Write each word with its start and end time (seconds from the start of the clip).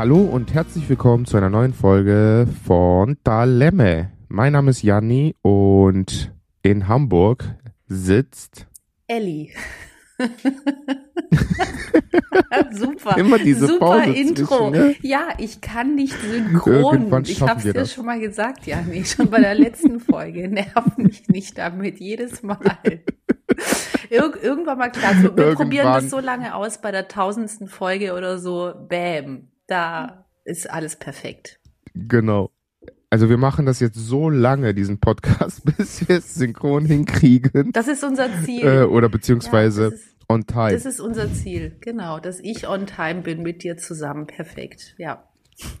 Hallo 0.00 0.22
und 0.22 0.54
herzlich 0.54 0.88
willkommen 0.88 1.26
zu 1.26 1.36
einer 1.36 1.50
neuen 1.50 1.74
Folge 1.74 2.48
von 2.66 3.18
Dalemme. 3.22 4.10
Mein 4.28 4.54
Name 4.54 4.70
ist 4.70 4.82
Janni 4.82 5.36
und 5.42 6.32
in 6.62 6.88
Hamburg 6.88 7.44
sitzt 7.86 8.66
Elli. 9.06 9.52
super. 12.72 13.18
Immer 13.18 13.40
diese 13.40 13.66
super 13.66 13.98
Pause 13.98 14.12
Intro. 14.12 14.70
zwischen, 14.70 14.70
ne? 14.70 14.94
Ja, 15.02 15.34
ich 15.36 15.60
kann 15.60 15.96
nicht 15.96 16.16
synchron. 16.18 17.22
Ich 17.24 17.42
habe 17.42 17.58
es 17.58 17.64
dir 17.64 17.74
das. 17.74 17.92
schon 17.92 18.06
mal 18.06 18.20
gesagt, 18.20 18.66
ja, 18.66 18.80
nee, 18.80 19.04
schon 19.04 19.28
bei 19.28 19.40
der 19.40 19.54
letzten 19.54 20.00
Folge. 20.00 20.48
Nerv 20.48 20.96
mich 20.96 21.28
nicht 21.28 21.58
damit 21.58 22.00
jedes 22.00 22.42
Mal. 22.42 22.58
Irg 24.08 24.42
irgendwann 24.42 24.78
mal 24.78 24.88
klar. 24.88 25.12
Wir 25.22 25.28
probieren 25.28 25.60
Irgendwann. 25.60 25.92
das 26.02 26.08
so 26.08 26.20
lange 26.20 26.54
aus 26.54 26.80
bei 26.80 26.90
der 26.90 27.06
tausendsten 27.06 27.68
Folge 27.68 28.14
oder 28.14 28.38
so. 28.38 28.72
Bäm. 28.88 29.49
Da 29.70 30.26
ist 30.44 30.68
alles 30.68 30.96
perfekt. 30.96 31.60
Genau. 31.94 32.50
Also 33.08 33.28
wir 33.30 33.36
machen 33.38 33.66
das 33.66 33.78
jetzt 33.78 33.94
so 33.94 34.28
lange, 34.28 34.74
diesen 34.74 34.98
Podcast, 34.98 35.64
bis 35.76 36.08
wir 36.08 36.16
es 36.18 36.34
synchron 36.34 36.84
hinkriegen. 36.86 37.70
Das 37.72 37.86
ist 37.86 38.02
unser 38.02 38.26
Ziel. 38.44 38.66
Äh, 38.66 38.82
oder 38.82 39.06
Ja, 39.06 39.12
beziehungsweise 39.12 39.90
das 39.90 40.00
ist- 40.00 40.16
on 40.28 40.44
time. 40.44 40.72
Das 40.72 40.86
ist 40.86 40.98
unser 40.98 41.32
Ziel, 41.32 41.76
genau, 41.80 42.18
dass 42.18 42.40
ich 42.40 42.66
on 42.68 42.86
time 42.86 43.20
bin 43.22 43.42
mit 43.42 43.62
dir 43.62 43.76
zusammen. 43.76 44.26
Perfekt, 44.26 44.96
ja. 44.98 45.22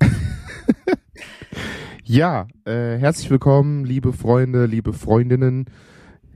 Ja, 2.04 2.46
äh, 2.64 2.96
herzlich 2.96 3.28
willkommen, 3.30 3.84
liebe 3.84 4.12
Freunde, 4.12 4.66
liebe 4.66 4.92
Freundinnen. 4.92 5.66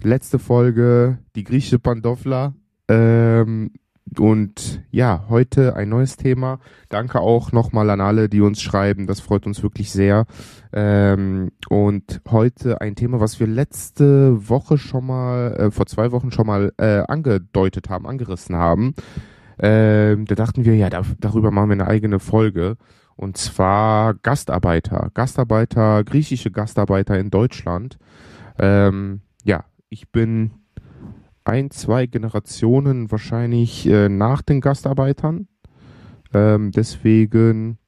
Letzte 0.02 0.38
Folge, 0.38 1.18
die 1.34 1.42
griechische 1.44 1.78
Pandofla. 1.80 2.54
Ähm, 2.88 3.72
und 4.20 4.82
ja, 4.90 5.24
heute 5.28 5.76
ein 5.76 5.88
neues 5.88 6.16
Thema. 6.16 6.58
Danke 6.88 7.20
auch 7.20 7.52
nochmal 7.52 7.90
an 7.90 8.00
alle, 8.00 8.28
die 8.28 8.40
uns 8.40 8.60
schreiben. 8.60 9.06
Das 9.06 9.20
freut 9.20 9.46
uns 9.46 9.62
wirklich 9.62 9.90
sehr. 9.90 10.26
Ähm, 10.72 11.52
und 11.68 12.20
heute 12.30 12.80
ein 12.80 12.96
Thema, 12.96 13.20
was 13.20 13.40
wir 13.40 13.46
letzte 13.46 14.48
Woche 14.48 14.78
schon 14.78 15.06
mal, 15.06 15.54
äh, 15.54 15.70
vor 15.70 15.86
zwei 15.86 16.12
Wochen 16.12 16.30
schon 16.30 16.46
mal 16.46 16.72
äh, 16.78 17.02
angedeutet 17.06 17.88
haben, 17.88 18.06
angerissen 18.06 18.56
haben. 18.56 18.94
Ähm, 19.58 20.24
da 20.26 20.34
dachten 20.34 20.64
wir, 20.64 20.74
ja, 20.74 20.90
da, 20.90 21.02
darüber 21.20 21.50
machen 21.50 21.68
wir 21.68 21.74
eine 21.74 21.86
eigene 21.86 22.18
Folge. 22.18 22.76
Und 23.16 23.36
zwar 23.36 24.14
Gastarbeiter. 24.14 25.10
Gastarbeiter, 25.14 26.02
griechische 26.04 26.50
Gastarbeiter 26.50 27.18
in 27.18 27.30
Deutschland. 27.30 27.98
Ähm, 28.58 29.20
ja, 29.44 29.64
ich 29.88 30.10
bin 30.10 30.63
ein, 31.44 31.70
zwei 31.70 32.06
Generationen 32.06 33.10
wahrscheinlich 33.10 33.86
äh, 33.86 34.08
nach 34.08 34.42
den 34.42 34.60
Gastarbeitern. 34.60 35.48
Ähm, 36.32 36.70
deswegen 36.72 37.78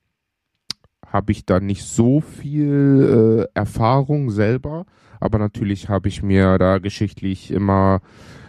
habe 1.06 1.32
ich 1.32 1.46
da 1.46 1.60
nicht 1.60 1.84
so 1.84 2.20
viel 2.20 3.46
äh, 3.54 3.58
Erfahrung 3.58 4.30
selber. 4.30 4.84
Aber 5.20 5.38
natürlich 5.38 5.88
habe 5.88 6.08
ich 6.08 6.22
mir 6.22 6.58
da 6.58 6.78
geschichtlich 6.78 7.50
immer 7.50 8.00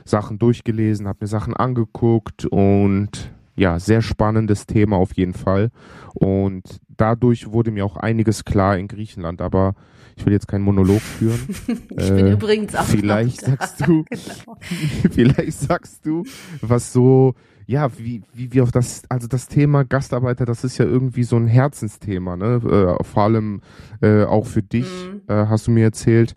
Sachen 0.04 0.40
durchgelesen, 0.40 1.08
habe 1.08 1.20
mir 1.22 1.28
Sachen 1.28 1.56
angeguckt 1.56 2.46
und 2.46 3.32
ja, 3.56 3.80
sehr 3.80 4.02
spannendes 4.02 4.68
Thema 4.68 4.98
auf 4.98 5.14
jeden 5.14 5.34
Fall. 5.34 5.72
Und 6.14 6.80
dadurch 6.90 7.52
wurde 7.52 7.72
mir 7.72 7.86
auch 7.86 7.98
einiges 7.98 8.46
klar 8.46 8.78
in 8.78 8.88
Griechenland, 8.88 9.42
aber 9.42 9.74
ich 10.18 10.26
will 10.26 10.34
jetzt 10.34 10.48
keinen 10.48 10.64
Monolog 10.64 11.00
führen. 11.02 11.40
Ich 11.68 12.10
bin 12.14 12.28
Äh, 12.28 12.32
übrigens 12.34 12.76
auch 12.76 12.84
vielleicht 12.86 13.42
sagst 13.42 13.82
du- 13.88 14.04
genau. 14.10 14.58
Vielleicht 15.12 15.54
sagst 15.60 16.06
du, 16.06 16.24
was 16.62 16.92
so, 16.94 17.36
ja, 17.66 17.90
wie, 17.98 18.24
wie 18.34 18.52
wir 18.54 18.64
auf 18.64 18.72
das, 18.72 19.04
also 19.10 19.28
das 19.28 19.48
Thema 19.48 19.84
Gastarbeiter, 19.84 20.46
das 20.46 20.64
ist 20.64 20.78
ja 20.78 20.86
irgendwie 20.86 21.24
so 21.24 21.36
ein 21.38 21.48
Herzensthema, 21.48 22.36
ne? 22.38 22.98
Äh, 23.00 23.04
vor 23.04 23.24
allem 23.24 23.62
äh, 24.02 24.24
auch 24.24 24.46
für 24.46 24.64
dich, 24.64 24.86
Mhm. 24.86 25.22
äh, 25.28 25.46
hast 25.48 25.68
du 25.68 25.72
mir 25.72 25.84
erzählt. 25.86 26.36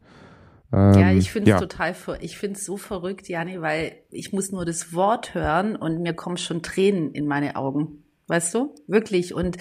Ähm, 0.73 0.93
Ja, 0.99 1.13
ich 1.13 1.31
finde 1.33 1.51
es 1.51 1.61
ja. 1.61 1.67
total, 1.67 1.95
ich 2.21 2.37
finde 2.39 2.57
es 2.59 2.65
so 2.65 2.77
verrückt, 2.77 3.29
Jani, 3.29 3.61
weil 3.61 3.93
ich 4.11 4.33
muss 4.33 4.53
nur 4.53 4.65
das 4.65 4.93
Wort 4.93 5.35
hören 5.35 5.75
und 5.77 6.01
mir 6.03 6.15
kommen 6.15 6.37
schon 6.37 6.63
Tränen 6.63 7.13
in 7.13 7.27
meine 7.27 7.57
Augen. 7.57 8.05
Weißt 8.31 8.55
du? 8.55 8.75
Wirklich. 8.87 9.35
Und, 9.35 9.57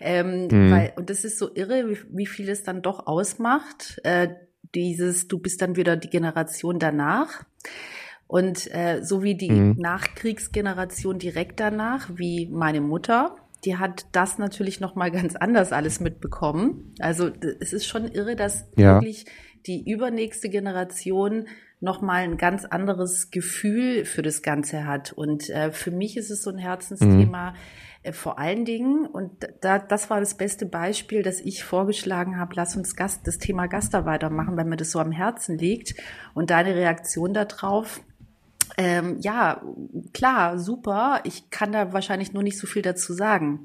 ähm, 0.00 0.48
Mhm. 0.50 0.70
weil, 0.70 0.92
und 0.96 1.10
das 1.10 1.24
ist 1.24 1.38
so 1.38 1.54
irre, 1.54 1.90
wie, 1.90 1.98
wie 2.10 2.26
viel 2.26 2.48
es 2.48 2.62
dann 2.62 2.80
doch 2.80 3.06
ausmacht. 3.06 4.00
Äh, 4.02 4.28
dieses, 4.74 5.28
du 5.28 5.38
bist 5.38 5.60
dann 5.60 5.76
wieder 5.76 5.94
die 5.96 6.08
Generation 6.08 6.78
danach. 6.78 7.44
Und 8.26 8.74
äh, 8.74 9.02
so 9.02 9.22
wie 9.22 9.34
die 9.36 9.50
Mhm. 9.50 9.76
Nachkriegsgeneration 9.78 11.18
direkt 11.18 11.60
danach, 11.60 12.10
wie 12.16 12.46
meine 12.50 12.80
Mutter, 12.80 13.36
die 13.64 13.76
hat 13.76 14.06
das 14.12 14.38
natürlich 14.38 14.80
noch 14.80 14.94
mal 14.94 15.10
ganz 15.10 15.36
anders 15.36 15.72
alles 15.72 16.00
mitbekommen. 16.00 16.94
Also 17.00 17.30
es 17.60 17.72
ist 17.74 17.86
schon 17.86 18.08
irre, 18.08 18.36
dass 18.36 18.66
Ja. 18.76 18.94
wirklich 18.94 19.26
die 19.66 19.88
übernächste 19.90 20.48
Generation 20.48 21.46
noch 21.80 22.00
mal 22.00 22.22
ein 22.22 22.38
ganz 22.38 22.64
anderes 22.64 23.30
Gefühl 23.30 24.04
für 24.06 24.22
das 24.22 24.40
Ganze 24.42 24.86
hat. 24.86 25.12
Und 25.12 25.50
äh, 25.50 25.70
für 25.70 25.90
mich 25.90 26.16
ist 26.16 26.30
es 26.30 26.42
so 26.42 26.50
ein 26.50 26.58
Herzensthema. 26.58 27.50
Äh, 27.50 27.52
vor 28.12 28.38
allen 28.38 28.64
Dingen, 28.64 29.06
und 29.06 29.48
da, 29.60 29.78
das 29.78 30.10
war 30.10 30.20
das 30.20 30.36
beste 30.36 30.66
Beispiel, 30.66 31.22
dass 31.22 31.40
ich 31.40 31.64
vorgeschlagen 31.64 32.38
habe, 32.38 32.52
lass 32.54 32.76
uns 32.76 32.96
Gast, 32.96 33.26
das 33.26 33.38
Thema 33.38 33.66
Gastarbeiter 33.66 34.30
machen, 34.30 34.56
weil 34.56 34.66
mir 34.66 34.76
das 34.76 34.90
so 34.90 34.98
am 34.98 35.12
Herzen 35.12 35.56
liegt. 35.56 35.94
Und 36.34 36.50
deine 36.50 36.74
Reaktion 36.74 37.32
darauf, 37.32 38.00
ähm, 38.76 39.18
ja, 39.20 39.62
klar, 40.12 40.58
super. 40.58 41.20
Ich 41.24 41.50
kann 41.50 41.72
da 41.72 41.92
wahrscheinlich 41.92 42.32
nur 42.32 42.42
nicht 42.42 42.58
so 42.58 42.66
viel 42.66 42.82
dazu 42.82 43.12
sagen. 43.12 43.64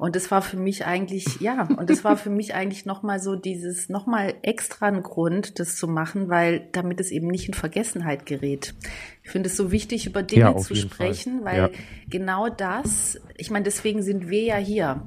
Und 0.00 0.16
das 0.16 0.30
war 0.30 0.40
für 0.40 0.56
mich 0.56 0.86
eigentlich, 0.86 1.40
ja, 1.40 1.68
und 1.76 1.90
das 1.90 2.04
war 2.04 2.16
für 2.16 2.30
mich 2.40 2.54
eigentlich 2.54 2.86
nochmal 2.86 3.20
so 3.20 3.36
dieses, 3.36 3.90
nochmal 3.90 4.32
extra 4.40 4.86
ein 4.86 5.02
Grund, 5.02 5.58
das 5.60 5.76
zu 5.76 5.86
machen, 5.86 6.30
weil 6.30 6.68
damit 6.72 7.00
es 7.00 7.10
eben 7.10 7.26
nicht 7.28 7.48
in 7.48 7.54
Vergessenheit 7.54 8.24
gerät. 8.24 8.74
Ich 9.22 9.30
finde 9.30 9.50
es 9.50 9.56
so 9.58 9.70
wichtig, 9.70 10.06
über 10.06 10.22
Dinge 10.22 10.40
Ja, 10.42 10.56
zu 10.56 10.72
jeden 10.72 10.88
Fall. 10.88 11.08
sprechen, 11.14 11.44
weil 11.44 11.56
Ja. 11.58 11.68
genau 12.08 12.48
das, 12.48 13.20
ich 13.36 13.50
meine, 13.50 13.64
deswegen 13.64 14.02
sind 14.02 14.30
wir 14.30 14.42
ja 14.42 14.56
hier. 14.56 15.06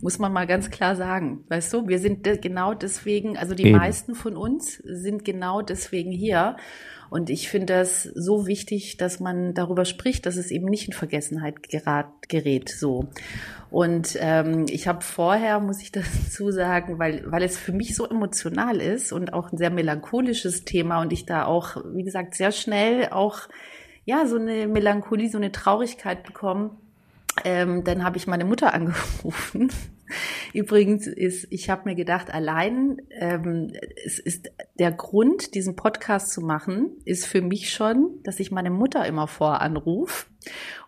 Muss 0.00 0.18
man 0.18 0.32
mal 0.32 0.48
ganz 0.48 0.70
klar 0.70 0.96
sagen. 0.96 1.44
Weißt 1.48 1.72
du, 1.72 1.86
wir 1.86 2.00
sind 2.00 2.26
de 2.26 2.36
genau 2.36 2.74
deswegen, 2.74 3.38
also 3.38 3.54
die 3.54 3.68
Eben. 3.68 3.78
meisten 3.78 4.16
von 4.16 4.36
uns 4.36 4.78
sind 4.84 5.24
genau 5.24 5.62
deswegen 5.62 6.10
hier. 6.10 6.56
Und 7.12 7.28
ich 7.28 7.50
finde 7.50 7.74
das 7.74 8.04
so 8.04 8.46
wichtig, 8.46 8.96
dass 8.96 9.20
man 9.20 9.52
darüber 9.52 9.84
spricht, 9.84 10.24
dass 10.24 10.38
es 10.38 10.50
eben 10.50 10.64
nicht 10.64 10.86
in 10.86 10.94
Vergessenheit 10.94 11.68
gerat, 11.68 12.06
gerät. 12.30 12.70
So. 12.70 13.10
Und 13.70 14.16
ähm, 14.18 14.64
ich 14.70 14.88
habe 14.88 15.02
vorher, 15.02 15.60
muss 15.60 15.82
ich 15.82 15.92
dazu 15.92 16.50
sagen, 16.50 16.98
weil, 16.98 17.30
weil 17.30 17.42
es 17.42 17.58
für 17.58 17.72
mich 17.72 17.94
so 17.94 18.08
emotional 18.08 18.80
ist 18.80 19.12
und 19.12 19.34
auch 19.34 19.52
ein 19.52 19.58
sehr 19.58 19.68
melancholisches 19.68 20.64
Thema 20.64 21.02
und 21.02 21.12
ich 21.12 21.26
da 21.26 21.44
auch, 21.44 21.76
wie 21.92 22.02
gesagt, 22.02 22.34
sehr 22.34 22.50
schnell 22.50 23.10
auch 23.10 23.40
ja 24.06 24.24
so 24.24 24.36
eine 24.36 24.66
Melancholie, 24.66 25.28
so 25.28 25.36
eine 25.36 25.52
Traurigkeit 25.52 26.24
bekommen. 26.24 26.78
Ähm, 27.44 27.84
dann 27.84 28.04
habe 28.04 28.16
ich 28.16 28.26
meine 28.26 28.44
Mutter 28.44 28.74
angerufen. 28.74 29.70
Übrigens 30.52 31.06
ist, 31.06 31.46
ich 31.50 31.70
habe 31.70 31.88
mir 31.88 31.94
gedacht, 31.94 32.32
allein 32.32 32.98
ähm, 33.10 33.72
es 34.04 34.18
ist 34.18 34.50
der 34.78 34.92
Grund, 34.92 35.54
diesen 35.54 35.74
Podcast 35.74 36.32
zu 36.32 36.42
machen, 36.42 36.90
ist 37.06 37.26
für 37.26 37.40
mich 37.40 37.72
schon, 37.72 38.20
dass 38.22 38.38
ich 38.38 38.50
meine 38.50 38.70
Mutter 38.70 39.06
immer 39.06 39.26
voranrufe 39.26 40.26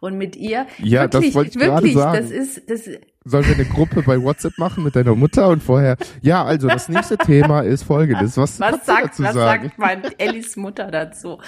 und 0.01 0.19
mit 0.19 0.37
ihr 0.37 0.67
Ja, 0.79 1.07
das 1.07 1.23
wirklich, 1.23 1.35
wollte 1.35 1.51
ich 1.51 1.59
gerade 1.59 1.77
wirklich, 1.77 1.95
sagen. 1.95 2.19
das 2.19 2.31
ist, 2.31 2.69
das 2.69 2.91
Sollen 3.27 3.47
wir 3.47 3.55
eine 3.55 3.65
Gruppe 3.65 4.03
bei 4.03 4.21
WhatsApp 4.21 4.59
machen 4.59 4.85
mit 4.85 4.97
deiner 4.97 5.15
Mutter 5.15 5.49
und 5.49 5.63
vorher, 5.63 5.97
ja, 6.21 6.45
also 6.45 6.69
das 6.69 6.91
nächste 6.91 7.17
Thema 7.17 7.63
ist 7.63 7.83
folgendes. 7.85 8.37
Was, 8.37 8.61
was 8.61 8.85
sagt, 8.85 9.05
dazu 9.05 9.23
was 9.23 9.33
sagen? 9.33 9.65
sagt 9.69 9.79
mein 9.79 10.03
Ellis 10.19 10.57
Mutter 10.57 10.91
dazu? 10.91 11.39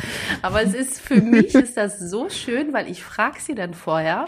Aber 0.40 0.62
es 0.62 0.72
ist 0.72 0.98
für 1.02 1.20
mich 1.20 1.54
ist 1.54 1.76
das 1.76 1.98
so 1.98 2.30
schön, 2.30 2.72
weil 2.72 2.90
ich 2.90 3.04
frage 3.04 3.40
sie 3.40 3.54
dann 3.54 3.74
vorher 3.74 4.24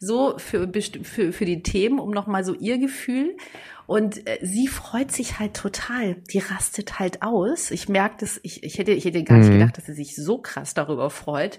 so 0.00 0.38
für, 0.38 0.70
für, 1.02 1.32
für 1.32 1.44
die 1.44 1.62
Themen, 1.62 1.98
um 1.98 2.10
nochmal 2.10 2.44
so 2.44 2.54
ihr 2.54 2.78
Gefühl. 2.78 3.36
Und 3.86 4.26
äh, 4.26 4.38
sie 4.42 4.66
freut 4.66 5.12
sich 5.12 5.38
halt 5.38 5.54
total. 5.54 6.16
Die 6.32 6.38
rastet 6.38 6.98
halt 6.98 7.22
aus. 7.22 7.70
Ich 7.70 7.88
merke 7.88 8.16
das, 8.20 8.40
ich, 8.42 8.64
ich 8.64 8.78
hätte, 8.78 8.92
ich 8.92 9.04
hätte 9.04 9.22
gar 9.22 9.38
nicht 9.38 9.48
Mhm. 9.48 9.58
gedacht, 9.60 9.78
dass 9.78 9.86
sie 9.86 9.94
sich 9.94 10.16
so 10.16 10.38
krass 10.38 10.74
darüber 10.74 11.08
freut, 11.08 11.58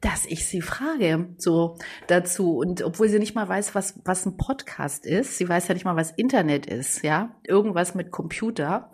dass 0.00 0.26
ich 0.26 0.46
sie 0.46 0.60
frage, 0.60 1.28
so 1.38 1.76
dazu. 2.08 2.56
Und 2.58 2.82
obwohl 2.82 3.08
sie 3.08 3.18
nicht 3.20 3.34
mal 3.36 3.48
weiß, 3.48 3.74
was, 3.76 3.94
was 4.04 4.26
ein 4.26 4.36
Podcast 4.36 5.06
ist, 5.06 5.38
sie 5.38 5.48
weiß 5.48 5.68
ja 5.68 5.74
nicht 5.74 5.84
mal, 5.84 5.96
was 5.96 6.10
Internet 6.10 6.66
ist, 6.66 7.02
ja. 7.04 7.36
Irgendwas 7.44 7.94
mit 7.94 8.10
Computer. 8.10 8.90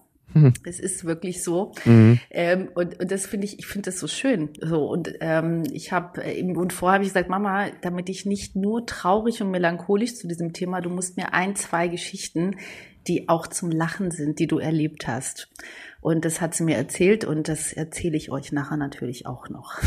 Es 0.64 0.81
ist 0.81 1.04
wirklich 1.04 1.42
so. 1.42 1.72
Mhm. 1.84 2.19
Ähm, 2.31 2.69
und, 2.75 3.00
und 3.00 3.10
das 3.10 3.26
finde 3.26 3.46
ich, 3.46 3.58
ich 3.58 3.66
finde 3.66 3.90
das 3.90 4.00
so 4.00 4.06
schön. 4.06 4.50
So 4.60 4.86
und 4.86 5.14
ähm, 5.20 5.62
ich 5.72 5.92
habe 5.92 6.22
äh, 6.25 6.42
und 6.42 6.72
vorher 6.72 6.94
habe 6.94 7.04
ich 7.04 7.10
gesagt, 7.10 7.31
Mama, 7.31 7.69
damit 7.82 8.08
ich 8.08 8.26
nicht 8.26 8.56
nur 8.56 8.86
traurig 8.86 9.40
und 9.42 9.50
melancholisch 9.50 10.14
zu 10.16 10.28
diesem 10.28 10.52
Thema, 10.52 10.81
du 10.81 10.90
musst 10.90 11.16
mir 11.16 11.32
ein, 11.32 11.56
zwei 11.56 11.88
Geschichten, 11.88 12.56
die 13.06 13.28
auch 13.28 13.46
zum 13.46 13.70
Lachen 13.70 14.10
sind, 14.10 14.38
die 14.38 14.46
du 14.46 14.58
erlebt 14.58 15.06
hast. 15.06 15.48
Und 16.00 16.25
das 16.25 16.40
hat 16.40 16.54
sie 16.54 16.64
mir 16.64 16.76
erzählt 16.76 17.25
und 17.25 17.48
das 17.48 17.72
erzähle 17.72 18.16
ich 18.16 18.31
euch 18.31 18.52
nachher 18.52 18.76
natürlich 18.76 19.26
auch 19.26 19.48
noch. 19.48 19.81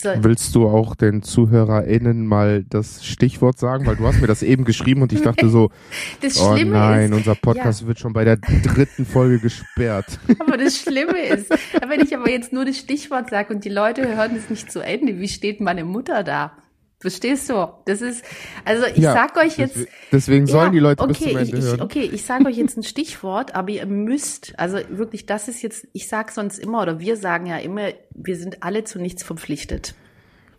So. 0.00 0.10
Willst 0.20 0.54
du 0.54 0.68
auch 0.68 0.94
den 0.94 1.22
ZuhörerInnen 1.22 2.24
mal 2.24 2.64
das 2.68 3.04
Stichwort 3.04 3.58
sagen? 3.58 3.84
Weil 3.84 3.96
du 3.96 4.06
hast 4.06 4.20
mir 4.20 4.28
das 4.28 4.44
eben 4.44 4.64
geschrieben 4.64 5.02
und 5.02 5.12
ich 5.12 5.22
dachte 5.22 5.48
so, 5.48 5.70
oh 6.40 6.56
nein, 6.56 7.10
ist, 7.10 7.16
unser 7.16 7.34
Podcast 7.34 7.80
ja. 7.80 7.88
wird 7.88 7.98
schon 7.98 8.12
bei 8.12 8.24
der 8.24 8.36
dritten 8.36 9.04
Folge 9.04 9.40
gesperrt. 9.40 10.20
Aber 10.38 10.56
das 10.56 10.78
Schlimme 10.78 11.18
ist, 11.18 11.50
wenn 11.86 12.00
ich 12.00 12.14
aber 12.14 12.30
jetzt 12.30 12.52
nur 12.52 12.64
das 12.64 12.78
Stichwort 12.78 13.30
sage 13.30 13.52
und 13.52 13.64
die 13.64 13.70
Leute 13.70 14.06
hören 14.16 14.36
es 14.36 14.50
nicht 14.50 14.70
zu 14.70 14.80
Ende, 14.80 15.18
wie 15.18 15.28
steht 15.28 15.60
meine 15.60 15.84
Mutter 15.84 16.22
da? 16.22 16.52
Verstehst 17.00 17.48
du? 17.48 17.68
Das 17.84 18.02
ist, 18.02 18.24
also 18.64 18.86
ich 18.86 18.98
ja, 18.98 19.12
sag 19.12 19.36
euch 19.36 19.56
jetzt. 19.56 19.86
Deswegen 20.10 20.48
sollen 20.48 20.66
ja, 20.66 20.72
die 20.72 20.78
Leute 20.80 21.04
okay, 21.04 21.12
bis 21.12 21.18
zum 21.18 21.36
Ende 21.36 21.58
ich, 21.58 21.64
hören. 21.64 21.80
Okay, 21.80 22.10
ich 22.12 22.24
sage 22.24 22.46
euch 22.46 22.56
jetzt 22.56 22.76
ein 22.76 22.82
Stichwort, 22.82 23.54
aber 23.54 23.70
ihr 23.70 23.86
müsst, 23.86 24.58
also 24.58 24.78
wirklich, 24.88 25.24
das 25.24 25.46
ist 25.46 25.62
jetzt, 25.62 25.86
ich 25.92 26.08
sag 26.08 26.32
sonst 26.32 26.58
immer, 26.58 26.82
oder 26.82 26.98
wir 26.98 27.16
sagen 27.16 27.46
ja 27.46 27.58
immer, 27.58 27.92
wir 28.10 28.36
sind 28.36 28.64
alle 28.64 28.82
zu 28.82 28.98
nichts 28.98 29.22
verpflichtet. 29.22 29.94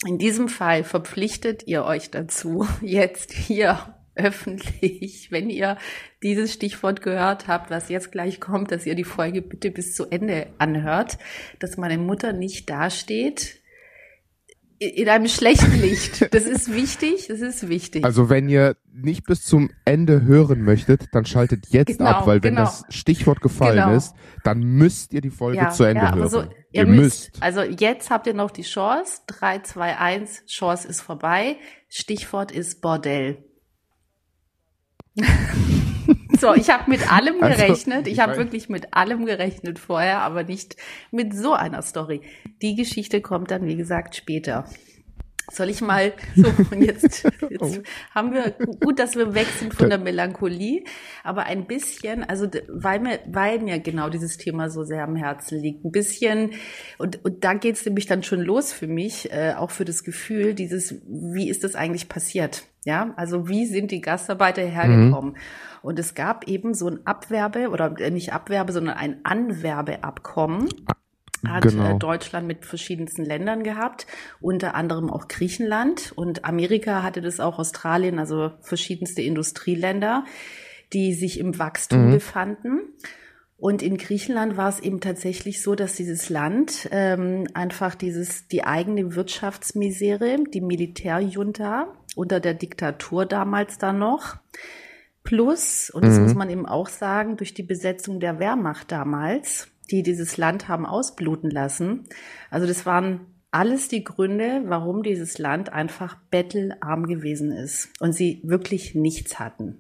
In 0.06 0.18
diesem 0.18 0.48
Fall 0.48 0.86
verpflichtet 0.86 1.68
ihr 1.68 1.84
euch 1.84 2.10
dazu, 2.10 2.66
jetzt 2.82 3.34
hier 3.34 3.96
öffentlich, 4.16 5.32
wenn 5.32 5.50
ihr 5.50 5.78
dieses 6.24 6.54
Stichwort 6.54 7.02
gehört 7.02 7.48
habt, 7.48 7.70
was 7.70 7.90
jetzt 7.90 8.14
gleich 8.14 8.40
kommt, 8.40 8.72
dass 8.72 8.86
ihr 8.86 8.96
die 8.96 9.04
Folge 9.04 9.42
bitte 9.42 9.72
bis 9.72 9.94
zu 9.94 10.06
Ende 10.10 10.48
anhört, 10.58 11.18
dass 11.60 11.78
meine 11.78 11.98
Mutter 11.98 12.32
nicht 12.32 12.70
dasteht 12.70 13.59
in 14.80 15.10
einem 15.10 15.28
schlechten 15.28 15.80
Licht. 15.80 16.34
Das 16.34 16.44
ist 16.44 16.74
wichtig, 16.74 17.28
das 17.28 17.42
ist 17.42 17.68
wichtig. 17.68 18.06
Also 18.06 18.30
wenn 18.30 18.48
ihr 18.48 18.78
nicht 18.94 19.26
bis 19.26 19.44
zum 19.44 19.70
Ende 19.84 20.24
hören 20.24 20.62
möchtet, 20.62 21.08
dann 21.12 21.26
schaltet 21.26 21.68
jetzt 21.70 21.98
genau, 21.98 22.10
ab, 22.10 22.28
weil 22.28 22.42
wenn 22.44 22.56
genau. 22.56 22.66
das 22.66 22.86
Stichwort 22.90 23.42
gefallen 23.42 23.84
genau. 23.84 23.96
ist, 23.96 24.14
dann 24.44 24.60
müsst 24.62 25.14
ihr 25.14 25.22
die 25.22 25.30
Folge 25.30 25.58
ja, 25.58 25.70
zu 25.70 25.84
Ende 25.84 26.04
ja, 26.04 26.16
hören. 26.16 26.30
So, 26.30 26.42
ihr, 26.42 26.50
ihr 26.72 26.86
müsst. 26.86 27.32
müsst. 27.32 27.44
Also 27.44 27.62
jetzt 27.62 28.10
habt 28.10 28.26
ihr 28.28 28.34
noch 28.34 28.52
die 28.52 28.62
Chance. 28.64 29.22
3, 29.28 29.60
2, 29.60 29.98
1, 29.98 30.46
Chance 30.46 30.88
ist 30.88 31.02
vorbei. 31.02 31.58
Stichwort 31.90 32.52
ist 32.52 32.82
Bordell. 32.82 33.44
So, 36.40 36.54
ich 36.54 36.70
habe 36.70 36.90
mit 36.90 37.12
allem 37.12 37.42
also, 37.42 37.58
gerechnet. 37.58 38.08
ich 38.08 38.20
habe 38.20 38.38
wirklich 38.38 38.70
mit 38.70 38.94
allem 38.94 39.26
gerechnet 39.26 39.80
vorher, 39.80 40.22
aber 40.22 40.44
nicht 40.44 40.78
mit 41.12 41.36
so 41.36 41.54
einer 41.54 41.82
Story. 41.82 42.22
Die 42.62 42.76
Geschichte 42.76 43.22
kommt 43.22 43.52
dann, 43.52 43.66
wie 43.66 43.76
gesagt, 43.76 44.16
später. 44.16 44.66
Soll 45.52 45.70
ich 45.70 45.82
mal 45.82 46.14
so 46.36 46.48
und 46.72 46.84
jetzt, 46.84 47.24
jetzt 47.50 47.62
oh. 47.62 47.72
haben 48.14 48.34
wir 48.34 48.52
gut, 48.80 49.00
dass 49.00 49.16
wir 49.16 49.34
weg 49.34 49.48
sind 49.48 49.74
von 49.74 49.90
der 49.90 49.98
Melancholie, 49.98 50.84
aber 51.24 51.44
ein 51.46 51.66
bisschen, 51.66 52.24
also 52.24 52.48
weil 52.68 53.00
mir 53.00 53.20
weil 53.26 53.60
mir 53.60 53.80
genau 53.80 54.10
dieses 54.10 54.38
Thema 54.38 54.70
so 54.70 54.84
sehr 54.84 55.04
am 55.04 55.16
Herzen 55.16 55.60
liegt, 55.60 55.84
ein 55.86 55.92
bisschen 55.92 56.52
und 56.98 57.24
und 57.26 57.44
da 57.44 57.54
geht's 57.54 57.86
nämlich 57.86 58.06
dann 58.06 58.24
schon 58.24 58.42
los 58.42 58.74
für 58.74 58.88
mich, 58.88 59.32
äh, 59.32 59.54
auch 59.58 59.72
für 59.72 59.86
das 59.86 60.04
Gefühl, 60.04 60.54
dieses 60.54 60.96
wie 61.08 61.50
ist 61.50 61.64
das 61.64 61.76
eigentlich 61.76 62.10
passiert? 62.10 62.64
Ja, 62.86 63.14
also 63.18 63.50
wie 63.50 63.66
sind 63.66 63.92
die 63.92 64.02
Gastarbeiter 64.02 64.62
hergekommen? 64.62 65.32
Mhm. 65.32 65.38
Und 65.82 66.00
es 66.00 66.16
gab 66.16 66.48
eben 66.48 66.74
so 66.74 66.88
ein 66.88 67.06
Abwerbe 67.06 67.70
oder 67.70 67.98
äh, 68.00 68.12
nicht 68.12 68.34
Abwerbe, 68.34 68.74
sondern 68.74 68.98
ein 68.98 69.20
Anwerbeabkommen. 69.24 70.70
Hat 71.48 71.66
äh, 71.66 71.70
genau. 71.70 71.98
Deutschland 71.98 72.48
mit 72.48 72.66
verschiedensten 72.66 73.24
Ländern 73.24 73.64
gehabt, 73.64 74.08
unter 74.42 74.76
anderem 74.76 75.10
auch 75.10 75.28
Griechenland 75.28 76.12
und 76.16 76.44
Amerika 76.44 77.02
hatte 77.02 77.22
das 77.22 77.40
auch 77.40 77.60
Australien, 77.60 78.20
also 78.20 78.52
verschiedenste 78.62 79.22
Industrieländer, 79.22 80.26
die 80.92 81.14
sich 81.14 81.40
im 81.40 81.58
Wachstum 81.58 82.08
mhm. 82.08 82.12
befanden. 82.12 82.80
Und 83.60 83.82
in 83.82 83.98
Griechenland 83.98 84.56
war 84.56 84.70
es 84.70 84.80
eben 84.80 85.02
tatsächlich 85.02 85.62
so, 85.62 85.76
dass 85.76 85.94
dieses 85.94 86.30
Land 86.30 86.88
ähm, 86.92 87.46
einfach 87.54 87.94
dieses 87.94 88.48
die 88.48 88.64
eigene 88.64 89.16
Wirtschaftsmisere, 89.16 90.38
die 90.54 90.62
Militärjunta 90.62 91.94
unter 92.16 92.40
der 92.40 92.54
Diktatur 92.54 93.26
damals 93.26 93.78
dann 93.78 94.00
noch, 94.00 94.38
plus, 95.24 95.90
und 95.90 96.06
das 96.06 96.18
mhm. 96.18 96.24
muss 96.24 96.36
man 96.36 96.50
eben 96.50 96.66
auch 96.66 96.90
sagen, 96.90 97.38
durch 97.38 97.54
die 97.54 97.64
Besetzung 97.64 98.20
der 98.20 98.40
Wehrmacht 98.40 98.92
damals, 98.92 99.68
die 99.92 100.04
dieses 100.04 100.38
Land 100.38 100.68
haben 100.68 100.86
ausbluten 100.86 101.50
lassen. 101.50 102.06
Also 102.50 102.68
das 102.68 102.86
waren 102.86 103.22
alles 103.52 103.88
die 103.88 104.04
Gründe, 104.04 104.64
warum 104.66 105.02
dieses 105.02 105.40
Land 105.40 105.74
einfach 105.74 106.18
bettelarm 106.30 107.08
gewesen 107.08 107.52
ist 107.52 107.90
und 108.00 108.14
sie 108.14 108.42
wirklich 108.44 108.94
nichts 108.94 109.40
hatten 109.40 109.80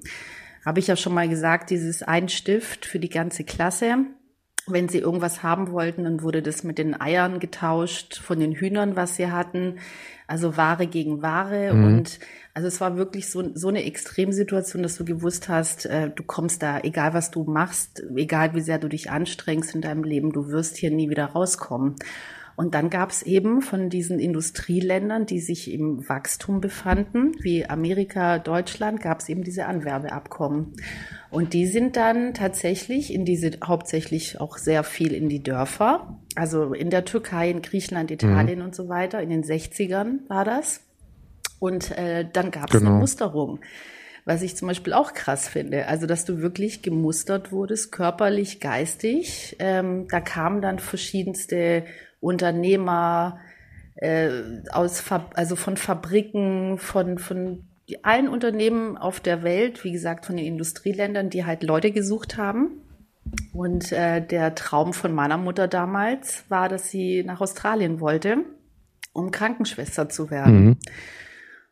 habe 0.65 0.79
ich 0.79 0.87
ja 0.87 0.95
schon 0.95 1.13
mal 1.13 1.29
gesagt, 1.29 1.69
dieses 1.69 2.03
ein 2.03 2.29
Stift 2.29 2.85
für 2.85 2.99
die 2.99 3.09
ganze 3.09 3.43
Klasse. 3.43 4.05
Wenn 4.67 4.87
sie 4.87 4.99
irgendwas 4.99 5.41
haben 5.41 5.71
wollten, 5.71 6.03
dann 6.03 6.21
wurde 6.21 6.41
das 6.41 6.63
mit 6.63 6.77
den 6.77 6.99
Eiern 6.99 7.39
getauscht 7.39 8.19
von 8.19 8.39
den 8.39 8.53
Hühnern, 8.53 8.95
was 8.95 9.15
sie 9.15 9.31
hatten. 9.31 9.79
Also 10.29 10.57
Ware 10.57 10.85
gegen 10.85 11.23
Ware. 11.23 11.73
Mhm. 11.73 11.83
Und 11.85 12.19
also 12.53 12.67
es 12.67 12.79
war 12.79 12.97
wirklich 12.97 13.31
so, 13.31 13.51
so 13.55 13.67
eine 13.67 13.83
Extremsituation, 13.85 14.83
dass 14.83 14.95
du 14.95 15.03
gewusst 15.03 15.49
hast, 15.49 15.87
äh, 15.87 16.11
du 16.11 16.23
kommst 16.23 16.61
da, 16.61 16.79
egal 16.81 17.15
was 17.15 17.31
du 17.31 17.45
machst, 17.45 18.03
egal 18.15 18.53
wie 18.53 18.61
sehr 18.61 18.77
du 18.77 18.89
dich 18.89 19.09
anstrengst 19.09 19.73
in 19.73 19.81
deinem 19.81 20.03
Leben, 20.03 20.31
du 20.31 20.49
wirst 20.49 20.77
hier 20.77 20.91
nie 20.91 21.09
wieder 21.09 21.25
rauskommen. 21.25 21.95
Und 22.59 22.75
dann 22.75 22.89
gab 22.89 23.11
es 23.11 23.21
eben 23.21 23.61
von 23.61 23.89
diesen 23.89 24.19
Industrieländern, 24.19 25.25
die 25.25 25.39
sich 25.39 25.71
im 25.71 26.09
Wachstum 26.09 26.59
befanden, 26.59 27.31
wie 27.39 27.65
Amerika, 27.65 28.37
Deutschland, 28.37 28.99
gab 29.01 29.21
es 29.21 29.29
eben 29.29 29.45
diese 29.45 29.65
Anwerbeabkommen. 29.65 30.73
Und 31.31 31.53
die 31.53 31.67
sind 31.67 31.95
dann 31.95 32.33
tatsächlich 32.33 33.13
in 33.13 33.23
diese, 33.23 33.51
hauptsächlich 33.63 34.41
auch 34.41 34.57
sehr 34.57 34.83
viel 34.83 35.13
in 35.13 35.29
die 35.29 35.41
Dörfer, 35.41 36.19
also 36.35 36.73
in 36.73 36.89
der 36.89 37.05
Türkei, 37.05 37.49
in 37.49 37.61
Griechenland, 37.61 38.11
Italien 38.11 38.59
mhm. 38.59 38.65
und 38.65 38.75
so 38.75 38.89
weiter. 38.89 39.21
In 39.21 39.29
den 39.29 39.45
60ern 39.45 40.27
war 40.27 40.43
das. 40.43 40.81
Und 41.59 41.97
äh, 41.97 42.27
dann 42.29 42.51
gab 42.51 42.73
es 42.73 42.77
genau. 42.77 42.89
eine 42.89 42.99
Musterung 42.99 43.61
was 44.25 44.43
ich 44.43 44.55
zum 44.55 44.67
Beispiel 44.67 44.93
auch 44.93 45.13
krass 45.13 45.47
finde. 45.47 45.87
Also, 45.87 46.05
dass 46.05 46.23
du 46.23 46.39
wirklich 46.39 46.83
gemustert 46.83 47.51
wurdest, 47.51 47.91
körperlich, 47.91 48.59
geistig. 48.59 49.55
Ähm, 49.57 50.07
da 50.07 50.19
kamen 50.19 50.61
dann 50.61 50.77
verschiedenste 50.77 51.83
Unternehmer 52.19 53.39
äh, 53.95 54.29
aus, 54.71 55.03
also 55.33 55.55
von 55.55 55.77
Fabriken, 55.77 56.77
von, 56.77 57.17
von 57.17 57.63
allen 58.03 58.27
Unternehmen 58.27 58.97
auf 58.97 59.19
der 59.19 59.43
Welt, 59.43 59.83
wie 59.83 59.91
gesagt, 59.91 60.25
von 60.25 60.37
den 60.37 60.45
Industrieländern, 60.45 61.29
die 61.29 61.45
halt 61.45 61.63
Leute 61.63 61.91
gesucht 61.91 62.37
haben. 62.37 62.81
Und 63.53 63.91
äh, 63.91 64.25
der 64.25 64.55
Traum 64.55 64.93
von 64.93 65.13
meiner 65.13 65.37
Mutter 65.37 65.67
damals 65.67 66.45
war, 66.49 66.69
dass 66.69 66.89
sie 66.89 67.23
nach 67.23 67.41
Australien 67.41 67.99
wollte, 67.99 68.37
um 69.13 69.31
Krankenschwester 69.31 70.09
zu 70.09 70.31
werden. 70.31 70.65
Mhm. 70.65 70.77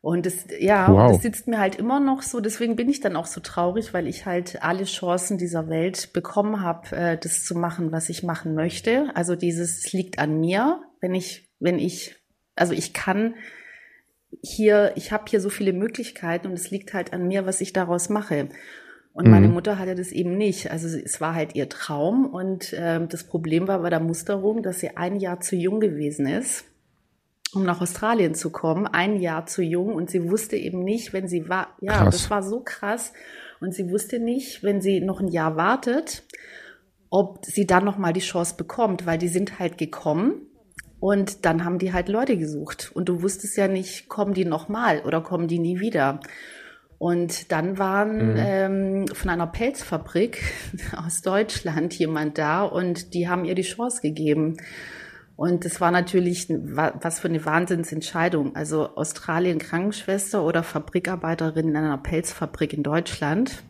Und 0.01 0.25
das, 0.25 0.46
ja, 0.60 0.88
wow. 0.92 1.12
das 1.12 1.22
sitzt 1.22 1.48
mir 1.48 1.60
halt 1.60 1.75
immer 1.75 2.00
noch 2.00 2.22
so, 2.22 2.39
deswegen 2.39 2.75
bin 2.75 2.88
ich 2.88 3.01
dann 3.01 3.16
auch 3.16 3.25
so 3.25 3.42
traurig, 3.42 3.94
weil 3.94 4.08
ich 4.08 4.25
halt 4.25 4.62
alle 4.63 4.84
Chancen 4.84 5.38
dieser 5.38 5.70
Welt 5.70 6.13
bekommen 6.13 6.62
habe, 6.62 6.96
äh, 6.96 7.18
das 7.18 7.44
zu 7.44 7.56
machen, 7.56 7.92
was 7.92 8.10
ich 8.10 8.24
machen 8.24 8.54
möchte. 8.54 9.10
Also 9.16 9.36
dieses, 9.36 9.86
es 9.86 9.94
liegt 9.94 10.20
an 10.20 10.39
mir, 10.39 10.82
wenn 11.01 11.16
ich, 11.16 11.50
wenn 11.60 11.80
ich, 11.80 12.16
also 12.56 12.74
ich 12.74 12.94
kann 12.94 13.36
hier, 14.42 14.94
ich 14.96 15.12
habe 15.12 15.25
hier 15.27 15.42
so 15.42 15.50
viele 15.50 15.74
Möglichkeiten 15.74 16.48
und 16.48 16.54
es 16.54 16.70
liegt 16.70 16.94
halt 16.94 17.12
an 17.13 17.27
mir, 17.27 17.46
was 17.46 17.60
ich 17.60 17.74
daraus 17.74 18.10
mache. 18.10 18.50
Und 19.13 19.25
mhm. 19.25 19.32
meine 19.32 19.48
Mutter 19.48 19.80
hatte 19.80 19.96
das 19.96 20.12
eben 20.12 20.38
nicht. 20.38 20.70
Also 20.70 20.88
es 20.88 21.20
war 21.20 21.34
halt 21.34 21.56
ihr 21.56 21.70
Traum 21.70 22.27
und 22.27 22.72
äh, 22.74 23.06
das 23.08 23.24
Problem 23.24 23.68
war 23.68 23.80
bei 23.82 23.89
der 23.89 24.00
Musterung, 24.00 24.62
dass 24.62 24.80
sie 24.80 24.96
ein 24.96 25.16
Jahr 25.16 25.39
zu 25.39 25.56
jung 25.56 25.80
gewesen 25.80 26.27
ist 26.27 26.66
um 27.54 27.63
nach 27.63 27.82
Australien 27.82 28.36
zu 28.36 28.51
kommen, 28.51 28.88
ein 28.88 29.20
Jahr 29.20 29.46
zu 29.46 29.62
jung 29.62 29.94
und 29.96 30.10
sie 30.10 30.30
wusste 30.30 30.58
eben 30.58 30.84
nicht, 30.84 31.13
wenn 31.13 31.27
sie 31.27 31.48
war, 31.50 31.75
ja, 31.82 32.04
krass. 32.04 32.16
das 32.16 32.30
war 32.30 32.44
so 32.44 32.62
krass 32.63 33.13
und 33.62 33.74
sie 33.74 33.89
wusste 33.89 34.20
nicht, 34.20 34.63
wenn 34.63 34.82
sie 34.82 35.00
noch 35.00 35.20
ein 35.20 35.30
Jahr 35.30 35.56
wartet, 35.56 36.24
ob 37.10 37.46
sie 37.46 37.66
dann 37.66 37.86
noch 37.86 37.98
mal 37.98 38.13
die 38.13 38.20
Chance 38.20 38.56
bekommt, 38.58 39.06
weil 39.06 39.18
die 39.18 39.30
sind 39.30 39.60
halt 39.60 39.77
gekommen 39.77 40.48
und 41.00 41.46
dann 41.46 41.63
haben 41.63 41.80
die 41.80 41.94
halt 41.94 42.10
Leute 42.10 42.38
gesucht 42.38 42.92
und 42.94 43.08
du 43.08 43.22
wusstest 43.22 43.56
ja 43.58 43.68
nicht, 43.68 44.10
kommen 44.10 44.34
die 44.34 44.46
noch 44.46 44.68
mal 44.68 45.01
oder 45.01 45.22
kommen 45.22 45.48
die 45.48 45.60
nie 45.60 45.80
wieder. 45.80 46.20
Und 47.00 47.51
dann 47.51 47.77
waren 47.77 48.32
mhm. 48.32 48.36
ähm, 48.38 49.08
von 49.13 49.30
einer 49.30 49.46
Pelzfabrik 49.46 50.42
aus 50.98 51.22
Deutschland 51.22 51.94
jemand 51.94 52.39
da 52.39 52.63
und 52.63 53.13
die 53.13 53.30
haben 53.30 53.46
ihr 53.46 53.54
die 53.54 53.62
Chance 53.62 54.01
gegeben. 54.01 54.58
Und 55.38 55.65
das 55.65 55.79
war 55.79 55.91
natürlich 55.91 56.50
was 56.50 57.20
für 57.20 57.27
eine 57.27 57.46
Wahnsinnsentscheidung. 57.46 58.56
Also 58.56 58.96
Australien 58.96 59.60
Krankenschwester 59.60 60.44
oder 60.44 60.63
Fabrikarbeiterin 60.63 61.70
in 61.70 61.75
einer 61.75 62.00
Pelzfabrik 62.00 62.74
in 62.74 62.82
Deutschland 62.82 63.63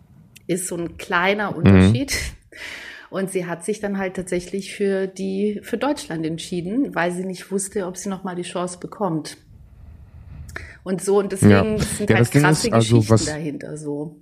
ist 0.47 0.69
so 0.69 0.77
ein 0.77 0.97
kleiner 0.97 1.51
mhm. 1.51 1.57
Unterschied. 1.57 2.13
Mhm. 2.13 2.57
Und 3.09 3.31
sie 3.31 3.45
hat 3.45 3.65
sich 3.65 3.81
dann 3.81 3.97
halt 3.97 4.15
tatsächlich 4.15 4.75
für 4.75 5.07
die, 5.07 5.59
für 5.61 5.77
Deutschland 5.77 6.25
entschieden, 6.25 6.95
weil 6.95 7.11
sie 7.11 7.25
nicht 7.25 7.51
wusste, 7.51 7.85
ob 7.85 7.97
sie 7.97 8.09
nochmal 8.09 8.35
die 8.35 8.43
Chance 8.43 8.79
bekommt. 8.79 9.37
Und 10.83 11.01
so, 11.01 11.19
und 11.19 11.33
deswegen 11.33 11.77
ja. 11.77 11.79
sind 11.79 12.09
ja, 12.09 12.15
halt 12.15 12.31
krasse 12.31 12.71
also, 12.71 12.95
Geschichten 12.95 13.13
was, 13.13 13.25
dahinter 13.25 13.75
so. 13.75 14.15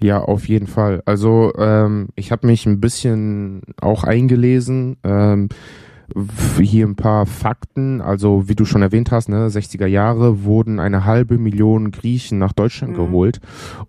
Ja, 0.00 0.20
auf 0.20 0.46
jeden 0.46 0.68
Fall. 0.68 1.02
Also 1.06 1.52
ähm, 1.56 2.08
ich 2.14 2.30
habe 2.30 2.46
mich 2.46 2.66
ein 2.66 2.80
bisschen 2.80 3.62
auch 3.80 4.04
eingelesen. 4.04 4.96
Ähm, 5.02 5.48
hier 6.58 6.86
ein 6.86 6.96
paar 6.96 7.26
Fakten. 7.26 8.00
Also 8.00 8.48
wie 8.48 8.54
du 8.54 8.64
schon 8.64 8.82
erwähnt 8.82 9.10
hast, 9.10 9.28
ne, 9.28 9.48
60er 9.48 9.86
Jahre 9.86 10.44
wurden 10.44 10.78
eine 10.78 11.04
halbe 11.04 11.38
Million 11.38 11.90
Griechen 11.90 12.38
nach 12.38 12.52
Deutschland 12.52 12.92
mhm. 12.92 12.96
geholt, 12.96 13.40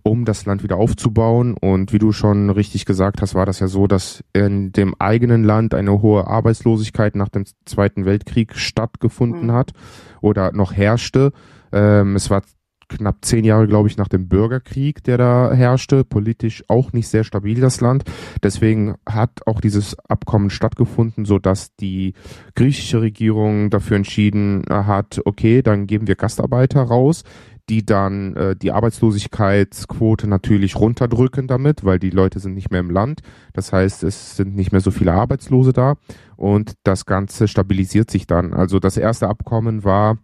um 0.02 0.24
das 0.24 0.46
Land 0.46 0.62
wieder 0.62 0.76
aufzubauen. 0.76 1.54
Und 1.54 1.92
wie 1.92 1.98
du 1.98 2.12
schon 2.12 2.50
richtig 2.50 2.84
gesagt 2.84 3.22
hast, 3.22 3.34
war 3.34 3.46
das 3.46 3.60
ja 3.60 3.68
so, 3.68 3.86
dass 3.86 4.24
in 4.32 4.72
dem 4.72 4.94
eigenen 4.98 5.44
Land 5.44 5.74
eine 5.74 6.02
hohe 6.02 6.26
Arbeitslosigkeit 6.26 7.16
nach 7.16 7.28
dem 7.28 7.44
Zweiten 7.64 8.04
Weltkrieg 8.04 8.54
stattgefunden 8.54 9.48
mhm. 9.48 9.52
hat 9.52 9.72
oder 10.20 10.52
noch 10.52 10.72
herrschte. 10.72 11.32
Ähm, 11.72 12.16
es 12.16 12.30
war 12.30 12.42
knapp 12.88 13.24
zehn 13.24 13.44
Jahre, 13.44 13.66
glaube 13.66 13.88
ich, 13.88 13.96
nach 13.96 14.08
dem 14.08 14.28
Bürgerkrieg, 14.28 15.02
der 15.04 15.18
da 15.18 15.52
herrschte, 15.52 16.04
politisch 16.04 16.64
auch 16.68 16.92
nicht 16.92 17.08
sehr 17.08 17.24
stabil 17.24 17.60
das 17.60 17.80
Land. 17.80 18.04
Deswegen 18.42 18.94
hat 19.08 19.46
auch 19.46 19.60
dieses 19.60 19.98
Abkommen 20.08 20.50
stattgefunden, 20.50 21.24
so 21.24 21.38
dass 21.38 21.74
die 21.76 22.14
griechische 22.54 23.00
Regierung 23.00 23.70
dafür 23.70 23.96
entschieden 23.96 24.64
hat, 24.68 25.20
okay, 25.24 25.62
dann 25.62 25.86
geben 25.86 26.06
wir 26.06 26.16
Gastarbeiter 26.16 26.82
raus, 26.82 27.24
die 27.68 27.84
dann 27.84 28.36
äh, 28.36 28.56
die 28.56 28.70
Arbeitslosigkeitsquote 28.70 30.28
natürlich 30.28 30.76
runterdrücken 30.76 31.48
damit, 31.48 31.84
weil 31.84 31.98
die 31.98 32.10
Leute 32.10 32.38
sind 32.38 32.54
nicht 32.54 32.70
mehr 32.70 32.80
im 32.80 32.90
Land. 32.90 33.22
Das 33.52 33.72
heißt, 33.72 34.04
es 34.04 34.36
sind 34.36 34.54
nicht 34.54 34.72
mehr 34.72 34.80
so 34.80 34.90
viele 34.90 35.12
Arbeitslose 35.12 35.72
da 35.72 35.94
und 36.36 36.74
das 36.84 37.06
Ganze 37.06 37.48
stabilisiert 37.48 38.10
sich 38.10 38.26
dann. 38.26 38.54
Also 38.54 38.78
das 38.78 38.96
erste 38.96 39.28
Abkommen 39.28 39.82
war 39.82 40.18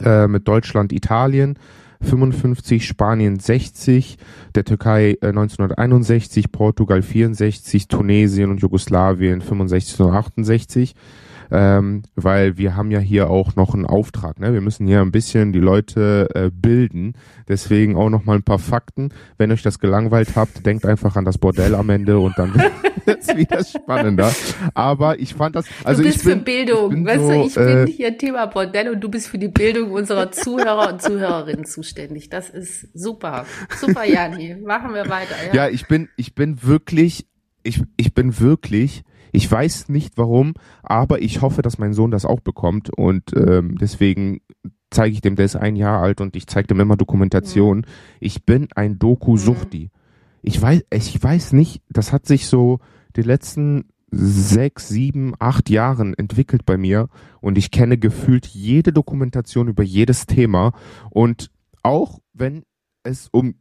äh, 0.00 0.26
mit 0.26 0.48
Deutschland, 0.48 0.92
Italien 0.92 1.58
55, 2.02 2.86
Spanien 2.86 3.38
60, 3.38 4.18
der 4.54 4.64
Türkei 4.64 5.16
äh, 5.20 5.28
1961, 5.28 6.52
Portugal 6.52 7.02
64, 7.02 7.88
Tunesien 7.88 8.50
und 8.50 8.60
Jugoslawien 8.60 9.40
65 9.40 10.00
und 10.00 10.12
68 10.12 10.94
ähm, 11.50 12.02
weil 12.14 12.56
wir 12.56 12.76
haben 12.76 12.90
ja 12.90 12.98
hier 12.98 13.30
auch 13.30 13.56
noch 13.56 13.74
einen 13.74 13.86
Auftrag. 13.86 14.40
Ne? 14.40 14.52
Wir 14.52 14.60
müssen 14.60 14.86
hier 14.86 15.00
ein 15.00 15.12
bisschen 15.12 15.52
die 15.52 15.60
Leute 15.60 16.28
äh, 16.34 16.50
bilden. 16.52 17.14
Deswegen 17.48 17.96
auch 17.96 18.10
noch 18.10 18.24
mal 18.24 18.36
ein 18.36 18.42
paar 18.42 18.58
Fakten. 18.58 19.10
Wenn 19.38 19.52
euch 19.52 19.62
das 19.62 19.78
gelangweilt 19.78 20.36
habt, 20.36 20.64
denkt 20.64 20.86
einfach 20.86 21.16
an 21.16 21.24
das 21.24 21.38
Bordell 21.38 21.74
am 21.74 21.90
Ende 21.90 22.18
und 22.18 22.38
dann 22.38 22.54
wird 23.04 23.20
es 23.20 23.36
wieder 23.36 23.64
spannender. 23.64 24.32
Aber 24.74 25.18
ich 25.18 25.34
fand 25.34 25.56
das. 25.56 25.66
Also 25.84 26.02
du 26.02 26.08
bist 26.08 26.18
ich 26.18 26.24
bin, 26.24 26.38
für 26.38 26.44
Bildung. 26.44 26.90
Ich 26.90 26.96
bin 26.96 27.06
weißt 27.06 27.22
so, 27.22 27.30
du, 27.30 27.46
ich 27.46 27.56
äh, 27.56 27.84
bin 27.84 27.86
hier 27.94 28.18
Thema 28.18 28.46
Bordell 28.46 28.90
und 28.90 29.00
du 29.00 29.08
bist 29.08 29.28
für 29.28 29.38
die 29.38 29.48
Bildung 29.48 29.92
unserer 29.92 30.32
Zuhörer 30.32 30.92
und 30.92 31.02
Zuhörerinnen 31.02 31.64
zuständig. 31.64 32.28
Das 32.30 32.50
ist 32.50 32.88
super. 32.94 33.46
Super, 33.78 34.04
Jani. 34.04 34.56
Machen 34.64 34.94
wir 34.94 35.08
weiter. 35.08 35.34
Ja, 35.48 35.66
ja 35.66 35.68
ich 35.68 35.86
bin, 35.86 36.08
ich 36.16 36.34
bin 36.34 36.62
wirklich, 36.62 37.26
ich, 37.62 37.82
ich 37.96 38.14
bin 38.14 38.38
wirklich 38.40 39.04
ich 39.34 39.50
weiß 39.50 39.88
nicht 39.88 40.16
warum, 40.16 40.54
aber 40.84 41.20
ich 41.20 41.42
hoffe, 41.42 41.62
dass 41.62 41.78
mein 41.78 41.92
Sohn 41.92 42.12
das 42.12 42.24
auch 42.24 42.38
bekommt 42.38 42.96
und 42.96 43.32
ähm, 43.34 43.76
deswegen 43.78 44.42
zeige 44.90 45.12
ich 45.12 45.22
dem, 45.22 45.34
der 45.34 45.46
ist 45.46 45.56
ein 45.56 45.74
Jahr 45.74 46.00
alt 46.00 46.20
und 46.20 46.36
ich 46.36 46.46
zeige 46.46 46.68
dem 46.68 46.78
immer 46.78 46.96
Dokumentation. 46.96 47.78
Mhm. 47.78 47.84
Ich 48.20 48.44
bin 48.44 48.68
ein 48.76 49.00
Doku-Suchti. 49.00 49.86
Mhm. 49.86 50.00
Ich 50.42 50.62
weiß, 50.62 50.82
ich 50.92 51.20
weiß 51.20 51.52
nicht, 51.52 51.82
das 51.88 52.12
hat 52.12 52.26
sich 52.26 52.46
so 52.46 52.78
die 53.16 53.22
letzten 53.22 53.88
sechs, 54.12 54.88
sieben, 54.88 55.34
acht 55.40 55.68
Jahren 55.68 56.14
entwickelt 56.14 56.64
bei 56.64 56.76
mir 56.76 57.08
und 57.40 57.58
ich 57.58 57.72
kenne 57.72 57.98
gefühlt 57.98 58.46
jede 58.46 58.92
Dokumentation 58.92 59.66
über 59.66 59.82
jedes 59.82 60.26
Thema 60.26 60.72
und 61.10 61.50
auch 61.82 62.20
wenn 62.34 62.62
es 63.02 63.28
um 63.32 63.56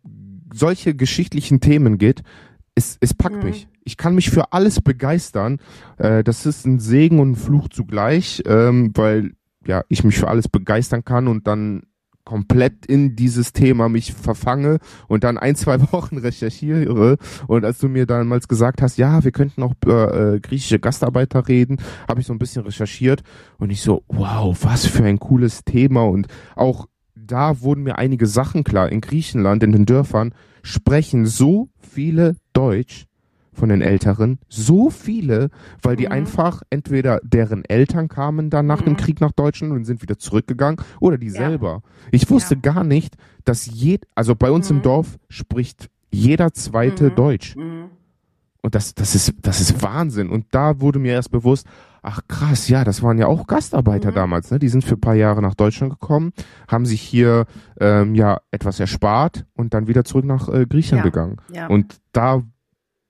solche 0.54 0.94
geschichtlichen 0.94 1.62
Themen 1.62 1.98
geht, 1.98 2.22
es, 2.76 2.98
es 3.00 3.14
packt 3.14 3.38
mhm. 3.38 3.44
mich. 3.44 3.68
Ich 3.84 3.98
kann 3.98 4.16
mich 4.16 4.30
für 4.30 4.54
alles 4.54 4.82
begeistern. 4.82 5.60
Äh, 5.98 6.24
das 6.24 6.46
ist 6.46 6.66
ein 6.66 6.80
Segen 6.80 7.20
und 7.20 7.32
ein 7.32 7.36
Fluch 7.36 7.70
zugleich, 7.70 8.44
ähm, 8.46 8.92
weil 8.96 9.34
ja 9.66 9.84
ich 9.90 10.04
mich 10.04 10.18
für 10.18 10.28
alles 10.28 10.48
begeistern 10.48 11.06
kann 11.06 11.28
und 11.28 11.48
dann 11.48 11.84
komplett 12.26 12.86
in 12.86 13.16
dieses 13.16 13.52
Thema 13.52 13.90
mich 13.90 14.14
verfange 14.14 14.80
und 15.08 15.24
dann 15.24 15.38
ein, 15.38 15.56
zwei 15.56 15.80
Wochen 15.92 16.18
recherchiere. 16.18 17.18
Und 17.48 17.66
als 17.66 17.80
du 17.80 17.90
mir 17.90 18.06
damals 18.06 18.48
gesagt 18.48 18.82
hast, 18.82 18.98
ja, 18.98 19.24
wir 19.24 19.32
könnten 19.32 19.64
auch 19.64 19.74
über 19.84 20.36
äh, 20.36 20.40
griechische 20.40 20.80
Gastarbeiter 20.80 21.48
reden, 21.48 21.78
habe 22.08 22.22
ich 22.22 22.28
so 22.28 22.34
ein 22.34 22.40
bisschen 22.40 22.64
recherchiert 22.64 23.24
und 23.58 23.72
ich 23.72 23.82
so, 23.82 24.04
wow, 24.08 24.58
was 24.64 24.86
für 24.86 25.04
ein 25.04 25.20
cooles 25.20 25.64
Thema. 25.66 26.04
Und 26.04 26.28
auch 26.56 26.88
da 27.16 27.62
wurden 27.62 27.84
mir 27.84 27.98
einige 27.98 28.28
Sachen 28.28 28.64
klar. 28.64 28.90
In 28.90 29.02
Griechenland, 29.02 29.64
in 29.64 29.72
den 29.72 29.86
Dörfern, 29.86 30.34
sprechen 30.62 31.26
so 31.26 31.70
viele 31.94 32.36
Deutsch 32.54 33.06
von 33.54 33.70
den 33.70 33.82
Älteren, 33.82 34.40
so 34.50 34.90
viele, 34.90 35.50
weil 35.82 35.96
die 35.96 36.08
mhm. 36.08 36.12
einfach 36.12 36.64
entweder 36.72 37.20
deren 37.24 37.64
Eltern 37.66 38.08
kamen 38.08 38.50
dann 38.50 38.66
nach 38.66 38.82
mhm. 38.82 38.86
dem 38.86 38.98
Krieg 38.98 39.22
nach 39.22 39.32
Deutschland 39.32 39.74
und 39.74 39.86
sind 39.86 40.02
wieder 40.02 40.18
zurückgegangen 40.18 40.84
oder 41.00 41.18
die 41.18 41.28
ja. 41.28 41.34
selber. 41.34 41.84
Ich 42.12 42.30
wusste 42.30 42.56
ja. 42.56 42.62
gar 42.62 42.84
nicht, 42.84 43.16
dass 43.46 43.68
jed, 43.68 44.08
also 44.16 44.36
bei 44.36 44.52
uns 44.52 44.70
mhm. 44.70 44.78
im 44.78 44.82
Dorf 44.82 45.20
spricht 45.30 45.90
jeder 46.12 46.54
zweite 46.54 47.12
mhm. 47.12 47.16
Deutsch. 47.16 47.56
Mhm. 47.56 47.90
Und 48.62 48.76
das, 48.76 48.96
das 48.96 49.14
ist, 49.14 49.34
das 49.42 49.60
ist 49.60 49.84
Wahnsinn. 49.84 50.30
Und 50.30 50.46
da 50.52 50.80
wurde 50.80 50.98
mir 50.98 51.14
erst 51.14 51.32
bewusst, 51.32 51.68
ach 52.04 52.22
krass, 52.28 52.68
ja, 52.68 52.84
das 52.84 53.02
waren 53.02 53.18
ja 53.18 53.28
auch 53.28 53.48
Gastarbeiter 53.48 54.12
mhm. 54.12 54.16
damals, 54.16 54.52
ne? 54.52 54.60
Die 54.60 54.68
sind 54.68 54.84
für 54.84 54.96
ein 54.96 55.02
paar 55.02 55.16
Jahre 55.16 55.42
nach 55.42 55.56
Deutschland 55.56 56.00
gekommen, 56.00 56.34
haben 56.68 56.86
sich 56.86 57.02
hier 57.02 57.46
ähm, 57.80 58.14
ja 58.14 58.42
etwas 58.52 58.80
erspart 58.80 59.46
und 59.54 59.74
dann 59.74 59.88
wieder 59.88 60.04
zurück 60.04 60.26
nach 60.26 60.50
äh, 60.50 60.66
Griechenland 60.68 61.06
ja. 61.06 61.10
gegangen. 61.10 61.38
Ja. 61.52 61.68
Und 61.68 61.98
da 62.12 62.44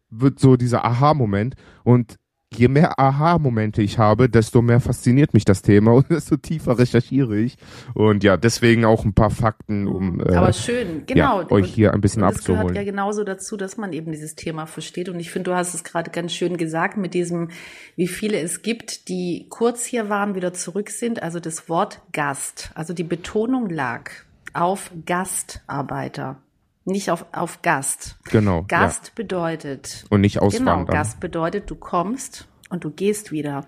wird 0.10 0.40
so 0.40 0.56
dieser 0.56 0.86
Aha-Moment 0.86 1.56
und 1.84 2.18
je 2.58 2.68
mehr 2.68 3.00
Aha-Momente 3.00 3.82
ich 3.82 3.98
habe, 3.98 4.30
desto 4.30 4.62
mehr 4.62 4.80
fasziniert 4.80 5.34
mich 5.34 5.46
das 5.46 5.62
Thema 5.62 5.94
und 5.94 6.10
desto 6.10 6.38
tiefer 6.38 6.78
recherchiere 6.78 7.38
ich. 7.38 7.58
Und 7.94 8.24
ja, 8.24 8.38
deswegen 8.38 8.86
auch 8.86 9.06
ein 9.06 9.14
paar 9.14 9.30
Fakten, 9.30 9.88
um 9.88 10.20
äh, 10.20 10.36
Aber 10.36 10.54
schön, 10.54 11.06
genau. 11.06 11.42
Ja, 11.42 11.52
euch 11.52 11.74
hier 11.74 11.94
ein 11.94 12.02
bisschen 12.02 12.24
und 12.24 12.30
abzuholen. 12.30 12.62
Das 12.62 12.72
gehört 12.74 12.86
ja 12.86 12.92
genauso 12.92 13.24
dazu, 13.24 13.58
dass 13.58 13.78
man 13.78 13.94
eben 13.94 14.12
dieses 14.12 14.36
Thema 14.36 14.66
versteht. 14.66 15.10
Und 15.10 15.20
ich 15.20 15.32
finde, 15.32 15.52
du 15.52 15.56
hast 15.56 15.74
es 15.74 15.84
gerade 15.84 16.12
ganz 16.12 16.34
schön 16.34 16.58
gesagt 16.58 16.98
mit 16.98 17.14
diesem, 17.14 17.50
wie 17.96 18.08
viele 18.08 18.40
es 18.40 18.62
gibt, 18.62 19.10
die 19.10 19.48
kurz 19.50 19.86
hier 19.86 20.10
waren, 20.10 20.36
wieder 20.36 20.54
zurück 20.54 20.90
sind. 20.90 21.24
Also 21.24 21.40
das 21.40 21.70
Wort 21.70 22.02
Gast, 22.12 22.72
also 22.76 22.94
die 22.94 23.04
Betonung 23.04 23.70
lag 23.70 24.12
auf 24.54 24.92
Gastarbeiter. 25.06 26.43
Nicht 26.86 27.10
auf, 27.10 27.26
auf 27.32 27.62
Gast. 27.62 28.18
Genau. 28.30 28.66
Gast 28.68 29.08
ja. 29.08 29.12
bedeutet. 29.16 30.06
Und 30.10 30.22
nicht 30.22 30.40
auswandern. 30.40 30.86
Genau, 30.86 30.92
Gast 30.92 31.20
bedeutet, 31.20 31.70
du 31.70 31.76
kommst 31.76 32.48
und 32.70 32.84
du 32.84 32.92
gehst 32.92 33.32
wieder. 33.32 33.66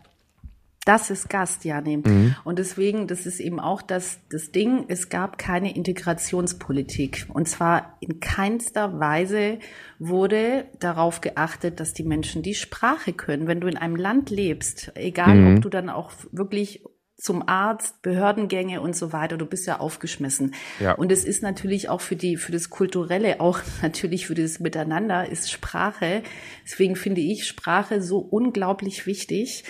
Das 0.86 1.10
ist 1.10 1.29
Gast, 1.29 1.65
ja, 1.65 1.81
nehmen. 1.81 2.03
Mhm. 2.05 2.36
Und 2.43 2.60
deswegen, 2.60 3.07
das 3.07 3.25
ist 3.25 3.39
eben 3.39 3.60
auch 3.60 3.81
das, 3.81 4.19
das 4.29 4.51
Ding, 4.51 4.86
es 4.88 5.10
gab 5.10 5.39
keine 5.39 5.75
Integrationspolitik. 5.75 7.25
Und 7.34 7.50
zwar 7.50 7.98
in 8.01 8.19
keinster 8.19 9.00
Weise 9.00 9.57
wurde 9.98 10.65
darauf 10.79 11.22
geachtet, 11.22 11.79
dass 11.79 11.93
die 11.93 12.03
Menschen 12.03 12.43
die 12.43 12.53
Sprache 12.53 13.13
können. 13.13 13.48
Wenn 13.48 13.62
du 13.62 13.67
in 13.67 13.77
einem 13.77 13.95
Land 13.95 14.29
lebst, 14.29 14.91
egal 14.93 15.36
mhm. 15.36 15.55
ob 15.55 15.63
du 15.63 15.69
dann 15.69 15.89
auch 15.89 16.12
wirklich 16.31 16.84
zum 17.17 17.48
Arzt, 17.48 18.01
Behördengänge 18.01 18.81
und 18.81 18.95
so 18.95 19.13
weiter. 19.13 19.38
Du 19.38 19.45
bist 19.45 19.67
ja 19.67 19.79
aufgeschmissen. 19.79 20.53
Ja. 20.79 20.93
Und 20.93 21.12
es 21.12 21.24
ist 21.24 21.43
natürlich 21.43 21.89
auch 21.89 22.01
für 22.01 22.15
die, 22.15 22.38
für 22.38 22.51
das 22.51 22.69
Kulturelle, 22.69 23.39
auch 23.39 23.60
natürlich 23.81 24.27
für 24.27 24.36
das 24.36 24.60
Miteinander 24.60 25.29
ist 25.29 25.51
Sprache. 25.51 26.24
Deswegen 26.65 26.95
finde 26.95 27.22
ich 27.22 27.48
Sprache 27.48 28.01
so 28.01 28.17
unglaublich 28.17 29.05
wichtig, 29.05 29.63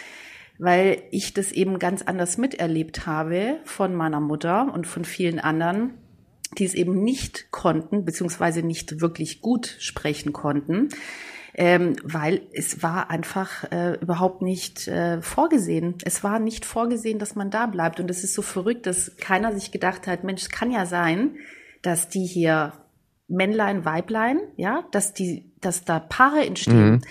weil 0.57 1.03
ich 1.11 1.33
das 1.33 1.51
eben 1.51 1.79
ganz 1.79 2.01
anders 2.01 2.37
miterlebt 2.37 3.05
habe 3.05 3.59
von 3.65 3.93
meiner 3.93 4.21
Mutter 4.21 4.73
und 4.73 4.87
von 4.87 5.05
vielen 5.05 5.39
anderen, 5.39 5.93
die 6.57 6.65
es 6.65 6.73
eben 6.73 7.03
nicht 7.03 7.51
konnten, 7.51 8.05
beziehungsweise 8.05 8.63
nicht 8.63 9.01
wirklich 9.01 9.41
gut 9.41 9.75
sprechen 9.79 10.33
konnten 10.33 10.89
ähm, 11.57 11.95
weil 12.03 12.41
es 12.51 12.83
war 12.83 13.09
einfach 13.09 13.71
äh, 13.71 13.93
überhaupt 14.01 14.41
nicht 14.41 14.89
äh, 14.89 15.21
vorgesehen. 15.21 15.95
Es 16.03 16.21
war 16.21 16.39
nicht 16.39 16.65
vorgesehen, 16.65 17.17
dass 17.17 17.35
man 17.35 17.49
da 17.49 17.65
bleibt. 17.65 18.01
Und 18.01 18.11
es 18.11 18.25
ist 18.25 18.33
so 18.33 18.41
verrückt, 18.41 18.85
dass 18.85 19.15
keiner 19.17 19.53
sich 19.53 19.71
gedacht 19.71 20.05
hat, 20.05 20.25
Mensch, 20.25 20.41
es 20.41 20.49
kann 20.49 20.69
ja 20.69 20.85
sein, 20.85 21.37
dass 21.81 22.09
die 22.09 22.25
hier 22.25 22.73
Männlein, 23.29 23.85
Weiblein, 23.85 24.39
ja, 24.57 24.83
dass 24.91 25.13
die, 25.13 25.53
dass 25.61 25.85
da 25.85 25.99
Paare 25.99 26.45
entstehen, 26.45 26.95
mhm. 26.95 27.01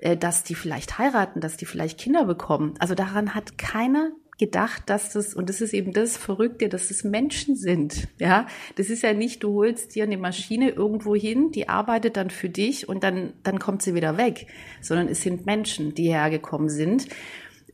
äh, 0.00 0.16
dass 0.18 0.44
die 0.44 0.54
vielleicht 0.54 0.98
heiraten, 0.98 1.40
dass 1.40 1.56
die 1.56 1.66
vielleicht 1.66 1.98
Kinder 1.98 2.26
bekommen. 2.26 2.74
Also 2.80 2.94
daran 2.94 3.34
hat 3.34 3.56
keiner 3.56 4.10
gedacht, 4.38 4.82
dass 4.86 5.12
das, 5.12 5.34
und 5.34 5.48
das 5.48 5.60
ist 5.60 5.74
eben 5.74 5.92
das 5.92 6.16
Verrückte, 6.16 6.68
dass 6.68 6.90
es 6.90 7.04
Menschen 7.04 7.56
sind. 7.56 8.08
Ja, 8.18 8.46
das 8.76 8.90
ist 8.90 9.02
ja 9.02 9.12
nicht, 9.12 9.42
du 9.42 9.54
holst 9.54 9.94
dir 9.94 10.04
eine 10.04 10.18
Maschine 10.18 10.70
irgendwo 10.70 11.14
hin, 11.14 11.50
die 11.52 11.68
arbeitet 11.68 12.16
dann 12.16 12.30
für 12.30 12.48
dich 12.48 12.88
und 12.88 13.04
dann, 13.04 13.32
dann 13.42 13.58
kommt 13.58 13.82
sie 13.82 13.94
wieder 13.94 14.16
weg, 14.16 14.46
sondern 14.80 15.08
es 15.08 15.22
sind 15.22 15.46
Menschen, 15.46 15.94
die 15.94 16.08
hergekommen 16.08 16.68
sind 16.68 17.08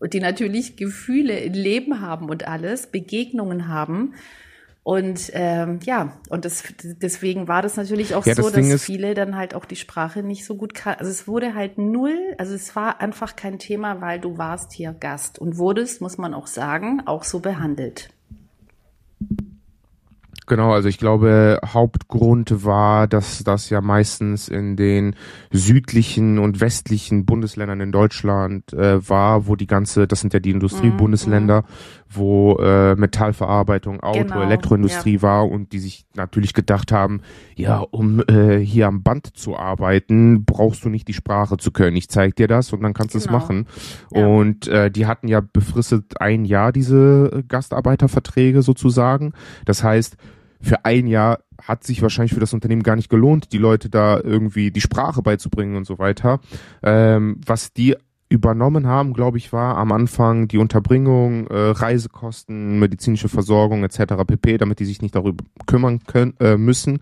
und 0.01 0.13
die 0.15 0.21
natürlich 0.21 0.77
Gefühle, 0.77 1.47
Leben 1.49 2.01
haben 2.01 2.29
und 2.29 2.47
alles, 2.47 2.89
Begegnungen 2.89 3.69
haben. 3.69 4.15
Und 4.83 5.31
ähm, 5.35 5.79
ja, 5.85 6.15
und 6.31 6.45
das, 6.47 6.65
deswegen 6.83 7.49
war 7.49 7.61
das 7.61 7.77
natürlich 7.77 8.15
auch 8.15 8.25
Ja, 8.25 8.35
so, 8.35 8.43
das 8.45 8.53
dass 8.53 8.67
ist- 8.67 8.85
viele 8.85 9.13
dann 9.15 9.37
halt 9.37 9.55
auch 9.55 9.67
die 9.67 9.77
Sprache 9.77 10.23
nicht 10.23 10.45
so 10.47 10.57
gut 10.57 10.73
kann. 10.75 10.95
Also 10.99 11.11
es 11.11 11.29
wurde 11.29 11.55
halt 11.55 11.77
null, 11.77 12.17
also 12.39 12.55
es 12.55 12.75
war 12.75 13.01
einfach 13.01 13.37
kein 13.37 13.59
Thema, 13.59 14.01
weil 14.01 14.19
du 14.21 14.39
warst 14.39 14.73
hier 14.73 14.93
Gast 14.93 15.39
und 15.39 15.59
wurdest, 15.59 16.01
muss 16.01 16.17
man 16.17 16.33
auch 16.33 16.47
sagen, 16.47 17.03
auch 17.05 17.25
so 17.25 17.41
behandelt. 17.41 18.09
Genau, 20.47 20.73
also 20.73 20.89
ich 20.89 20.99
glaube, 20.99 21.61
Hauptgrund 21.65 22.65
war, 22.65 23.07
dass 23.07 23.45
das 23.45 23.71
ja 23.71 23.81
meistens 23.81 24.49
in 24.49 24.75
den 24.75 25.15
südlichen 25.53 26.41
und 26.41 26.61
westlichen 26.61 27.25
Bundesländern 27.25 27.81
in 27.81 27.93
Deutschland 27.93 28.73
äh, 28.73 29.09
war, 29.09 29.47
wo 29.47 29.55
die 29.55 29.69
ganze, 29.69 30.09
das 30.09 30.21
sind 30.23 30.35
ja 30.35 30.41
die 30.41 30.51
Industriebundesländer, 30.51 31.63
wo 32.13 32.57
äh, 32.57 32.97
Metallverarbeitung, 32.97 34.01
Auto, 34.01 34.19
Genau, 34.25 34.43
Elektroindustrie 34.43 35.23
war 35.23 35.49
und 35.49 35.73
die 35.73 35.79
sich 35.79 36.05
natürlich 36.15 36.55
gedacht 36.55 36.91
haben, 36.91 37.21
ja, 37.55 37.79
um 37.79 38.21
äh, 38.27 38.59
hier 38.59 38.89
am 38.89 39.03
Band 39.03 39.37
zu 39.37 39.57
arbeiten, 39.57 40.45
brauchst 40.45 40.85
du 40.85 40.89
nicht 40.89 41.07
die 41.07 41.15
Sprache 41.15 41.57
zu 41.57 41.71
können. 41.71 41.97
Ich 41.97 42.09
zeig 42.09 42.35
dir 42.35 42.49
das 42.49 42.73
und 42.73 42.83
dann 42.83 42.95
kannst 42.95 43.15
du 43.15 43.19
es 43.19 43.27
Genau. 43.27 43.39
machen. 43.39 43.67
Ja. 44.13 44.27
Und 44.27 44.67
äh, 44.67 44.91
die 44.91 45.07
hatten 45.07 45.29
ja 45.29 45.41
befristet 45.41 46.21
ein 46.21 46.45
Jahr 46.45 46.73
diese 46.73 47.31
äh, 47.33 47.43
Gastarbeiterverträge 47.47 48.63
sozusagen. 48.63 49.33
Das 49.65 49.85
heißt, 49.85 50.17
für 50.61 50.85
ein 50.85 51.07
Jahr 51.07 51.39
hat 51.63 51.85
sich 51.85 52.03
wahrscheinlich 52.03 52.35
für 52.35 52.41
das 52.41 52.53
Unternehmen 52.53 52.83
gar 52.83 52.97
nicht 52.97 53.09
gelohnt, 53.09 53.53
die 53.53 53.59
Leute 53.59 53.89
da 53.89 54.19
irgendwie 54.19 54.71
die 54.71 54.81
Sprache 54.81 55.23
beizubringen 55.23 55.77
und 55.77 55.87
so 55.87 55.99
weiter. 55.99 56.41
Ähm, 56.83 57.41
was 57.47 57.73
die 57.73 57.97
übernommen 58.31 58.87
haben, 58.87 59.13
glaube 59.13 59.37
ich, 59.37 59.53
war 59.53 59.77
am 59.77 59.93
Anfang 59.93 60.49
die 60.49 60.59
Unterbringung, 60.59 61.49
äh, 61.49 61.71
Reisekosten, 61.71 62.79
medizinische 62.79 63.29
Versorgung 63.29 63.83
etc. 63.83 64.15
pp, 64.27 64.57
damit 64.57 64.79
die 64.79 64.85
sich 64.87 65.03
nicht 65.03 65.17
darüber 65.17 65.45
kümmern 65.67 66.01
können 66.07 66.35
äh, 66.41 66.57
müssen. 66.57 67.01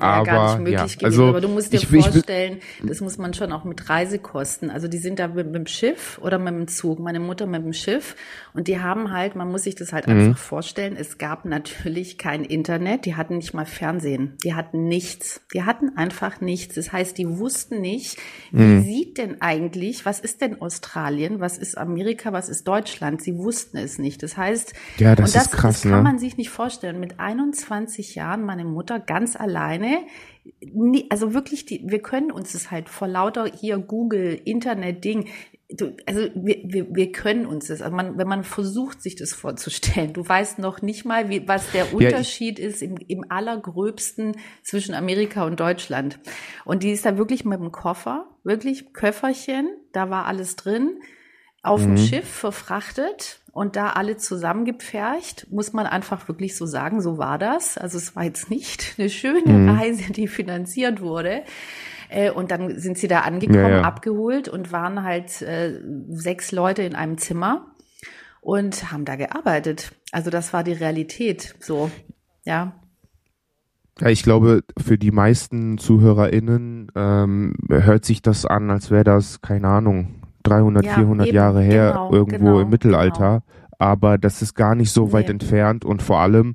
Aber 0.00 0.24
gar 0.24 0.48
nicht 0.56 0.58
möglich 0.64 0.74
ja, 0.80 0.84
gewesen. 0.86 1.04
also 1.04 1.24
aber 1.28 1.40
du 1.40 1.48
musst 1.48 1.72
dir 1.72 1.76
ich, 1.78 1.90
will- 1.92 2.00
ich 2.00 2.06
vorstellen, 2.08 2.58
das 2.82 3.00
muss 3.00 3.18
man 3.18 3.34
schon 3.34 3.52
auch 3.52 3.64
mit 3.64 3.88
Reisekosten. 3.88 4.70
Also 4.70 4.88
die 4.88 4.98
sind 4.98 5.18
da 5.18 5.28
mit, 5.28 5.46
mit 5.46 5.54
dem 5.54 5.66
Schiff 5.66 6.18
oder 6.22 6.38
mit 6.38 6.54
dem 6.54 6.68
Zug. 6.68 6.98
Meine 7.00 7.20
Mutter 7.20 7.46
mit 7.46 7.62
dem 7.64 7.72
Schiff. 7.72 8.16
Und 8.52 8.68
die 8.68 8.80
haben 8.80 9.12
halt, 9.12 9.34
man 9.36 9.50
muss 9.50 9.64
sich 9.64 9.74
das 9.74 9.92
halt 9.92 10.06
Mhm. 10.06 10.12
einfach 10.28 10.38
vorstellen, 10.38 10.96
es 10.96 11.18
gab 11.18 11.44
natürlich 11.44 12.18
kein 12.18 12.44
Internet. 12.44 13.04
Die 13.04 13.16
hatten 13.16 13.36
nicht 13.36 13.54
mal 13.54 13.66
Fernsehen. 13.66 14.36
Die 14.44 14.54
hatten 14.54 14.86
nichts. 14.88 15.40
Die 15.52 15.62
hatten 15.64 15.96
einfach 15.96 16.40
nichts. 16.40 16.74
Das 16.74 16.92
heißt, 16.92 17.18
die 17.18 17.38
wussten 17.38 17.80
nicht, 17.80 18.18
wie 18.52 18.62
Mhm. 18.62 18.82
sieht 18.84 19.18
denn 19.18 19.40
eigentlich, 19.40 20.04
was 20.06 20.20
ist 20.20 20.40
denn 20.40 20.60
Australien, 20.60 21.40
was 21.40 21.58
ist 21.58 21.76
Amerika, 21.76 22.32
was 22.32 22.48
ist 22.48 22.66
Deutschland? 22.68 23.22
Sie 23.22 23.36
wussten 23.36 23.76
es 23.76 23.98
nicht. 23.98 24.22
Das 24.22 24.36
heißt, 24.36 24.72
Ja, 24.98 25.14
das 25.16 25.28
und 25.30 25.36
das, 25.36 25.46
ist 25.46 25.52
krass, 25.52 25.74
das 25.74 25.82
kann 25.82 25.98
ne? 25.98 26.02
man 26.02 26.18
sich 26.18 26.36
nicht 26.36 26.50
vorstellen. 26.50 27.00
Mit 27.00 27.18
21 27.20 28.14
Jahren 28.14 28.44
meine 28.44 28.64
Mutter 28.64 29.00
ganz 29.00 29.36
alleine. 29.36 29.83
Nie- 30.60 31.06
Also 31.10 31.34
wirklich, 31.34 31.66
die, 31.66 31.82
wir 31.86 32.00
können 32.00 32.30
uns 32.30 32.52
das 32.52 32.70
halt 32.70 32.88
vor 32.88 33.08
lauter 33.08 33.46
hier 33.46 33.78
Google, 33.78 34.40
Internet, 34.44 35.04
Ding. 35.04 35.28
Du, 35.70 35.96
also 36.06 36.28
wir, 36.34 36.58
wir, 36.64 36.94
wir 36.94 37.10
können 37.12 37.46
uns 37.46 37.68
das. 37.68 37.80
Also 37.82 37.96
man, 37.96 38.18
wenn 38.18 38.28
man 38.28 38.44
versucht, 38.44 39.02
sich 39.02 39.16
das 39.16 39.32
vorzustellen, 39.32 40.12
du 40.12 40.26
weißt 40.28 40.58
noch 40.58 40.82
nicht 40.82 41.04
mal, 41.04 41.30
wie, 41.30 41.48
was 41.48 41.72
der 41.72 41.94
Unterschied 41.94 42.58
ist 42.58 42.82
im, 42.82 42.96
im 43.08 43.24
allergröbsten 43.30 44.36
zwischen 44.62 44.94
Amerika 44.94 45.44
und 45.46 45.58
Deutschland. 45.60 46.18
Und 46.64 46.82
die 46.82 46.90
ist 46.90 47.06
da 47.06 47.16
wirklich 47.16 47.44
mit 47.44 47.58
dem 47.60 47.72
Koffer, 47.72 48.26
wirklich 48.44 48.92
Köfferchen, 48.92 49.68
da 49.92 50.10
war 50.10 50.26
alles 50.26 50.56
drin 50.56 50.98
auf 51.62 51.80
dem 51.82 51.96
Schiff 51.96 52.28
verfrachtet 52.28 53.40
und 53.54 53.76
da 53.76 53.90
alle 53.90 54.16
zusammengepfercht, 54.16 55.46
muss 55.50 55.72
man 55.72 55.86
einfach 55.86 56.26
wirklich 56.26 56.56
so 56.56 56.66
sagen, 56.66 57.00
so 57.00 57.18
war 57.18 57.38
das. 57.38 57.78
Also 57.78 57.98
es 57.98 58.16
war 58.16 58.24
jetzt 58.24 58.50
nicht 58.50 58.94
eine 58.98 59.08
schöne 59.08 59.72
Reise, 59.72 60.12
die 60.12 60.26
finanziert 60.26 61.00
wurde. 61.00 61.42
Äh, 62.08 62.30
Und 62.32 62.50
dann 62.50 62.78
sind 62.78 62.98
sie 62.98 63.06
da 63.08 63.20
angekommen, 63.20 63.60
Ja, 63.60 63.68
ja. 63.68 63.82
abgeholt 63.82 64.48
und 64.48 64.72
waren 64.72 65.04
halt 65.04 65.40
äh, 65.42 65.80
sechs 66.08 66.50
Leute 66.52 66.82
in 66.82 66.94
einem 66.96 67.16
Zimmer 67.16 67.66
und 68.40 68.90
haben 68.92 69.04
da 69.04 69.14
gearbeitet. 69.16 69.92
Also 70.10 70.30
das 70.30 70.52
war 70.52 70.64
die 70.64 70.72
Realität. 70.72 71.54
So, 71.60 71.90
ja. 72.44 72.74
Ja, 74.00 74.08
ich 74.08 74.24
glaube, 74.24 74.62
für 74.76 74.98
die 74.98 75.12
meisten 75.12 75.78
ZuhörerInnen 75.78 76.90
ähm, 76.96 77.54
hört 77.70 78.04
sich 78.04 78.20
das 78.20 78.44
an, 78.44 78.68
als 78.70 78.90
wäre 78.90 79.04
das, 79.04 79.40
keine 79.40 79.68
Ahnung, 79.68 80.23
300, 80.44 80.84
Ja, 80.84 80.94
400 80.94 81.26
eben, 81.26 81.34
Jahre 81.34 81.62
her, 81.62 81.90
genau, 81.92 82.12
irgendwo 82.12 82.44
genau, 82.44 82.60
im 82.60 82.70
Mittelalter. 82.70 83.42
Aber 83.78 84.18
das 84.18 84.40
ist 84.40 84.54
gar 84.54 84.74
nicht 84.74 84.92
so 84.92 85.12
weit 85.12 85.26
Nee. 85.26 85.32
entfernt 85.32 85.84
und 85.84 86.00
vor 86.00 86.20
allem 86.20 86.54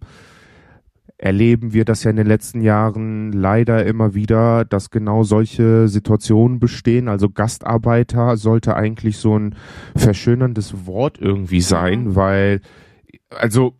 erleben 1.17 1.73
wir 1.73 1.83
das 1.83 2.05
ja 2.05 2.11
in 2.11 2.15
den 2.15 2.27
letzten 2.27 2.61
Jahren 2.61 3.33
leider 3.33 3.85
immer 3.85 4.13
wieder, 4.15 4.63
dass 4.63 4.89
genau 4.89 5.23
solche 5.23 5.89
Situationen 5.89 6.59
bestehen. 6.59 7.09
Also 7.09 7.29
Gastarbeiter 7.29 8.37
sollte 8.37 8.77
eigentlich 8.77 9.17
so 9.17 9.37
ein 9.37 9.55
verschönerndes 9.97 10.87
Wort 10.87 11.17
irgendwie 11.19 11.59
sein, 11.59 12.15
weil, 12.15 12.61
also 13.29 13.73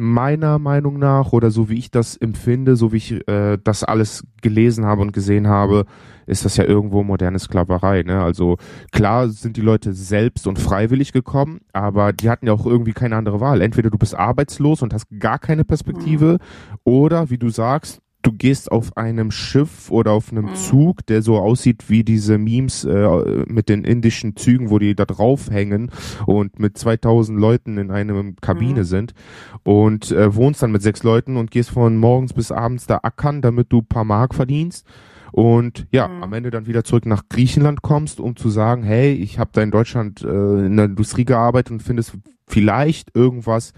meiner 0.00 0.58
Meinung 0.58 0.98
nach 0.98 1.32
oder 1.32 1.50
so 1.50 1.68
wie 1.68 1.78
ich 1.78 1.90
das 1.90 2.16
empfinde, 2.16 2.76
so 2.76 2.92
wie 2.92 2.96
ich 2.96 3.28
äh, 3.28 3.58
das 3.62 3.84
alles 3.84 4.24
gelesen 4.42 4.84
habe 4.84 5.02
und 5.02 5.12
gesehen 5.12 5.46
habe, 5.46 5.84
ist 6.26 6.44
das 6.44 6.56
ja 6.56 6.64
irgendwo 6.64 7.02
moderne 7.02 7.38
Sklaverei. 7.38 8.02
Ne? 8.02 8.22
Also 8.22 8.56
klar 8.92 9.28
sind 9.28 9.56
die 9.56 9.62
Leute 9.62 9.92
selbst 9.92 10.46
und 10.46 10.58
freiwillig 10.58 11.12
gekommen, 11.12 11.60
aber 11.72 12.12
die 12.12 12.30
hatten 12.30 12.46
ja 12.46 12.52
auch 12.52 12.66
irgendwie 12.66 12.92
keine 12.92 13.16
andere 13.16 13.40
Wahl. 13.40 13.60
Entweder 13.60 13.90
du 13.90 13.98
bist 13.98 14.14
arbeitslos 14.14 14.82
und 14.82 14.94
hast 14.94 15.06
gar 15.18 15.38
keine 15.38 15.64
Perspektive 15.64 16.38
oder 16.84 17.30
wie 17.30 17.38
du 17.38 17.50
sagst, 17.50 18.00
du 18.22 18.32
gehst 18.32 18.70
auf 18.70 18.96
einem 18.96 19.30
Schiff 19.30 19.90
oder 19.90 20.12
auf 20.12 20.30
einem 20.30 20.46
Mhm. 20.46 20.54
Zug, 20.54 21.06
der 21.06 21.22
so 21.22 21.38
aussieht 21.38 21.88
wie 21.88 22.04
diese 22.04 22.36
Memes 22.38 22.84
äh, 22.84 23.44
mit 23.46 23.68
den 23.68 23.84
indischen 23.84 24.36
Zügen, 24.36 24.70
wo 24.70 24.78
die 24.78 24.94
da 24.94 25.04
draufhängen 25.06 25.90
und 26.26 26.58
mit 26.58 26.76
2000 26.76 27.38
Leuten 27.38 27.78
in 27.78 27.90
einer 27.90 28.22
Kabine 28.40 28.80
Mhm. 28.80 28.84
sind 28.84 29.14
und 29.62 30.10
äh, 30.12 30.34
wohnst 30.34 30.62
dann 30.62 30.72
mit 30.72 30.82
sechs 30.82 31.02
Leuten 31.02 31.36
und 31.36 31.50
gehst 31.50 31.70
von 31.70 31.96
morgens 31.96 32.32
bis 32.32 32.52
abends 32.52 32.86
da 32.86 33.00
ackern, 33.02 33.40
damit 33.42 33.72
du 33.72 33.82
paar 33.82 34.04
Mark 34.04 34.34
verdienst 34.34 34.86
und 35.32 35.86
ja, 35.92 36.08
Mhm. 36.08 36.22
am 36.22 36.32
Ende 36.32 36.50
dann 36.50 36.66
wieder 36.66 36.84
zurück 36.84 37.06
nach 37.06 37.22
Griechenland 37.28 37.82
kommst, 37.82 38.20
um 38.20 38.36
zu 38.36 38.50
sagen, 38.50 38.82
hey, 38.82 39.12
ich 39.12 39.38
habe 39.38 39.50
da 39.52 39.62
in 39.62 39.70
Deutschland 39.70 40.22
äh, 40.22 40.66
in 40.66 40.76
der 40.76 40.86
Industrie 40.86 41.24
gearbeitet 41.24 41.72
und 41.72 41.82
findest 41.82 42.12
vielleicht 42.46 43.14
irgendwas 43.14 43.72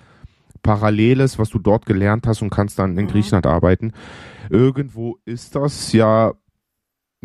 Paralleles, 0.62 1.38
was 1.38 1.50
du 1.50 1.58
dort 1.58 1.86
gelernt 1.86 2.26
hast 2.26 2.42
und 2.42 2.50
kannst 2.50 2.78
dann 2.78 2.96
in 2.96 3.04
Mhm. 3.06 3.10
Griechenland 3.10 3.46
arbeiten. 3.46 3.92
Irgendwo 4.50 5.18
ist 5.24 5.54
das 5.56 5.92
ja 5.92 6.34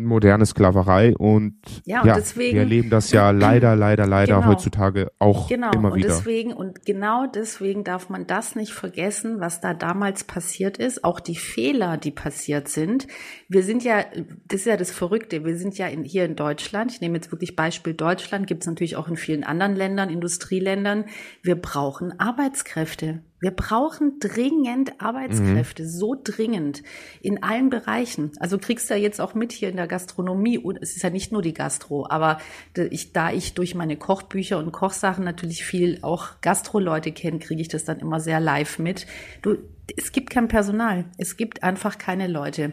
moderne 0.00 0.46
Sklaverei 0.46 1.16
und 1.16 1.56
Ja, 1.84 2.02
und 2.02 2.06
ja, 2.06 2.14
deswegen- 2.14 2.54
wir 2.54 2.60
erleben 2.60 2.88
das 2.88 3.10
ja 3.10 3.32
leider, 3.32 3.74
leider, 3.74 4.06
leider 4.06 4.36
Genau. 4.36 4.46
heutzutage 4.46 5.10
auch 5.18 5.48
Genau, 5.48 5.72
immer 5.72 5.90
und 5.90 5.98
wieder. 5.98 6.06
deswegen, 6.06 6.52
und 6.52 6.86
genau 6.86 7.26
deswegen 7.26 7.82
darf 7.82 8.08
man 8.08 8.24
das 8.24 8.54
nicht 8.54 8.72
vergessen, 8.72 9.40
was 9.40 9.60
da 9.60 9.74
damals 9.74 10.22
passiert 10.22 10.78
ist, 10.78 11.02
auch 11.02 11.18
die 11.18 11.34
Fehler, 11.34 11.96
die 11.96 12.12
passiert 12.12 12.68
sind. 12.68 13.08
Wir 13.48 13.64
sind 13.64 13.82
ja, 13.82 14.04
das 14.46 14.60
ist 14.60 14.66
ja 14.66 14.76
das 14.76 14.92
Verrückte, 14.92 15.44
wir 15.44 15.58
sind 15.58 15.76
ja 15.78 15.88
in, 15.88 16.04
hier 16.04 16.24
in 16.26 16.36
Deutschland, 16.36 16.92
ich 16.92 17.00
nehme 17.00 17.16
jetzt 17.16 17.32
wirklich 17.32 17.56
Beispiel 17.56 17.94
Deutschland, 17.94 18.46
gibt 18.46 18.62
es 18.62 18.68
natürlich 18.68 18.94
auch 18.94 19.08
in 19.08 19.16
vielen 19.16 19.42
anderen 19.42 19.74
Ländern, 19.74 20.10
Industrieländern, 20.10 21.06
wir 21.42 21.56
brauchen 21.56 22.20
Arbeitskräfte. 22.20 23.22
Wir 23.40 23.52
brauchen 23.52 24.18
dringend 24.18 25.00
Arbeitskräfte, 25.00 25.88
so 25.88 26.16
dringend 26.22 26.82
in 27.20 27.42
allen 27.42 27.70
Bereichen. 27.70 28.32
Also 28.40 28.58
kriegst 28.58 28.90
du 28.90 28.94
ja 28.94 29.00
jetzt 29.00 29.20
auch 29.20 29.34
mit 29.34 29.52
hier 29.52 29.68
in 29.68 29.76
der 29.76 29.86
Gastronomie 29.86 30.58
und 30.58 30.76
es 30.82 30.96
ist 30.96 31.02
ja 31.02 31.10
nicht 31.10 31.30
nur 31.30 31.42
die 31.42 31.54
Gastro, 31.54 32.06
aber 32.08 32.38
da 32.74 32.82
ich, 32.84 33.12
da 33.12 33.30
ich 33.30 33.54
durch 33.54 33.74
meine 33.74 33.96
Kochbücher 33.96 34.58
und 34.58 34.72
Kochsachen 34.72 35.24
natürlich 35.24 35.64
viel 35.64 35.98
auch 36.02 36.40
Gastroleute 36.40 37.12
kenne, 37.12 37.38
kriege 37.38 37.60
ich 37.60 37.68
das 37.68 37.84
dann 37.84 38.00
immer 38.00 38.18
sehr 38.18 38.40
live 38.40 38.78
mit. 38.78 39.06
Du, 39.42 39.58
es 39.96 40.12
gibt 40.12 40.30
kein 40.30 40.48
Personal, 40.48 41.04
es 41.16 41.36
gibt 41.36 41.62
einfach 41.62 41.98
keine 41.98 42.26
Leute. 42.26 42.72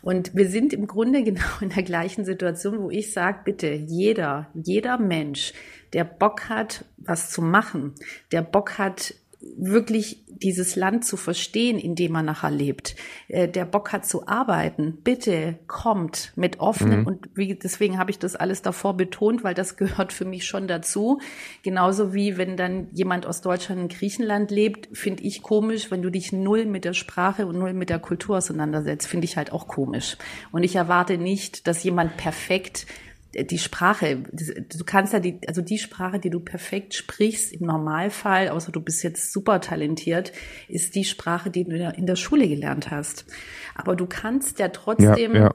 Und 0.00 0.34
wir 0.34 0.48
sind 0.48 0.72
im 0.72 0.86
Grunde 0.86 1.22
genau 1.24 1.60
in 1.60 1.68
der 1.70 1.82
gleichen 1.82 2.24
Situation, 2.24 2.80
wo 2.80 2.90
ich 2.90 3.12
sage, 3.12 3.40
bitte, 3.44 3.72
jeder, 3.72 4.48
jeder 4.54 4.98
Mensch, 4.98 5.52
der 5.92 6.04
Bock 6.04 6.48
hat, 6.48 6.84
was 6.96 7.30
zu 7.30 7.42
machen, 7.42 7.94
der 8.32 8.42
Bock 8.42 8.78
hat, 8.78 9.14
wirklich 9.40 10.24
dieses 10.26 10.74
Land 10.74 11.04
zu 11.04 11.16
verstehen, 11.16 11.78
in 11.78 11.94
dem 11.94 12.12
man 12.12 12.24
nachher 12.24 12.50
lebt, 12.50 12.96
äh, 13.28 13.48
der 13.48 13.64
Bock 13.64 13.92
hat 13.92 14.04
zu 14.04 14.26
arbeiten, 14.26 14.98
bitte 15.02 15.58
kommt 15.66 16.32
mit 16.36 16.60
offenen 16.60 17.06
und 17.06 17.28
wie, 17.34 17.54
deswegen 17.54 17.98
habe 17.98 18.10
ich 18.10 18.18
das 18.18 18.34
alles 18.36 18.62
davor 18.62 18.96
betont, 18.96 19.44
weil 19.44 19.54
das 19.54 19.76
gehört 19.76 20.12
für 20.12 20.24
mich 20.24 20.46
schon 20.46 20.66
dazu. 20.66 21.20
Genauso 21.62 22.14
wie 22.14 22.36
wenn 22.36 22.56
dann 22.56 22.88
jemand 22.92 23.26
aus 23.26 23.40
Deutschland 23.40 23.80
in 23.80 23.88
Griechenland 23.88 24.50
lebt, 24.50 24.88
finde 24.96 25.22
ich 25.22 25.42
komisch, 25.42 25.90
wenn 25.90 26.02
du 26.02 26.10
dich 26.10 26.32
null 26.32 26.66
mit 26.66 26.84
der 26.84 26.94
Sprache 26.94 27.46
und 27.46 27.58
null 27.58 27.74
mit 27.74 27.90
der 27.90 28.00
Kultur 28.00 28.38
auseinandersetzt, 28.38 29.06
finde 29.06 29.24
ich 29.24 29.36
halt 29.36 29.52
auch 29.52 29.68
komisch. 29.68 30.16
Und 30.50 30.64
ich 30.64 30.74
erwarte 30.74 31.16
nicht, 31.16 31.66
dass 31.66 31.84
jemand 31.84 32.16
perfekt 32.16 32.86
die 33.34 33.58
Sprache, 33.58 34.16
du 34.16 34.84
kannst 34.84 35.12
ja 35.12 35.20
die, 35.20 35.38
also 35.46 35.60
die 35.60 35.78
Sprache, 35.78 36.18
die 36.18 36.30
du 36.30 36.40
perfekt 36.40 36.94
sprichst 36.94 37.52
im 37.52 37.66
Normalfall, 37.66 38.48
außer 38.48 38.72
du 38.72 38.80
bist 38.80 39.02
jetzt 39.02 39.32
super 39.32 39.60
talentiert, 39.60 40.32
ist 40.68 40.94
die 40.94 41.04
Sprache, 41.04 41.50
die 41.50 41.64
du 41.64 41.76
in 41.76 42.06
der 42.06 42.16
Schule 42.16 42.48
gelernt 42.48 42.90
hast. 42.90 43.26
Aber 43.74 43.96
du 43.96 44.06
kannst 44.06 44.58
ja 44.58 44.68
trotzdem 44.68 45.34
ja, 45.34 45.40
ja. 45.40 45.54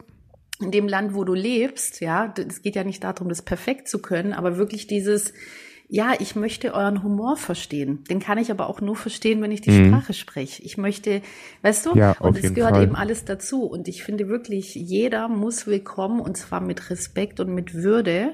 in 0.61 0.71
dem 0.71 0.87
Land, 0.87 1.15
wo 1.15 1.23
du 1.23 1.33
lebst, 1.33 1.99
ja, 1.99 2.33
es 2.47 2.61
geht 2.61 2.75
ja 2.75 2.83
nicht 2.83 3.03
darum, 3.03 3.29
das 3.29 3.41
perfekt 3.41 3.87
zu 3.87 3.99
können, 3.99 4.33
aber 4.33 4.57
wirklich 4.57 4.85
dieses, 4.85 5.33
ja, 5.93 6.15
ich 6.17 6.35
möchte 6.35 6.73
euren 6.73 7.03
Humor 7.03 7.37
verstehen. 7.37 8.03
Den 8.05 8.19
kann 8.19 8.39
ich 8.39 8.49
aber 8.49 8.67
auch 8.67 8.81
nur 8.81 8.95
verstehen, 8.95 9.43
wenn 9.43 9.51
ich 9.51 9.61
die 9.61 9.69
mhm. 9.69 9.89
Sprache 9.89 10.13
spreche. 10.13 10.63
Ich 10.63 10.75
möchte, 10.75 11.21
weißt 11.61 11.85
du, 11.85 11.95
ja, 11.95 12.13
und 12.19 12.35
es 12.35 12.55
gehört 12.55 12.73
Fall. 12.73 12.83
eben 12.85 12.95
alles 12.95 13.25
dazu. 13.25 13.65
Und 13.65 13.87
ich 13.87 14.03
finde 14.03 14.27
wirklich, 14.27 14.73
jeder 14.73 15.27
muss 15.27 15.67
willkommen 15.67 16.19
und 16.19 16.35
zwar 16.35 16.61
mit 16.61 16.89
Respekt 16.89 17.39
und 17.39 17.53
mit 17.53 17.75
Würde. 17.75 18.31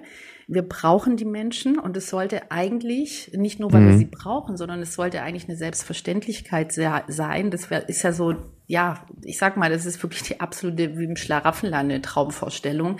Wir 0.47 0.61
brauchen 0.61 1.17
die 1.17 1.25
Menschen 1.25 1.77
und 1.77 1.97
es 1.97 2.09
sollte 2.09 2.49
eigentlich, 2.49 3.31
nicht 3.33 3.59
nur 3.59 3.73
weil 3.73 3.81
mhm. 3.81 3.89
wir 3.89 3.97
sie 3.97 4.05
brauchen, 4.05 4.55
sondern 4.55 4.81
es 4.81 4.93
sollte 4.93 5.21
eigentlich 5.21 5.49
eine 5.49 5.57
Selbstverständlichkeit 5.57 6.71
sein. 6.71 7.51
Das 7.51 7.67
ist 7.87 8.03
ja 8.03 8.13
so, 8.13 8.35
ja, 8.69 9.05
ich 9.23 9.37
sag 9.37 9.57
mal, 9.57 9.69
das 9.69 9.85
ist 9.85 10.01
wirklich 10.01 10.23
die 10.23 10.39
absolute, 10.39 10.97
wie 10.97 11.03
im 11.03 11.17
Schlaraffenland, 11.17 11.91
eine 11.91 12.01
Traumvorstellung 12.01 12.97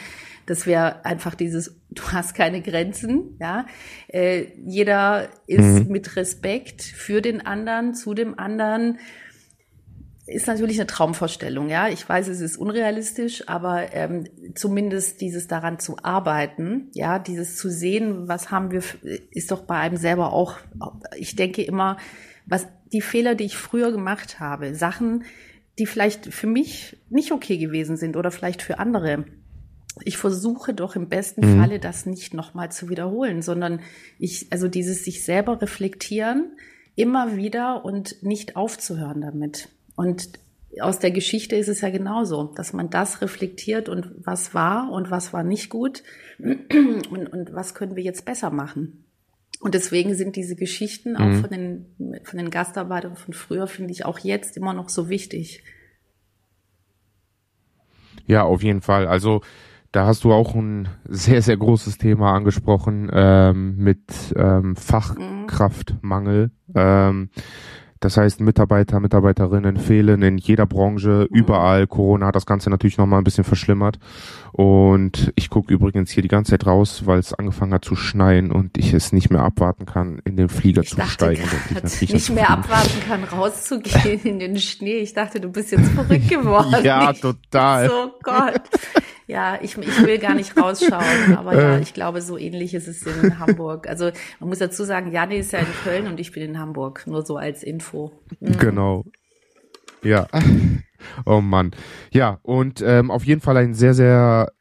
das 0.50 0.66
wäre 0.66 1.06
einfach 1.06 1.36
dieses, 1.36 1.76
du 1.92 2.02
hast 2.12 2.34
keine 2.34 2.62
Grenzen, 2.62 3.38
ja. 3.40 3.66
Äh, 4.08 4.48
jeder 4.66 5.30
ist 5.48 5.86
mhm. 5.86 5.88
mit 5.90 6.16
Respekt 6.16 6.82
für 6.82 7.22
den 7.22 7.46
anderen, 7.46 7.94
zu 7.94 8.14
dem 8.14 8.38
anderen. 8.38 9.00
Ist 10.26 10.46
natürlich 10.46 10.80
eine 10.80 10.88
Traumvorstellung, 10.88 11.70
ja. 11.70 11.88
Ich 11.88 12.08
weiß, 12.08 12.28
es 12.28 12.42
ist 12.42 12.58
unrealistisch, 12.58 13.48
aber 13.48 13.94
ähm, 13.94 14.28
zumindest 14.56 15.22
dieses 15.22 15.48
daran 15.48 15.80
zu 15.80 15.98
arbeiten, 16.04 16.90
ja, 16.94 17.18
dieses 17.20 17.56
zu 17.56 17.70
sehen, 17.70 18.28
was 18.28 18.52
haben 18.52 18.72
wir, 18.72 18.84
ist 19.32 19.52
doch 19.52 19.62
bei 19.62 19.76
einem 19.76 19.98
selber 19.98 20.34
auch, 20.34 20.58
ich 21.16 21.36
denke 21.36 21.64
immer, 21.64 21.98
was 22.46 22.68
die 22.92 23.02
Fehler, 23.02 23.36
die 23.36 23.46
ich 23.46 23.58
früher 23.58 23.92
gemacht 23.92 24.40
habe, 24.40 24.76
Sachen, 24.76 25.24
die 25.80 25.86
vielleicht 25.86 26.34
für 26.34 26.48
mich 26.48 26.98
nicht 27.10 27.32
okay 27.32 27.58
gewesen 27.58 27.98
sind 27.98 28.18
oder 28.18 28.32
vielleicht 28.32 28.62
für 28.62 28.80
andere 28.80 29.26
ich 30.04 30.18
versuche 30.18 30.74
doch 30.74 30.96
im 30.96 31.10
besten 31.10 31.46
mhm. 31.46 31.60
Falle 31.60 31.80
das 31.80 32.06
nicht 32.06 32.34
nochmal 32.34 32.72
zu 32.72 32.90
wiederholen, 32.90 33.42
sondern 33.42 33.82
ich, 34.18 34.48
also 34.52 34.68
dieses 34.68 35.04
sich 35.04 35.24
selber 35.24 35.62
reflektieren, 35.62 36.54
immer 36.96 37.36
wieder 37.36 37.86
und 37.86 38.22
nicht 38.24 38.56
aufzuhören 38.56 39.22
damit. 39.22 39.70
Und 39.96 40.30
aus 40.82 41.00
der 41.00 41.12
Geschichte 41.12 41.56
ist 41.56 41.68
es 41.68 41.82
ja 41.82 41.90
genauso, 41.90 42.44
dass 42.44 42.74
man 42.74 42.90
das 42.90 43.22
reflektiert 43.22 43.90
und 43.90 44.12
was 44.18 44.54
war 44.54 44.92
und 44.92 45.10
was 45.10 45.34
war 45.34 45.44
nicht 45.44 45.70
gut 45.70 46.04
und, 46.40 47.34
und 47.34 47.54
was 47.54 47.74
können 47.74 47.96
wir 47.96 48.04
jetzt 48.04 48.26
besser 48.26 48.52
machen. 48.52 49.06
Und 49.60 49.76
deswegen 49.76 50.16
sind 50.16 50.36
diese 50.38 50.56
Geschichten 50.56 51.18
auch 51.18 51.26
mhm. 51.26 51.42
von 51.42 51.50
den, 51.50 51.86
von 52.24 52.38
den 52.38 52.50
Gastarbeitern 52.50 53.18
von 53.18 53.34
früher, 53.34 53.68
finde 53.68 53.92
ich 53.92 54.06
auch 54.06 54.20
jetzt 54.20 54.56
immer 54.56 54.74
noch 54.74 54.88
so 54.90 55.10
wichtig. 55.10 55.64
Ja, 58.26 58.44
auf 58.44 58.64
jeden 58.64 58.82
Fall. 58.82 59.08
Also 59.08 59.42
da 59.92 60.06
hast 60.06 60.24
du 60.24 60.32
auch 60.32 60.56
ein 60.56 60.88
sehr, 61.06 61.42
sehr 61.42 61.58
großes 61.58 61.98
Thema 61.98 62.34
angesprochen 62.34 63.10
ähm, 63.12 63.76
mit 63.78 64.34
ähm, 64.36 64.76
Fachkraftmangel. 64.76 66.52
Ähm, 66.76 67.30
das 68.00 68.16
heißt, 68.16 68.40
Mitarbeiter, 68.40 69.00
Mitarbeiterinnen 69.00 69.78
fehlen 69.78 70.22
in 70.22 70.38
jeder 70.38 70.66
Branche, 70.66 71.28
mhm. 71.30 71.36
überall. 71.36 71.88
Corona 71.88 72.28
hat 72.28 72.36
das 72.36 72.46
Ganze 72.46 72.70
natürlich 72.70 72.98
nochmal 72.98 73.20
ein 73.20 73.26
bisschen 73.26 73.44
verschlimmert. 73.44 74.00
Und 74.52 75.32
ich 75.36 75.50
gucke 75.50 75.74
übrigens 75.74 76.10
hier 76.10 76.24
die 76.24 76.30
ganze 76.30 76.52
Zeit 76.52 76.66
raus, 76.66 77.06
weil 77.06 77.20
es 77.20 77.34
angefangen 77.34 77.74
hat 77.74 77.86
zu 77.86 77.96
schneien 77.96 78.52
und 78.52 78.78
ich 78.78 78.94
es 78.94 79.12
nicht 79.12 79.30
mehr 79.30 79.42
abwarten 79.42 79.86
kann, 79.86 80.22
in 80.26 80.38
den 80.38 80.50
Flieger 80.50 80.82
ich 80.82 80.90
zu 80.90 81.02
steigen. 81.02 81.44
Und 81.76 82.02
ich 82.02 82.14
nicht 82.14 82.30
mehr 82.30 82.50
abwarten 82.50 83.00
kann, 83.08 83.24
rauszugehen 83.26 84.22
in 84.24 84.40
den 84.40 84.58
Schnee. 84.58 85.00
Ich 85.00 85.14
dachte, 85.14 85.40
du 85.40 85.50
bist 85.50 85.72
jetzt 85.72 85.90
verrückt 85.90 86.30
geworden. 86.30 86.84
ja, 86.84 87.12
total. 87.14 87.90
So 87.90 88.12
Gott. 88.24 88.62
Ja, 89.30 89.60
ich, 89.62 89.78
ich 89.78 90.02
will 90.02 90.18
gar 90.18 90.34
nicht 90.34 90.58
rausschauen, 90.58 91.36
aber 91.38 91.54
ja, 91.54 91.76
äh. 91.76 91.82
ich 91.82 91.94
glaube, 91.94 92.20
so 92.20 92.36
ähnlich 92.36 92.74
ist 92.74 92.88
es 92.88 93.04
in 93.04 93.38
Hamburg. 93.38 93.88
Also 93.88 94.10
man 94.40 94.50
muss 94.50 94.58
dazu 94.58 94.84
sagen, 94.84 95.12
Janne 95.12 95.38
ist 95.38 95.52
ja 95.52 95.60
in 95.60 95.68
Köln 95.84 96.08
und 96.08 96.20
ich 96.20 96.32
bin 96.32 96.42
in 96.42 96.58
Hamburg, 96.58 97.06
nur 97.06 97.24
so 97.24 97.38
als 97.38 97.62
Info. 97.62 98.12
Mhm. 98.40 98.58
Genau. 98.58 99.06
Ja. 100.02 100.28
Oh 101.26 101.42
Mann. 101.42 101.72
Ja, 102.12 102.40
und 102.42 102.82
ähm, 102.82 103.12
auf 103.12 103.24
jeden 103.24 103.40
Fall 103.40 103.56
ein 103.56 103.76
sehr, 103.76 103.94
sehr 103.94 104.52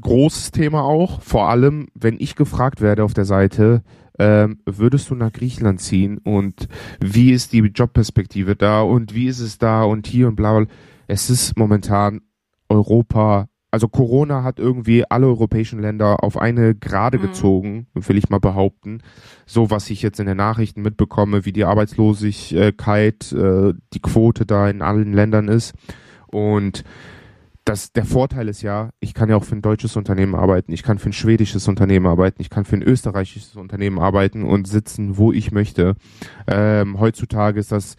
großes 0.00 0.52
Thema 0.52 0.84
auch. 0.84 1.20
Vor 1.20 1.50
allem, 1.50 1.88
wenn 1.94 2.16
ich 2.20 2.36
gefragt 2.36 2.80
werde 2.80 3.02
auf 3.02 3.12
der 3.12 3.24
Seite, 3.24 3.82
ähm, 4.20 4.60
würdest 4.64 5.10
du 5.10 5.16
nach 5.16 5.32
Griechenland 5.32 5.80
ziehen 5.80 6.18
und 6.18 6.68
wie 7.00 7.32
ist 7.32 7.52
die 7.52 7.58
Jobperspektive 7.58 8.54
da 8.54 8.82
und 8.82 9.14
wie 9.14 9.26
ist 9.26 9.40
es 9.40 9.58
da 9.58 9.82
und 9.82 10.06
hier 10.06 10.28
und 10.28 10.36
bla 10.36 10.60
bla. 10.60 10.68
Es 11.08 11.28
ist 11.28 11.58
momentan 11.58 12.22
Europa 12.68 13.48
also 13.76 13.88
Corona 13.88 14.42
hat 14.42 14.58
irgendwie 14.58 15.04
alle 15.06 15.26
europäischen 15.26 15.80
Länder 15.80 16.24
auf 16.24 16.38
eine 16.38 16.74
Gerade 16.74 17.18
mhm. 17.18 17.22
gezogen, 17.22 17.86
will 17.92 18.16
ich 18.16 18.30
mal 18.30 18.40
behaupten. 18.40 19.02
So 19.44 19.68
was 19.68 19.90
ich 19.90 20.00
jetzt 20.00 20.18
in 20.18 20.24
den 20.24 20.38
Nachrichten 20.38 20.80
mitbekomme, 20.80 21.44
wie 21.44 21.52
die 21.52 21.66
Arbeitslosigkeit, 21.66 23.32
äh, 23.32 23.74
die 23.92 24.00
Quote 24.00 24.46
da 24.46 24.70
in 24.70 24.80
allen 24.80 25.12
Ländern 25.12 25.48
ist. 25.48 25.74
Und 26.28 26.84
das, 27.66 27.92
der 27.92 28.06
Vorteil 28.06 28.48
ist 28.48 28.62
ja, 28.62 28.88
ich 28.98 29.12
kann 29.12 29.28
ja 29.28 29.36
auch 29.36 29.44
für 29.44 29.56
ein 29.56 29.60
deutsches 29.60 29.94
Unternehmen 29.96 30.36
arbeiten, 30.36 30.72
ich 30.72 30.82
kann 30.82 30.98
für 30.98 31.10
ein 31.10 31.12
schwedisches 31.12 31.68
Unternehmen 31.68 32.06
arbeiten, 32.06 32.40
ich 32.40 32.48
kann 32.48 32.64
für 32.64 32.76
ein 32.76 32.82
österreichisches 32.82 33.56
Unternehmen 33.56 33.98
arbeiten 33.98 34.42
und 34.42 34.66
sitzen, 34.66 35.18
wo 35.18 35.32
ich 35.32 35.52
möchte. 35.52 35.96
Ähm, 36.46 36.98
heutzutage 36.98 37.60
ist 37.60 37.72
das 37.72 37.96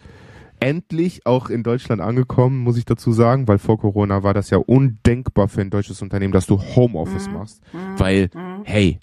endlich 0.60 1.26
auch 1.26 1.50
in 1.50 1.62
Deutschland 1.62 2.00
angekommen, 2.00 2.58
muss 2.58 2.76
ich 2.76 2.84
dazu 2.84 3.12
sagen, 3.12 3.48
weil 3.48 3.58
vor 3.58 3.78
Corona 3.78 4.22
war 4.22 4.34
das 4.34 4.50
ja 4.50 4.58
undenkbar 4.58 5.48
für 5.48 5.60
ein 5.60 5.70
deutsches 5.70 6.02
Unternehmen, 6.02 6.32
dass 6.32 6.46
du 6.46 6.60
Homeoffice 6.60 7.28
mhm. 7.28 7.34
machst, 7.34 7.62
mhm. 7.72 7.98
weil, 7.98 8.30
mhm. 8.34 8.62
hey, 8.64 8.98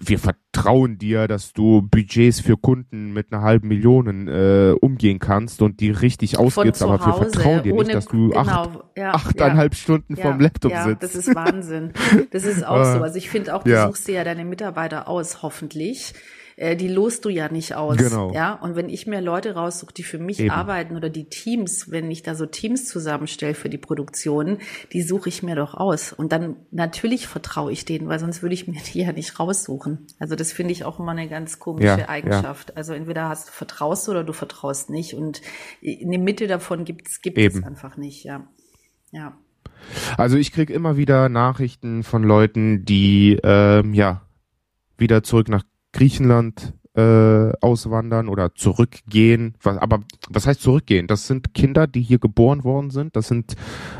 wir 0.00 0.18
vertrauen 0.18 0.98
dir, 0.98 1.28
dass 1.28 1.52
du 1.52 1.82
Budgets 1.82 2.40
für 2.40 2.56
Kunden 2.56 3.12
mit 3.12 3.32
einer 3.32 3.42
halben 3.42 3.68
Million 3.68 4.28
äh, 4.28 4.74
umgehen 4.78 5.18
kannst 5.18 5.62
und 5.62 5.80
die 5.80 5.90
richtig 5.90 6.38
ausgibst, 6.38 6.82
aber 6.82 6.98
wir 7.04 7.14
vertrauen 7.14 7.62
dir 7.62 7.74
nicht, 7.74 7.94
dass 7.94 8.06
du 8.06 8.28
genau, 8.28 8.40
acht, 8.40 8.70
ja, 8.96 9.14
achteinhalb 9.14 9.74
ja, 9.74 9.78
Stunden 9.78 10.16
ja, 10.16 10.22
vorm 10.22 10.40
Laptop 10.40 10.72
ja, 10.72 10.84
sitzt. 10.84 11.02
Das 11.02 11.14
ist 11.14 11.34
Wahnsinn. 11.34 11.92
Das 12.30 12.44
ist 12.44 12.62
auch 12.66 12.84
so. 12.84 13.02
Also 13.02 13.16
ich 13.16 13.30
finde 13.30 13.54
auch, 13.54 13.62
du 13.62 13.86
suchst 13.86 14.08
dir 14.08 14.16
ja 14.16 14.24
deine 14.24 14.44
Mitarbeiter 14.44 15.08
aus, 15.08 15.42
hoffentlich 15.42 16.14
äh, 16.58 16.76
die 16.76 16.88
lost 16.88 17.24
du 17.24 17.28
ja 17.28 17.48
nicht 17.48 17.74
aus. 17.74 17.96
Genau. 17.96 18.32
Ja, 18.32 18.54
und 18.54 18.74
wenn 18.74 18.88
ich 18.88 19.06
mir 19.06 19.20
Leute 19.20 19.54
raussuche, 19.54 19.94
die 19.94 20.02
für 20.02 20.18
mich 20.18 20.40
Eben. 20.40 20.50
arbeiten 20.50 20.96
oder 20.96 21.08
die 21.08 21.28
Teams, 21.28 21.90
wenn 21.90 22.10
ich 22.10 22.24
da 22.24 22.34
so 22.34 22.46
Teams 22.46 22.86
zusammenstelle 22.86 23.54
für 23.54 23.68
die 23.68 23.78
Produktion, 23.78 24.58
die 24.92 25.02
suche 25.02 25.28
ich 25.28 25.42
mir 25.44 25.54
doch 25.54 25.74
aus. 25.74 26.12
Und 26.12 26.32
dann 26.32 26.56
natürlich 26.72 27.28
vertraue 27.28 27.70
ich 27.70 27.84
denen, 27.84 28.08
weil 28.08 28.18
sonst 28.18 28.42
würde 28.42 28.54
ich 28.54 28.66
mir 28.66 28.80
die 28.92 29.00
ja 29.02 29.12
nicht 29.12 29.38
raussuchen. 29.38 30.06
Also 30.18 30.34
das 30.34 30.52
finde 30.52 30.72
ich 30.72 30.84
auch 30.84 30.98
immer 30.98 31.12
eine 31.12 31.28
ganz 31.28 31.60
komische 31.60 31.86
ja, 31.86 32.08
Eigenschaft. 32.08 32.70
Ja. 32.70 32.76
Also 32.76 32.92
entweder 32.92 33.28
hast, 33.28 33.50
vertraust 33.50 34.08
du 34.08 34.10
oder 34.12 34.24
du 34.24 34.32
vertraust 34.32 34.90
nicht. 34.90 35.14
Und 35.14 35.40
eine 35.82 36.18
Mitte 36.18 36.48
davon 36.48 36.84
gibt's, 36.84 37.22
gibt 37.22 37.38
Eben. 37.38 37.58
es 37.58 37.64
einfach 37.64 37.96
nicht, 37.96 38.24
ja. 38.24 38.48
Ja. 39.12 39.38
Also 40.16 40.36
ich 40.36 40.50
krieg 40.50 40.70
immer 40.70 40.96
wieder 40.96 41.28
Nachrichten 41.28 42.02
von 42.02 42.24
Leuten, 42.24 42.84
die 42.84 43.38
ähm, 43.44 43.94
ja 43.94 44.22
wieder 44.96 45.22
zurück 45.22 45.48
nach 45.48 45.62
Griechenland 45.92 46.74
äh, 46.98 47.52
auswandern 47.60 48.28
oder 48.28 48.54
zurückgehen. 48.56 49.54
Was, 49.62 49.78
aber 49.78 50.00
was 50.28 50.48
heißt 50.48 50.60
zurückgehen? 50.60 51.06
Das 51.06 51.28
sind 51.28 51.54
Kinder, 51.54 51.86
die 51.86 52.02
hier 52.02 52.18
geboren 52.18 52.64
worden 52.64 52.90
sind. 52.90 53.14
Das 53.14 53.28
sind 53.28 53.54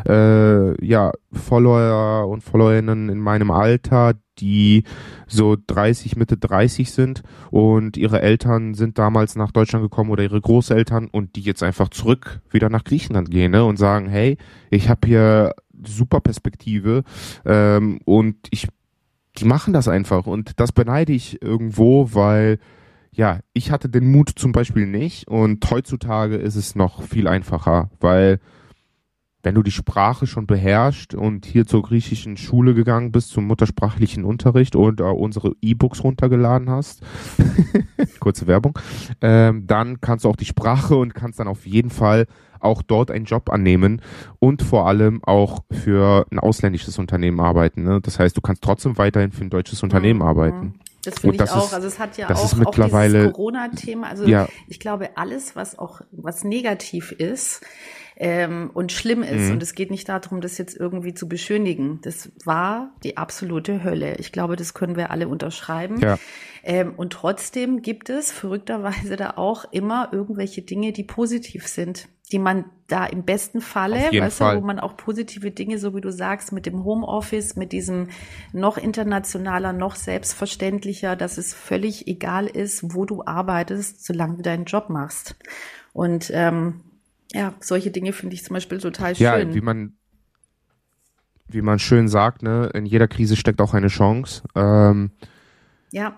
äh, 0.09 0.85
ja 0.85 1.13
Follower 1.33 2.27
und 2.27 2.43
Followerinnen 2.43 3.09
in 3.09 3.21
meinem 3.21 3.53
Alter, 3.53 4.15
die 4.39 4.83
so 5.29 5.57
30, 5.65 6.17
Mitte 6.17 6.37
30 6.37 6.91
sind 6.91 7.23
und 7.53 7.97
ihre 7.97 8.21
Eltern 8.21 8.75
sind 8.75 8.99
damals 8.99 9.37
nach 9.37 9.53
Deutschland 9.53 9.85
gekommen 9.85 10.11
oder 10.11 10.25
ihre 10.25 10.41
Großeltern 10.41 11.09
und 11.09 11.37
die 11.37 11.43
jetzt 11.43 11.63
einfach 11.63 11.91
zurück 11.91 12.41
wieder 12.51 12.69
nach 12.69 12.83
Griechenland 12.83 13.31
gehen 13.31 13.53
ne, 13.53 13.65
und 13.65 13.77
sagen, 13.77 14.09
hey, 14.09 14.39
ich 14.71 14.89
habe 14.89 15.07
hier 15.07 15.55
super 15.87 16.21
Perspektive 16.21 17.05
ähm, 17.45 18.01
und 18.05 18.37
ich 18.51 18.67
die 19.39 19.45
machen 19.45 19.73
das 19.73 19.89
einfach 19.89 20.27
und 20.27 20.61
das 20.61 20.73
beneide 20.73 21.13
ich 21.13 21.43
irgendwo, 21.43 22.11
weil 22.13 22.59
ja, 23.13 23.41
ich 23.53 23.71
hatte 23.71 23.89
den 23.89 24.11
Mut 24.11 24.31
zum 24.37 24.53
Beispiel 24.53 24.87
nicht 24.87 25.29
und 25.29 25.69
heutzutage 25.71 26.37
ist 26.37 26.57
es 26.57 26.75
noch 26.75 27.03
viel 27.03 27.27
einfacher, 27.27 27.91
weil 28.01 28.41
wenn 29.43 29.55
du 29.55 29.63
die 29.63 29.71
Sprache 29.71 30.27
schon 30.27 30.47
beherrschst 30.47 31.15
und 31.15 31.47
hier 31.47 31.65
zur 31.67 31.83
griechischen 31.83 32.37
Schule 32.37 32.75
gegangen 32.75 33.13
bist, 33.13 33.31
zum 33.31 33.47
muttersprachlichen 33.47 34.25
Unterricht 34.25 34.75
und 34.75 35.01
äh, 35.01 35.05
unsere 35.05 35.55
E-Books 35.63 36.03
runtergeladen 36.03 36.69
hast, 36.69 37.03
kurze 38.21 38.47
Werbung, 38.47 38.77
ähm, 39.21 39.67
dann 39.67 40.01
kannst 40.01 40.25
du 40.25 40.29
auch 40.29 40.37
die 40.37 40.45
Sprache 40.45 40.97
und 40.97 41.15
kannst 41.15 41.39
dann 41.39 41.49
auf 41.49 41.67
jeden 41.67 41.91
Fall 41.91 42.27
auch 42.61 42.83
dort 42.83 43.11
einen 43.11 43.25
Job 43.25 43.51
annehmen 43.51 44.03
und 44.39 44.63
vor 44.63 44.87
allem 44.87 45.23
auch 45.25 45.61
für 45.71 46.27
ein 46.31 46.39
ausländisches 46.39 46.99
Unternehmen 46.99 47.41
arbeiten. 47.41 47.83
Ne? 47.83 48.01
Das 48.03 48.19
heißt, 48.19 48.37
du 48.37 48.41
kannst 48.41 48.63
trotzdem 48.63 48.99
weiterhin 48.99 49.33
für 49.33 49.45
ein 49.45 49.51
deutsches 49.51 49.83
Unternehmen 49.83 50.21
mhm. 50.21 50.27
arbeiten. 50.27 50.81
Das 51.05 51.21
finde 51.21 51.45
ich 51.45 51.51
auch. 51.51 51.67
Ist, 51.67 51.75
also 51.75 51.87
es 51.87 51.99
hat 51.99 52.19
ja 52.19 52.29
das 52.29 52.41
auch, 52.41 52.45
ist 52.45 52.57
mittlerweile, 52.57 53.29
auch 53.29 53.33
Corona-Thema. 53.33 54.09
Also 54.09 54.27
ja. 54.27 54.49
ich 54.67 54.81
glaube, 54.81 55.17
alles, 55.17 55.57
was 55.57 55.79
auch 55.79 56.01
was 56.11 56.45
negativ 56.45 57.13
ist, 57.13 57.63
ähm, 58.21 58.71
und 58.75 58.91
schlimm 58.91 59.23
ist. 59.23 59.47
Mhm. 59.47 59.53
Und 59.53 59.63
es 59.63 59.75
geht 59.75 59.91
nicht 59.91 60.09
darum, 60.09 60.41
das 60.41 60.59
jetzt 60.59 60.77
irgendwie 60.77 61.15
zu 61.15 61.29
beschönigen. 61.29 62.01
Das 62.03 62.31
war 62.45 62.91
die 63.05 63.17
absolute 63.17 63.85
Hölle. 63.85 64.17
Ich 64.17 64.33
glaube, 64.33 64.57
das 64.57 64.75
können 64.75 64.97
wir 64.97 65.11
alle 65.11 65.29
unterschreiben. 65.29 66.01
Ja. 66.01 66.19
Ähm, 66.65 66.95
und 66.97 67.13
trotzdem 67.13 67.81
gibt 67.81 68.11
es 68.11 68.33
verrückterweise 68.33 69.17
da 69.17 69.35
auch 69.37 69.65
immer 69.71 70.09
irgendwelche 70.13 70.63
Dinge, 70.63 70.93
die 70.93 71.05
positiv 71.05 71.69
sind, 71.69 72.09
die 72.33 72.39
man 72.39 72.67
da 72.89 73.07
im 73.07 73.25
besten 73.25 73.61
Falle, 73.61 74.11
weißt 74.13 74.39
Fall. 74.39 74.57
du, 74.57 74.63
wo 74.63 74.67
man 74.67 74.79
auch 74.79 74.97
positive 74.97 75.51
Dinge, 75.51 75.79
so 75.79 75.95
wie 75.95 76.01
du 76.01 76.11
sagst, 76.11 76.53
mit 76.53 76.67
dem 76.67 76.85
Homeoffice, 76.85 77.57
mit 77.57 77.73
diesem 77.73 78.09
noch 78.53 78.77
internationaler, 78.79 79.73
noch 79.73 79.95
selbstverständlicher, 79.95 81.17
dass 81.17 81.39
es 81.39 81.55
völlig 81.55 82.07
egal 82.07 82.47
ist, 82.47 82.95
wo 82.95 83.05
du 83.05 83.25
arbeitest, 83.25 84.05
solange 84.05 84.37
du 84.37 84.43
deinen 84.43 84.65
Job 84.65 84.91
machst. 84.91 85.37
Und 85.93 86.31
ähm, 86.35 86.81
ja, 87.33 87.55
solche 87.61 87.91
Dinge 87.91 88.13
finde 88.13 88.35
ich 88.35 88.45
zum 88.45 88.55
Beispiel 88.55 88.79
total 88.79 89.15
schön. 89.15 89.25
Ja, 89.25 89.55
wie 89.55 89.61
man, 89.61 89.95
wie 91.47 91.63
man 91.63 91.79
schön 91.79 92.09
sagt, 92.09 92.43
ne, 92.43 92.71
in 92.75 92.87
jeder 92.87 93.09
Krise 93.09 93.37
steckt 93.37 93.61
auch 93.61 93.75
eine 93.75 93.89
Chance. 93.89 94.43
Ähm, 94.55 95.11
ja. 95.91 96.17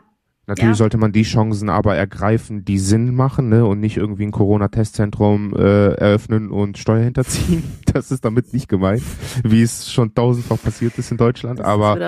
Natürlich 0.50 0.70
ja. 0.70 0.74
sollte 0.74 0.98
man 0.98 1.12
die 1.12 1.22
Chancen 1.22 1.68
aber 1.68 1.94
ergreifen, 1.94 2.64
die 2.64 2.80
Sinn 2.80 3.14
machen, 3.14 3.50
ne, 3.50 3.64
und 3.64 3.78
nicht 3.78 3.96
irgendwie 3.96 4.24
ein 4.24 4.32
Corona-Testzentrum 4.32 5.54
äh, 5.54 5.92
eröffnen 5.94 6.50
und 6.50 6.76
Steuer 6.76 7.04
hinterziehen. 7.04 7.62
Das 7.92 8.12
ist 8.12 8.24
damit 8.24 8.52
nicht 8.52 8.68
gemeint, 8.68 9.02
wie 9.42 9.62
es 9.62 9.92
schon 9.92 10.14
tausendfach 10.14 10.60
passiert 10.62 10.96
ist 10.98 11.10
in 11.10 11.16
Deutschland. 11.16 11.58
Das 11.58 11.66
aber 11.66 12.00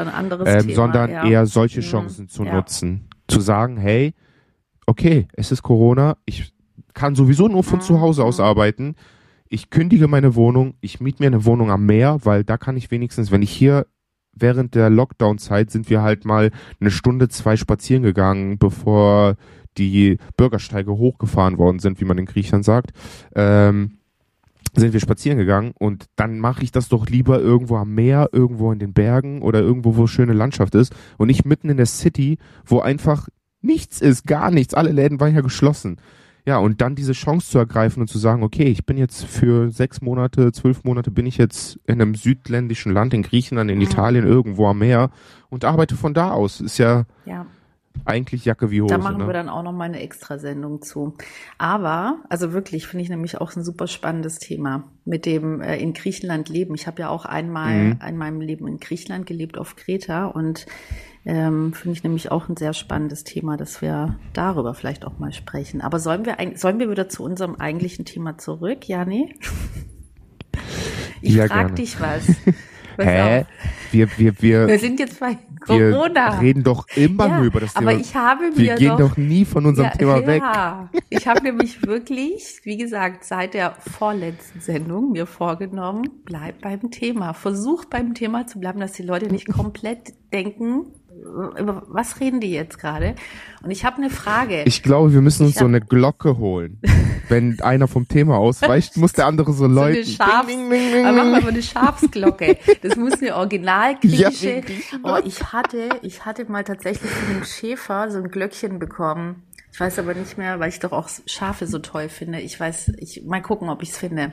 ähm, 0.46 0.60
Thema, 0.60 0.74
sondern 0.74 1.10
ja. 1.10 1.26
eher 1.26 1.46
solche 1.46 1.80
mhm. 1.80 1.84
Chancen 1.84 2.24
mhm. 2.24 2.28
zu 2.28 2.44
ja. 2.44 2.54
nutzen, 2.54 3.08
zu 3.26 3.40
sagen, 3.40 3.76
hey, 3.76 4.14
okay, 4.86 5.26
es 5.34 5.50
ist 5.50 5.62
Corona, 5.62 6.16
ich 6.24 6.52
kann 6.94 7.16
sowieso 7.16 7.48
nur 7.48 7.64
von 7.64 7.80
zu 7.80 8.00
Hause 8.00 8.22
aus 8.24 8.38
mhm. 8.38 8.44
arbeiten. 8.44 8.94
Ich 9.48 9.70
kündige 9.70 10.08
meine 10.08 10.34
Wohnung, 10.34 10.74
ich 10.80 11.00
miete 11.00 11.22
mir 11.22 11.28
eine 11.28 11.44
Wohnung 11.44 11.70
am 11.70 11.86
Meer, 11.86 12.18
weil 12.22 12.42
da 12.44 12.56
kann 12.56 12.76
ich 12.76 12.90
wenigstens, 12.90 13.30
wenn 13.30 13.42
ich 13.42 13.50
hier 13.50 13.86
während 14.34 14.74
der 14.74 14.90
Lockdown-Zeit 14.90 15.70
sind 15.70 15.90
wir 15.90 16.02
halt 16.02 16.24
mal 16.24 16.50
eine 16.80 16.90
Stunde, 16.90 17.28
zwei 17.28 17.56
spazieren 17.56 18.02
gegangen, 18.02 18.58
bevor 18.58 19.36
die 19.78 20.18
Bürgersteige 20.36 20.92
hochgefahren 20.92 21.58
worden 21.58 21.78
sind, 21.78 22.00
wie 22.00 22.04
man 22.04 22.18
in 22.18 22.26
Griechenland 22.26 22.64
sagt. 22.64 22.92
Ähm, 23.34 23.98
sind 24.74 24.92
wir 24.92 25.00
spazieren 25.00 25.38
gegangen 25.38 25.72
und 25.78 26.06
dann 26.16 26.38
mache 26.38 26.62
ich 26.62 26.72
das 26.72 26.88
doch 26.88 27.06
lieber 27.06 27.38
irgendwo 27.40 27.76
am 27.76 27.94
Meer, 27.94 28.30
irgendwo 28.32 28.72
in 28.72 28.78
den 28.78 28.94
Bergen 28.94 29.42
oder 29.42 29.60
irgendwo, 29.60 29.96
wo 29.96 30.06
schöne 30.06 30.32
Landschaft 30.32 30.74
ist 30.74 30.94
und 31.18 31.26
nicht 31.26 31.44
mitten 31.44 31.68
in 31.68 31.76
der 31.76 31.86
City, 31.86 32.38
wo 32.64 32.80
einfach 32.80 33.28
nichts 33.60 34.00
ist, 34.00 34.26
gar 34.26 34.50
nichts. 34.50 34.72
Alle 34.72 34.92
Läden 34.92 35.20
waren 35.20 35.34
ja 35.34 35.42
geschlossen. 35.42 35.98
Ja, 36.44 36.58
und 36.58 36.80
dann 36.80 36.96
diese 36.96 37.12
Chance 37.12 37.50
zu 37.50 37.58
ergreifen 37.58 38.00
und 38.00 38.08
zu 38.08 38.18
sagen, 38.18 38.42
okay, 38.42 38.64
ich 38.64 38.84
bin 38.84 38.98
jetzt 38.98 39.24
für 39.24 39.70
sechs 39.70 40.00
Monate, 40.00 40.50
zwölf 40.50 40.82
Monate 40.82 41.12
bin 41.12 41.24
ich 41.24 41.38
jetzt 41.38 41.78
in 41.86 42.00
einem 42.00 42.16
südländischen 42.16 42.92
Land, 42.92 43.14
in 43.14 43.22
Griechenland, 43.22 43.70
in 43.70 43.78
mhm. 43.78 43.84
Italien, 43.84 44.26
irgendwo 44.26 44.66
am 44.66 44.78
Meer 44.78 45.10
und 45.50 45.64
arbeite 45.64 45.94
von 45.94 46.14
da 46.14 46.32
aus. 46.32 46.60
Ist 46.60 46.78
ja, 46.78 47.04
ja. 47.26 47.46
Eigentlich 48.04 48.44
Jacke 48.44 48.70
wie 48.70 48.82
Hose. 48.82 48.94
Da 48.94 48.98
machen 48.98 49.18
ne? 49.18 49.26
wir 49.26 49.32
dann 49.32 49.48
auch 49.48 49.62
noch 49.62 49.72
mal 49.72 49.84
eine 49.84 50.00
Extrasendung 50.00 50.82
zu. 50.82 51.16
Aber, 51.58 52.22
also 52.28 52.52
wirklich, 52.52 52.86
finde 52.86 53.04
ich 53.04 53.10
nämlich 53.10 53.40
auch 53.40 53.54
ein 53.54 53.62
super 53.62 53.86
spannendes 53.86 54.38
Thema 54.38 54.84
mit 55.04 55.26
dem 55.26 55.60
äh, 55.60 55.76
in 55.76 55.92
Griechenland 55.92 56.48
leben. 56.48 56.74
Ich 56.74 56.86
habe 56.86 57.02
ja 57.02 57.08
auch 57.08 57.24
einmal 57.24 57.74
mhm. 57.74 57.98
in 58.06 58.16
meinem 58.16 58.40
Leben 58.40 58.66
in 58.66 58.78
Griechenland 58.78 59.26
gelebt 59.26 59.58
auf 59.58 59.76
Kreta 59.76 60.26
und 60.26 60.66
ähm, 61.24 61.72
Finde 61.72 61.96
ich 61.96 62.02
nämlich 62.02 62.32
auch 62.32 62.48
ein 62.48 62.56
sehr 62.56 62.72
spannendes 62.72 63.22
Thema, 63.22 63.56
dass 63.56 63.80
wir 63.80 64.16
darüber 64.32 64.74
vielleicht 64.74 65.04
auch 65.04 65.18
mal 65.18 65.32
sprechen. 65.32 65.80
Aber 65.80 66.00
sollen 66.00 66.26
wir, 66.26 66.36
sollen 66.56 66.80
wir 66.80 66.90
wieder 66.90 67.08
zu 67.08 67.22
unserem 67.22 67.54
eigentlichen 67.54 68.04
Thema 68.04 68.38
zurück, 68.38 68.88
Jani? 68.88 69.34
Ich 71.24 71.36
ja, 71.36 71.46
frage 71.46 71.74
dich 71.74 72.00
was. 72.00 72.26
Hä? 72.98 73.46
Wir, 73.90 74.08
wir, 74.16 74.32
wir, 74.40 74.68
wir 74.68 74.78
sind 74.78 74.98
jetzt 75.00 75.20
bei 75.20 75.38
Corona. 75.60 76.40
Wir 76.40 76.40
reden 76.40 76.62
doch 76.62 76.86
immer 76.96 77.26
ja, 77.26 77.36
nur 77.36 77.46
über 77.46 77.60
das 77.60 77.74
Thema. 77.74 77.90
Aber 77.90 78.00
ich 78.00 78.14
habe 78.14 78.50
mir 78.50 78.56
Wir 78.56 78.74
gehen 78.74 78.96
doch, 78.96 79.16
nie 79.16 79.44
von 79.44 79.66
unserem 79.66 79.90
ja, 79.90 79.96
Thema 79.96 80.26
weg. 80.26 80.42
Ja, 80.42 80.90
ich 81.10 81.28
habe 81.28 81.42
nämlich 81.42 81.86
wirklich, 81.86 82.60
wie 82.64 82.76
gesagt, 82.76 83.24
seit 83.24 83.54
der 83.54 83.74
vorletzten 83.78 84.60
Sendung 84.60 85.12
mir 85.12 85.26
vorgenommen, 85.26 86.08
bleib 86.24 86.62
beim 86.62 86.90
Thema. 86.90 87.34
Versuch 87.34 87.84
beim 87.84 88.14
Thema 88.14 88.46
zu 88.46 88.58
bleiben, 88.60 88.80
dass 88.80 88.92
die 88.92 89.02
Leute 89.02 89.26
nicht 89.26 89.48
komplett 89.48 90.14
denken, 90.32 90.86
über 91.22 91.82
was 91.86 92.20
reden 92.20 92.40
die 92.40 92.50
jetzt 92.50 92.78
gerade? 92.78 93.14
Und 93.62 93.70
ich 93.70 93.84
habe 93.84 93.98
eine 93.98 94.10
Frage. 94.10 94.62
Ich 94.64 94.82
glaube, 94.82 95.12
wir 95.12 95.20
müssen 95.20 95.46
uns 95.46 95.56
so 95.56 95.64
eine 95.64 95.80
Glocke 95.80 96.38
holen. 96.38 96.80
Wenn 97.28 97.60
einer 97.60 97.88
vom 97.88 98.08
Thema 98.08 98.36
ausweicht, 98.36 98.96
muss 98.96 99.12
der 99.12 99.26
andere 99.26 99.52
so 99.52 99.66
läuten. 99.66 100.04
So 100.04 100.22
eine 100.22 100.30
Schafs 100.30 100.46
ding, 100.48 100.70
ding, 100.70 100.92
ding, 100.92 101.06
aber 101.06 101.24
mach 101.24 101.42
mal 101.42 101.48
eine 101.48 101.62
Schafsglocke. 101.62 102.58
Das 102.82 102.96
muss 102.96 103.14
eine 103.20 103.36
original 103.36 103.98
griechische. 103.98 104.56
Ja, 104.56 104.98
oh, 105.02 105.18
ich 105.24 105.52
hatte, 105.52 105.88
ich 106.02 106.24
hatte 106.24 106.50
mal 106.50 106.64
tatsächlich 106.64 107.10
von 107.10 107.34
einem 107.34 107.44
Schäfer 107.44 108.10
so 108.10 108.18
ein 108.18 108.30
Glöckchen 108.30 108.78
bekommen. 108.78 109.44
Ich 109.72 109.80
weiß 109.80 109.98
aber 110.00 110.14
nicht 110.14 110.36
mehr, 110.36 110.60
weil 110.60 110.68
ich 110.68 110.80
doch 110.80 110.92
auch 110.92 111.08
Schafe 111.26 111.66
so 111.66 111.78
toll 111.78 112.08
finde. 112.08 112.40
Ich 112.40 112.58
weiß, 112.60 112.92
ich 112.98 113.22
mal 113.24 113.40
gucken, 113.40 113.70
ob 113.70 113.82
ich 113.82 113.90
es 113.90 113.96
finde. 113.96 114.32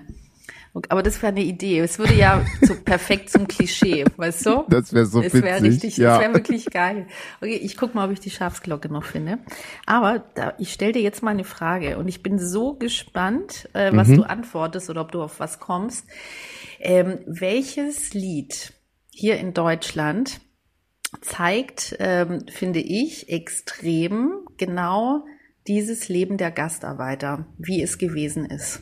Aber 0.89 1.03
das 1.03 1.21
wäre 1.21 1.31
eine 1.31 1.43
Idee. 1.43 1.79
Es 1.79 1.97
würde 1.97 2.13
ja 2.13 2.45
so 2.61 2.75
perfekt 2.85 3.29
zum 3.29 3.47
Klischee, 3.47 4.05
weißt 4.17 4.45
du? 4.45 4.65
Das 4.69 4.93
wäre 4.93 5.05
so 5.05 5.21
das 5.21 5.33
wär 5.33 5.55
witzig. 5.57 5.63
Richtig, 5.63 5.97
ja. 5.97 6.13
Das 6.13 6.21
wäre 6.21 6.33
wirklich 6.33 6.65
geil. 6.67 7.07
Okay, 7.41 7.55
ich 7.55 7.75
guck 7.75 7.95
mal, 7.95 8.05
ob 8.05 8.11
ich 8.11 8.19
die 8.19 8.29
Schafsglocke 8.29 8.89
noch 8.89 9.03
finde. 9.03 9.39
Aber 9.85 10.23
da, 10.35 10.53
ich 10.59 10.71
stelle 10.71 10.93
dir 10.93 11.01
jetzt 11.01 11.23
mal 11.23 11.31
eine 11.31 11.43
Frage 11.43 11.97
und 11.97 12.07
ich 12.07 12.21
bin 12.21 12.39
so 12.39 12.75
gespannt, 12.75 13.67
äh, 13.73 13.91
was 13.93 14.09
mhm. 14.09 14.17
du 14.17 14.23
antwortest 14.23 14.89
oder 14.89 15.01
ob 15.01 15.11
du 15.11 15.21
auf 15.21 15.39
was 15.39 15.59
kommst. 15.59 16.05
Ähm, 16.79 17.19
welches 17.25 18.13
Lied 18.13 18.73
hier 19.11 19.37
in 19.37 19.53
Deutschland 19.53 20.39
zeigt, 21.21 21.95
ähm, 21.99 22.45
finde 22.49 22.79
ich, 22.79 23.29
extrem 23.29 24.45
genau 24.57 25.25
dieses 25.67 26.07
Leben 26.09 26.37
der 26.37 26.51
Gastarbeiter, 26.51 27.47
wie 27.57 27.81
es 27.81 27.97
gewesen 27.97 28.45
ist? 28.45 28.81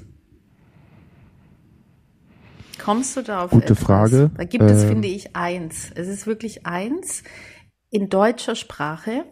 Kommst 2.80 3.18
du 3.18 3.22
da 3.22 3.44
auf 3.44 3.52
Gute 3.52 3.66
etwas? 3.66 3.80
Frage. 3.80 4.32
Da 4.38 4.44
gibt 4.44 4.64
es, 4.64 4.84
ähm, 4.84 4.90
finde 4.90 5.08
ich, 5.08 5.36
eins. 5.36 5.92
Es 5.96 6.08
ist 6.08 6.28
wirklich 6.28 6.66
eins 6.66 7.24
in 7.90 8.10
deutscher 8.10 8.56
Sprache. 8.56 9.26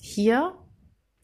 Hier 0.00 0.54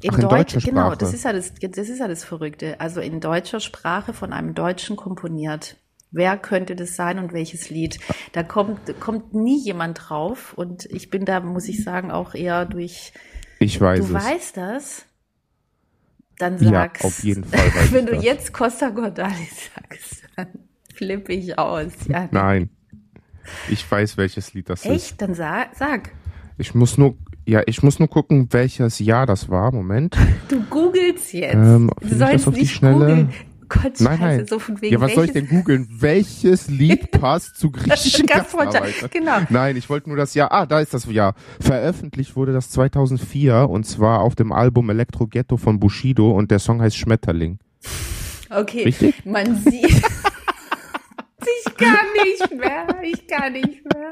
in, 0.02 0.10
Ach, 0.12 0.18
in 0.18 0.22
Deutsch, 0.22 0.54
deutscher 0.54 0.60
genau, 0.60 0.86
Sprache. 0.86 0.98
das 0.98 1.14
ist 1.14 1.24
ja 1.24 1.32
das, 1.32 1.52
das 1.54 1.88
ist 1.88 1.98
ja 1.98 2.08
das 2.08 2.24
Verrückte. 2.24 2.80
Also 2.80 3.00
in 3.00 3.20
deutscher 3.20 3.60
Sprache 3.60 4.12
von 4.12 4.32
einem 4.32 4.54
Deutschen 4.54 4.96
komponiert. 4.96 5.76
Wer 6.12 6.36
könnte 6.38 6.74
das 6.74 6.96
sein 6.96 7.18
und 7.18 7.32
welches 7.32 7.70
Lied? 7.70 8.00
Da 8.32 8.42
kommt, 8.42 8.98
kommt 8.98 9.34
nie 9.34 9.62
jemand 9.62 10.08
drauf 10.08 10.54
und 10.54 10.86
ich 10.86 11.10
bin 11.10 11.24
da, 11.24 11.40
muss 11.40 11.68
ich 11.68 11.84
sagen, 11.84 12.10
auch 12.10 12.34
eher 12.34 12.64
durch. 12.66 13.12
Ich 13.60 13.80
weiß 13.80 14.00
du 14.08 14.16
es. 14.16 14.24
Weißt 14.24 14.56
das? 14.56 15.06
Dann 16.38 16.58
sag's. 16.58 17.02
Ja, 17.02 17.06
auf 17.06 17.22
jeden 17.22 17.44
Fall. 17.44 17.60
Wenn 17.92 18.06
du 18.06 18.14
das. 18.14 18.24
jetzt 18.24 18.52
Costa 18.52 18.90
Cordalis 18.90 19.70
sagst, 19.74 20.22
dann 20.36 20.48
flippe 21.00 21.32
ich 21.32 21.58
aus. 21.58 21.92
Ja. 22.08 22.28
Nein. 22.30 22.68
Ich 23.70 23.90
weiß, 23.90 24.18
welches 24.18 24.52
Lied 24.52 24.68
das 24.68 24.84
Echt? 24.84 24.94
ist. 24.94 25.02
Echt? 25.12 25.22
Dann 25.22 25.34
sag, 25.34 25.74
sag. 25.74 26.10
Ich 26.58 26.74
muss 26.74 26.98
nur, 26.98 27.16
ja, 27.46 27.62
ich 27.64 27.82
muss 27.82 27.98
nur 27.98 28.08
gucken, 28.08 28.48
welches 28.50 28.98
Jahr 28.98 29.24
das 29.24 29.48
war. 29.48 29.72
Moment. 29.72 30.14
Du 30.48 30.62
googelst 30.64 31.32
jetzt. 31.32 31.54
Ähm, 31.54 31.90
du 32.02 32.14
sollst 32.14 32.46
auf 32.46 32.54
nicht 32.54 32.70
Schnelle? 32.74 32.98
googeln. 32.98 33.30
Gott, 33.70 33.98
nein, 34.00 34.18
nein. 34.20 34.46
So 34.46 34.58
von 34.58 34.82
wegen 34.82 34.92
ja, 34.92 35.00
was 35.00 35.14
soll 35.14 35.24
ich 35.24 35.32
denn 35.32 35.48
googeln? 35.48 35.88
Welches 35.90 36.68
Lied 36.68 37.10
passt 37.18 37.56
zu 37.56 37.70
griechischen 37.70 38.26
Gastarbeitern? 38.26 39.08
Genau. 39.10 39.38
Nein, 39.48 39.76
ich 39.76 39.88
wollte 39.88 40.10
nur 40.10 40.18
das 40.18 40.34
Jahr. 40.34 40.52
Ah, 40.52 40.66
da 40.66 40.80
ist 40.80 40.92
das 40.92 41.06
Jahr. 41.06 41.34
Veröffentlicht 41.60 42.36
wurde 42.36 42.52
das 42.52 42.68
2004 42.70 43.70
und 43.70 43.86
zwar 43.86 44.20
auf 44.20 44.34
dem 44.34 44.52
Album 44.52 44.90
Electro 44.90 45.26
Ghetto 45.28 45.56
von 45.56 45.80
Bushido 45.80 46.32
und 46.32 46.50
der 46.50 46.58
Song 46.58 46.82
heißt 46.82 46.96
Schmetterling. 46.96 47.58
Okay. 48.50 48.82
Richtig? 48.82 49.24
Man 49.24 49.56
sieht. 49.56 50.02
Ich 51.42 51.76
kann 51.76 52.06
nicht 52.24 52.54
mehr. 52.54 52.86
Ich 53.02 53.26
kann 53.26 53.52
nicht 53.52 53.84
mehr. 53.94 54.10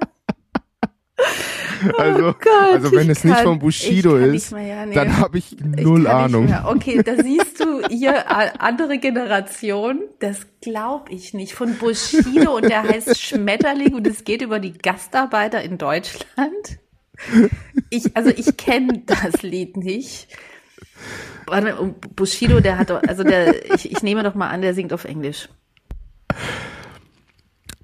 Also, 1.96 2.28
oh 2.28 2.32
Gott, 2.32 2.72
also 2.72 2.92
wenn 2.92 3.10
es 3.10 3.22
kann, 3.22 3.30
nicht 3.30 3.40
von 3.40 3.58
Bushido 3.58 4.16
ist, 4.16 4.52
ja, 4.52 4.86
nee. 4.86 4.94
dann 4.94 5.16
habe 5.16 5.38
ich 5.38 5.56
null 5.60 6.02
ich 6.02 6.08
Ahnung. 6.08 6.52
Okay, 6.66 7.02
da 7.02 7.16
siehst 7.20 7.60
du 7.60 7.82
hier 7.88 8.30
andere 8.60 8.98
Generation. 8.98 10.02
Das 10.20 10.46
glaube 10.60 11.12
ich 11.12 11.34
nicht. 11.34 11.54
Von 11.54 11.74
Bushido 11.76 12.56
und 12.56 12.68
der 12.68 12.82
heißt 12.84 13.20
Schmetterling 13.20 13.94
und 13.94 14.06
es 14.06 14.24
geht 14.24 14.42
über 14.42 14.58
die 14.60 14.72
Gastarbeiter 14.72 15.62
in 15.62 15.78
Deutschland. 15.78 16.78
Ich, 17.90 18.16
also 18.16 18.30
ich 18.30 18.56
kenne 18.56 19.02
das 19.06 19.42
Lied 19.42 19.76
nicht. 19.76 20.28
Bushido, 22.14 22.60
der 22.60 22.78
hat 22.78 22.90
doch, 22.90 23.02
also 23.06 23.24
der, 23.24 23.74
ich, 23.74 23.90
ich 23.90 24.02
nehme 24.02 24.22
doch 24.22 24.34
mal 24.34 24.48
an, 24.48 24.62
der 24.62 24.74
singt 24.74 24.92
auf 24.92 25.04
Englisch. 25.04 25.48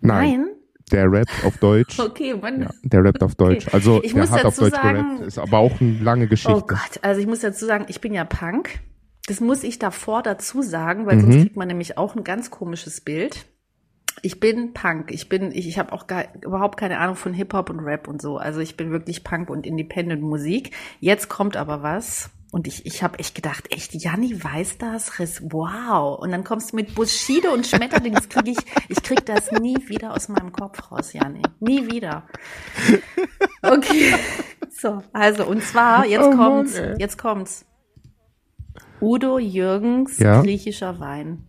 Nein. 0.04 0.40
Nein? 0.40 0.48
Der 0.92 1.10
rappt 1.10 1.30
auf 1.44 1.56
Deutsch. 1.58 1.98
Okay, 1.98 2.34
man. 2.40 2.62
Ja, 2.62 2.70
der 2.82 3.04
rappt 3.04 3.22
auf 3.22 3.34
Deutsch. 3.34 3.66
Also 3.72 4.02
Ich 4.02 4.12
der 4.12 4.20
muss 4.22 4.30
hat 4.30 4.44
auf 4.44 4.56
Deutsch 4.56 4.74
sagen- 4.74 4.98
gerappt, 5.16 5.26
ist 5.26 5.38
aber 5.38 5.58
auch 5.58 5.80
eine 5.80 5.98
lange 6.00 6.26
Geschichte. 6.28 6.54
Oh 6.54 6.60
Gott, 6.66 6.98
also 7.02 7.20
ich 7.20 7.26
muss 7.26 7.40
dazu 7.40 7.64
sagen, 7.64 7.86
ich 7.88 8.00
bin 8.00 8.12
ja 8.12 8.24
Punk. 8.24 8.80
Das 9.26 9.40
muss 9.40 9.64
ich 9.64 9.78
davor 9.78 10.22
dazu 10.22 10.60
sagen, 10.60 11.06
weil 11.06 11.16
Mhm. 11.16 11.20
sonst 11.22 11.36
kriegt 11.36 11.56
man 11.56 11.68
nämlich 11.68 11.96
auch 11.96 12.14
ein 12.14 12.24
ganz 12.24 12.50
komisches 12.50 13.00
Bild. 13.00 13.46
Ich 14.20 14.38
bin 14.38 14.74
Punk. 14.74 15.10
Ich 15.10 15.28
bin, 15.30 15.50
ich, 15.50 15.66
ich 15.66 15.78
habe 15.78 15.92
auch 15.92 16.06
gar, 16.06 16.24
überhaupt 16.42 16.78
keine 16.78 16.98
Ahnung 16.98 17.16
von 17.16 17.32
Hip-Hop 17.32 17.70
und 17.70 17.80
Rap 17.80 18.06
und 18.06 18.20
so. 18.22 18.36
Also 18.36 18.60
ich 18.60 18.76
bin 18.76 18.90
wirklich 18.90 19.24
Punk 19.24 19.48
und 19.50 19.66
Independent 19.66 20.22
Musik. 20.22 20.70
Jetzt 21.00 21.28
kommt 21.30 21.56
aber 21.56 21.82
was. 21.82 22.30
Und 22.54 22.68
ich, 22.68 22.86
ich 22.86 23.02
habe 23.02 23.18
echt 23.18 23.34
gedacht, 23.34 23.64
echt, 23.74 23.94
Janni 23.94 24.42
weiß 24.44 24.78
das? 24.78 25.18
Res- 25.18 25.42
Wow. 25.50 26.20
Und 26.20 26.30
dann 26.30 26.44
kommst 26.44 26.70
du 26.70 26.76
mit 26.76 26.94
Bushido 26.94 27.52
und 27.52 27.66
Schmetterling. 27.66 28.14
Das 28.14 28.28
krieg 28.28 28.46
ich, 28.46 28.58
ich 28.88 29.02
krieg 29.02 29.26
das 29.26 29.50
nie 29.50 29.76
wieder 29.88 30.14
aus 30.14 30.28
meinem 30.28 30.52
Kopf 30.52 30.92
raus, 30.92 31.12
Janni. 31.12 31.42
Nie 31.58 31.90
wieder. 31.90 32.28
Okay. 33.62 34.14
So, 34.76 35.02
also, 35.12 35.46
und 35.46 35.62
zwar, 35.62 36.04
jetzt 36.04 36.24
Oh 36.26 36.32
Mann, 36.32 36.36
kommt's, 36.36 36.74
ey. 36.74 36.94
jetzt 36.98 37.16
kommt's. 37.16 37.64
Udo 39.00 39.38
Jürgens 39.38 40.18
Ja. 40.18 40.42
griechischer 40.42 40.98
Wein. 41.00 41.46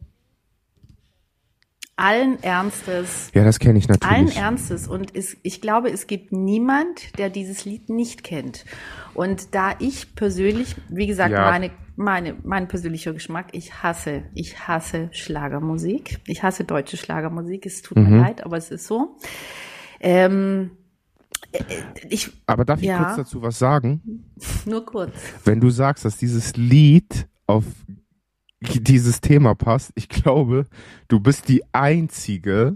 Allen 1.98 2.44
Ernstes, 2.44 3.30
Ja, 3.34 3.46
das 3.46 3.58
kenne 3.60 3.80
ich 3.80 3.90
allen 3.90 4.00
natürlich. 4.26 4.38
Ernstes. 4.38 4.88
Und 4.90 5.16
es, 5.16 5.38
ich 5.44 5.62
glaube, 5.62 5.90
es 5.90 6.08
gibt 6.08 6.34
niemand, 6.34 7.18
der 7.18 7.30
dieses 7.30 7.64
Lied 7.64 7.88
nicht 7.90 8.24
kennt. 8.24 8.66
Und 9.14 9.56
da 9.56 9.76
ich 9.80 10.14
persönlich, 10.14 10.76
wie 10.90 11.08
gesagt, 11.08 11.32
Ja. 11.32 11.50
meine, 11.50 11.72
meine, 11.96 12.36
mein 12.44 12.68
persönlicher 12.68 13.14
Geschmack, 13.14 13.48
ich 13.54 13.82
hasse, 13.82 14.24
ich 14.34 14.68
hasse 14.68 15.08
Schlagermusik. 15.14 16.20
Ich 16.28 16.44
hasse 16.44 16.66
deutsche 16.66 16.98
Schlagermusik. 16.98 17.66
Es 17.66 17.82
tut 17.82 17.98
Mhm. 17.98 18.10
mir 18.10 18.18
leid, 18.24 18.46
aber 18.46 18.58
es 18.58 18.72
ist 18.72 18.88
so. 18.88 19.16
Ähm, 20.02 20.72
äh, 21.54 21.64
ich, 22.10 22.30
Aber 22.46 22.66
darf 22.66 22.82
ich 22.82 22.88
Ja. 22.88 23.04
kurz 23.06 23.16
dazu 23.16 23.42
was 23.42 23.58
sagen? 23.58 24.26
nur 24.66 24.86
kurz. 24.86 25.14
Wenn 25.46 25.62
du 25.62 25.70
sagst, 25.70 26.04
dass 26.04 26.18
dieses 26.18 26.58
Lied 26.58 27.30
auf 27.48 27.64
dieses 28.70 29.22
Thema 29.22 29.56
passt, 29.56 29.92
ich 29.96 30.10
glaube, 30.10 30.66
du 31.08 31.20
bist 31.20 31.48
die 31.50 31.64
Einzige, 31.74 32.76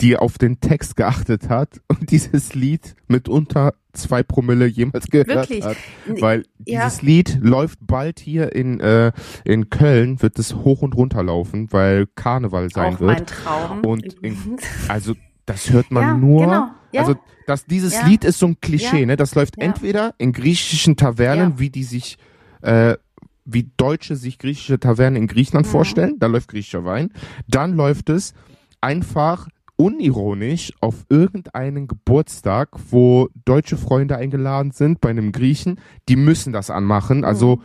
die 0.00 0.16
auf 0.16 0.38
den 0.38 0.60
Text 0.60 0.96
geachtet 0.96 1.48
hat 1.48 1.80
und 1.88 2.10
dieses 2.10 2.54
Lied 2.54 2.94
mit 3.08 3.28
unter 3.28 3.74
zwei 3.92 4.22
Promille 4.22 4.66
jemals 4.66 5.06
gehört 5.08 5.28
Wirklich? 5.28 5.64
hat. 5.64 5.76
Weil 6.06 6.44
Ja. 6.64 6.84
dieses 6.84 7.02
Lied 7.02 7.38
läuft 7.42 7.78
bald 7.82 8.20
hier 8.20 8.54
in, 8.54 8.80
äh, 8.80 9.12
in 9.44 9.68
Köln, 9.68 10.22
wird 10.22 10.38
es 10.38 10.54
hoch 10.54 10.82
und 10.82 10.94
runter 10.96 11.22
laufen, 11.22 11.72
weil 11.72 12.06
Karneval 12.14 12.70
sein 12.70 12.94
Auch 12.94 13.00
wird. 13.00 13.10
mein 13.10 13.26
Traum. 13.26 13.84
Und 13.84 14.14
in-. 14.22 14.56
Also 14.88 15.14
das 15.44 15.70
hört 15.70 15.90
man 15.90 16.02
Ja, 16.04 16.14
nur. 16.14 16.40
genau, 16.44 16.66
ja. 16.92 17.00
Also 17.00 17.16
das, 17.46 17.66
dieses. 17.66 18.00
Lied 18.04 18.24
ist 18.24 18.38
so 18.38 18.46
ein 18.46 18.60
Klischee, 18.60 19.04
ne? 19.06 19.16
Das 19.16 19.34
läuft 19.34 19.58
entweder 19.58 20.14
in 20.18 20.32
griechischen 20.32 20.96
Tavernen, 20.96 21.58
wie 21.58 21.68
die 21.70 21.82
sich, 21.82 22.16
äh, 22.62 22.94
wie 23.52 23.70
Deutsche 23.76 24.16
sich 24.16 24.38
griechische 24.38 24.78
Tavernen 24.78 25.16
in 25.22 25.26
Griechenland 25.28 25.66
Mhm. 25.66 25.70
vorstellen. 25.70 26.16
Da 26.18 26.26
läuft 26.26 26.48
griechischer 26.48 26.84
Wein. 26.84 27.10
Dann 27.48 27.74
läuft 27.74 28.08
es 28.10 28.34
einfach 28.80 29.48
unironisch 29.76 30.72
auf 30.80 31.06
irgendeinen 31.08 31.88
Geburtstag, 31.88 32.68
wo 32.90 33.28
deutsche 33.46 33.76
Freunde 33.78 34.16
eingeladen 34.16 34.72
sind 34.72 35.00
bei 35.00 35.08
einem 35.10 35.32
Griechen. 35.32 35.80
Die 36.08 36.16
müssen 36.16 36.52
das 36.52 36.70
anmachen. 36.70 37.24
Also 37.24 37.56
Mhm. 37.56 37.62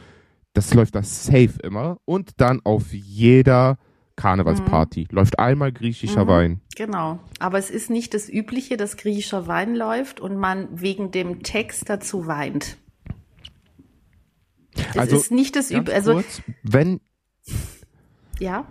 das 0.53 0.73
läuft 0.73 0.95
das 0.95 1.25
safe 1.25 1.59
immer. 1.63 1.97
Und 2.05 2.31
dann 2.37 2.61
auf 2.63 2.93
jeder 2.93 3.77
Karnevalsparty 4.15 5.07
läuft 5.11 5.39
einmal 5.39 5.73
griechischer 5.73 6.23
Mhm. 6.23 6.29
Wein. 6.29 6.61
Genau. 6.77 7.19
Aber 7.39 7.57
es 7.57 7.69
ist 7.69 7.89
nicht 7.89 8.13
das 8.13 8.29
Übliche, 8.29 8.77
dass 8.77 8.95
griechischer 8.95 9.47
Wein 9.47 9.75
läuft 9.75 10.21
und 10.21 10.37
man 10.37 10.67
wegen 10.71 11.11
dem 11.11 11.43
Text 11.43 11.89
dazu 11.89 12.25
weint. 12.27 12.77
Es 14.75 14.97
Also, 14.97 15.15
ist 15.17 15.31
nicht 15.31 15.55
das 15.55 15.71
Übliche. 15.71 15.95
Also, 15.95 16.13
kurz, 16.13 16.41
wenn, 16.63 17.01
ja. 18.39 18.65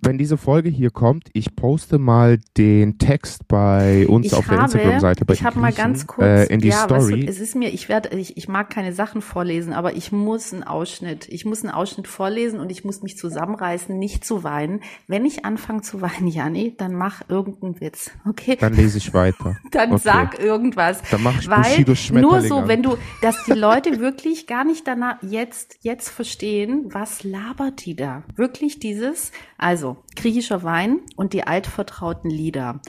Wenn 0.00 0.16
diese 0.16 0.36
Folge 0.36 0.68
hier 0.68 0.90
kommt, 0.90 1.28
ich 1.32 1.56
poste 1.56 1.98
mal 1.98 2.38
den 2.56 2.98
Text 2.98 3.48
bei 3.48 4.06
uns 4.06 4.26
Ich 4.26 4.34
auf 4.34 4.46
der 4.46 4.58
habe, 4.58 4.72
Instagram-Seite 4.78 5.24
bei 5.24 5.34
ich 5.34 5.44
habe 5.44 5.58
mal 5.58 5.72
ganz 5.72 6.06
kurz, 6.06 6.26
äh, 6.26 6.44
in 6.46 6.60
die 6.60 6.68
ja, 6.68 6.88
weißt 6.88 7.06
Story. 7.06 7.20
du, 7.22 7.26
es 7.26 7.40
ist 7.40 7.56
mir, 7.56 7.70
ich 7.70 7.88
werde, 7.88 8.16
ich, 8.16 8.36
ich 8.36 8.48
mag 8.48 8.70
keine 8.70 8.92
Sachen 8.92 9.22
vorlesen, 9.22 9.72
aber 9.72 9.94
ich 9.96 10.12
muss 10.12 10.52
einen 10.52 10.62
Ausschnitt, 10.62 11.28
ich 11.28 11.44
muss 11.44 11.64
einen 11.64 11.72
Ausschnitt 11.72 12.06
vorlesen 12.06 12.60
und 12.60 12.70
ich 12.70 12.84
muss 12.84 13.02
mich 13.02 13.16
zusammenreißen, 13.18 13.98
nicht 13.98 14.24
zu 14.24 14.44
weinen. 14.44 14.80
Wenn 15.08 15.24
ich 15.24 15.44
anfange 15.44 15.82
zu 15.82 16.00
weinen, 16.00 16.28
Janni, 16.28 16.74
dann 16.76 16.94
mach 16.94 17.22
irgendeinen 17.28 17.80
Witz, 17.80 18.12
okay? 18.28 18.56
dann 18.60 18.74
lese 18.74 18.98
ich 18.98 19.12
weiter. 19.14 19.56
Dann 19.72 19.92
Okay. 19.92 20.00
sag 20.04 20.38
irgendwas. 20.38 21.00
Dann 21.10 21.22
mach 21.22 21.40
ich 21.40 21.48
Weil 21.48 21.84
nur 22.20 22.40
so, 22.42 22.58
an. 22.58 22.68
wenn 22.68 22.82
du, 22.82 22.96
dass 23.20 23.44
die 23.44 23.52
Leute 23.52 23.98
wirklich 24.00 24.46
gar 24.46 24.64
nicht 24.64 24.86
danach 24.86 25.16
jetzt, 25.22 25.76
jetzt 25.80 26.08
verstehen, 26.08 26.86
was 26.92 27.24
labert 27.24 27.84
die 27.84 27.96
da? 27.96 28.22
Wirklich 28.36 28.78
dieses, 28.78 29.32
also 29.58 29.71
griechischer 30.16 30.62
Wein 30.62 31.00
und 31.16 31.32
die 31.32 31.46
altvertrauten 31.46 32.30
Lieder. 32.30 32.80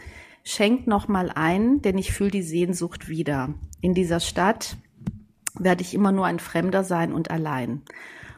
Schenkt 0.44 0.88
noch 0.88 1.08
mal 1.08 1.32
ein, 1.34 1.82
denn 1.82 1.98
ich 1.98 2.12
fühle 2.12 2.32
die 2.32 2.42
Sehnsucht 2.42 3.08
wieder. 3.08 3.54
In 3.82 3.94
dieser 3.94 4.20
Stadt 4.20 4.78
werde 5.58 5.82
ich 5.82 5.94
immer 5.94 6.12
nur 6.12 6.26
ein 6.26 6.40
Fremder 6.40 6.84
sein 6.84 7.14
und 7.14 7.32
allein. 7.32 7.82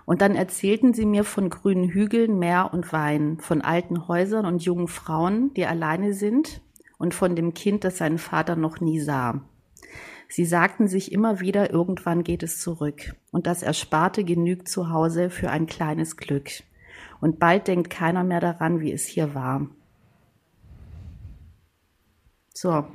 Und 0.05 0.21
dann 0.21 0.35
erzählten 0.35 0.93
sie 0.93 1.05
mir 1.05 1.23
von 1.23 1.49
grünen 1.49 1.89
Hügeln, 1.89 2.37
Meer 2.37 2.69
und 2.73 2.93
Wein, 2.93 3.39
von 3.39 3.61
alten 3.61 4.07
Häusern 4.07 4.45
und 4.45 4.63
jungen 4.63 4.87
Frauen, 4.87 5.51
die 5.55 5.65
alleine 5.65 6.13
sind 6.13 6.61
und 6.97 7.13
von 7.13 7.35
dem 7.35 7.53
Kind, 7.53 7.83
das 7.83 7.97
seinen 7.97 8.19
Vater 8.19 8.55
noch 8.55 8.79
nie 8.79 8.99
sah. 8.99 9.41
Sie 10.27 10.45
sagten 10.45 10.87
sich 10.87 11.11
immer 11.11 11.39
wieder, 11.39 11.71
irgendwann 11.71 12.23
geht 12.23 12.43
es 12.43 12.59
zurück. 12.59 13.15
Und 13.31 13.47
das 13.47 13.63
Ersparte 13.63 14.23
genügt 14.23 14.67
zu 14.67 14.89
Hause 14.89 15.29
für 15.29 15.49
ein 15.49 15.65
kleines 15.65 16.17
Glück. 16.17 16.49
Und 17.21 17.39
bald 17.39 17.67
denkt 17.67 17.89
keiner 17.89 18.23
mehr 18.23 18.39
daran, 18.39 18.81
wie 18.81 18.91
es 18.91 19.05
hier 19.05 19.33
war. 19.33 19.67
So, 22.53 22.85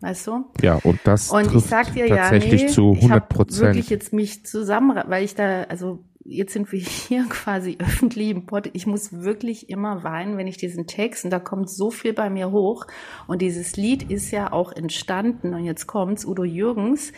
weißt 0.00 0.26
du? 0.28 0.44
Ja, 0.62 0.76
und 0.76 1.00
das 1.04 1.30
Und 1.30 1.42
ich 1.42 1.48
trifft 1.48 1.68
sag 1.68 1.92
dir 1.94 2.06
ja, 2.06 2.16
tatsächlich 2.16 2.62
nee, 2.62 2.68
zu 2.68 2.92
ich 2.92 2.98
100 2.98 3.10
habe 3.10 3.34
Prozent. 3.34 3.62
wirklich 3.62 3.90
jetzt 3.90 4.12
mich 4.12 4.46
zusammen, 4.46 5.02
weil 5.08 5.24
ich 5.24 5.34
da, 5.34 5.64
also 5.64 6.04
jetzt 6.24 6.52
sind 6.52 6.70
wir 6.70 6.80
hier 6.80 7.24
quasi 7.28 7.76
öffentlich 7.80 8.30
im 8.30 8.46
Pod. 8.46 8.70
Ich 8.72 8.86
muss 8.86 9.12
wirklich 9.12 9.68
immer 9.68 10.04
weinen, 10.04 10.36
wenn 10.36 10.46
ich 10.46 10.56
diesen 10.56 10.86
Text, 10.86 11.24
und 11.24 11.30
da 11.30 11.38
kommt 11.38 11.68
so 11.68 11.90
viel 11.90 12.12
bei 12.12 12.30
mir 12.30 12.50
hoch. 12.50 12.86
Und 13.26 13.42
dieses 13.42 13.76
Lied 13.76 14.10
ist 14.10 14.30
ja 14.30 14.52
auch 14.52 14.72
entstanden, 14.72 15.54
und 15.54 15.64
jetzt 15.64 15.86
kommt's, 15.86 16.24
Udo 16.24 16.44
Jürgens. 16.44 17.12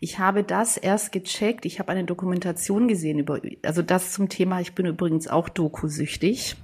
Ich 0.00 0.18
habe 0.18 0.44
das 0.44 0.76
erst 0.76 1.12
gecheckt. 1.12 1.64
Ich 1.66 1.78
habe 1.80 1.90
eine 1.90 2.04
Dokumentation 2.04 2.88
gesehen 2.88 3.18
über, 3.18 3.40
also 3.62 3.82
das 3.82 4.12
zum 4.12 4.28
Thema, 4.28 4.60
ich 4.60 4.74
bin 4.74 4.86
übrigens 4.86 5.28
auch 5.28 5.48
dokusüchtig. 5.48 6.56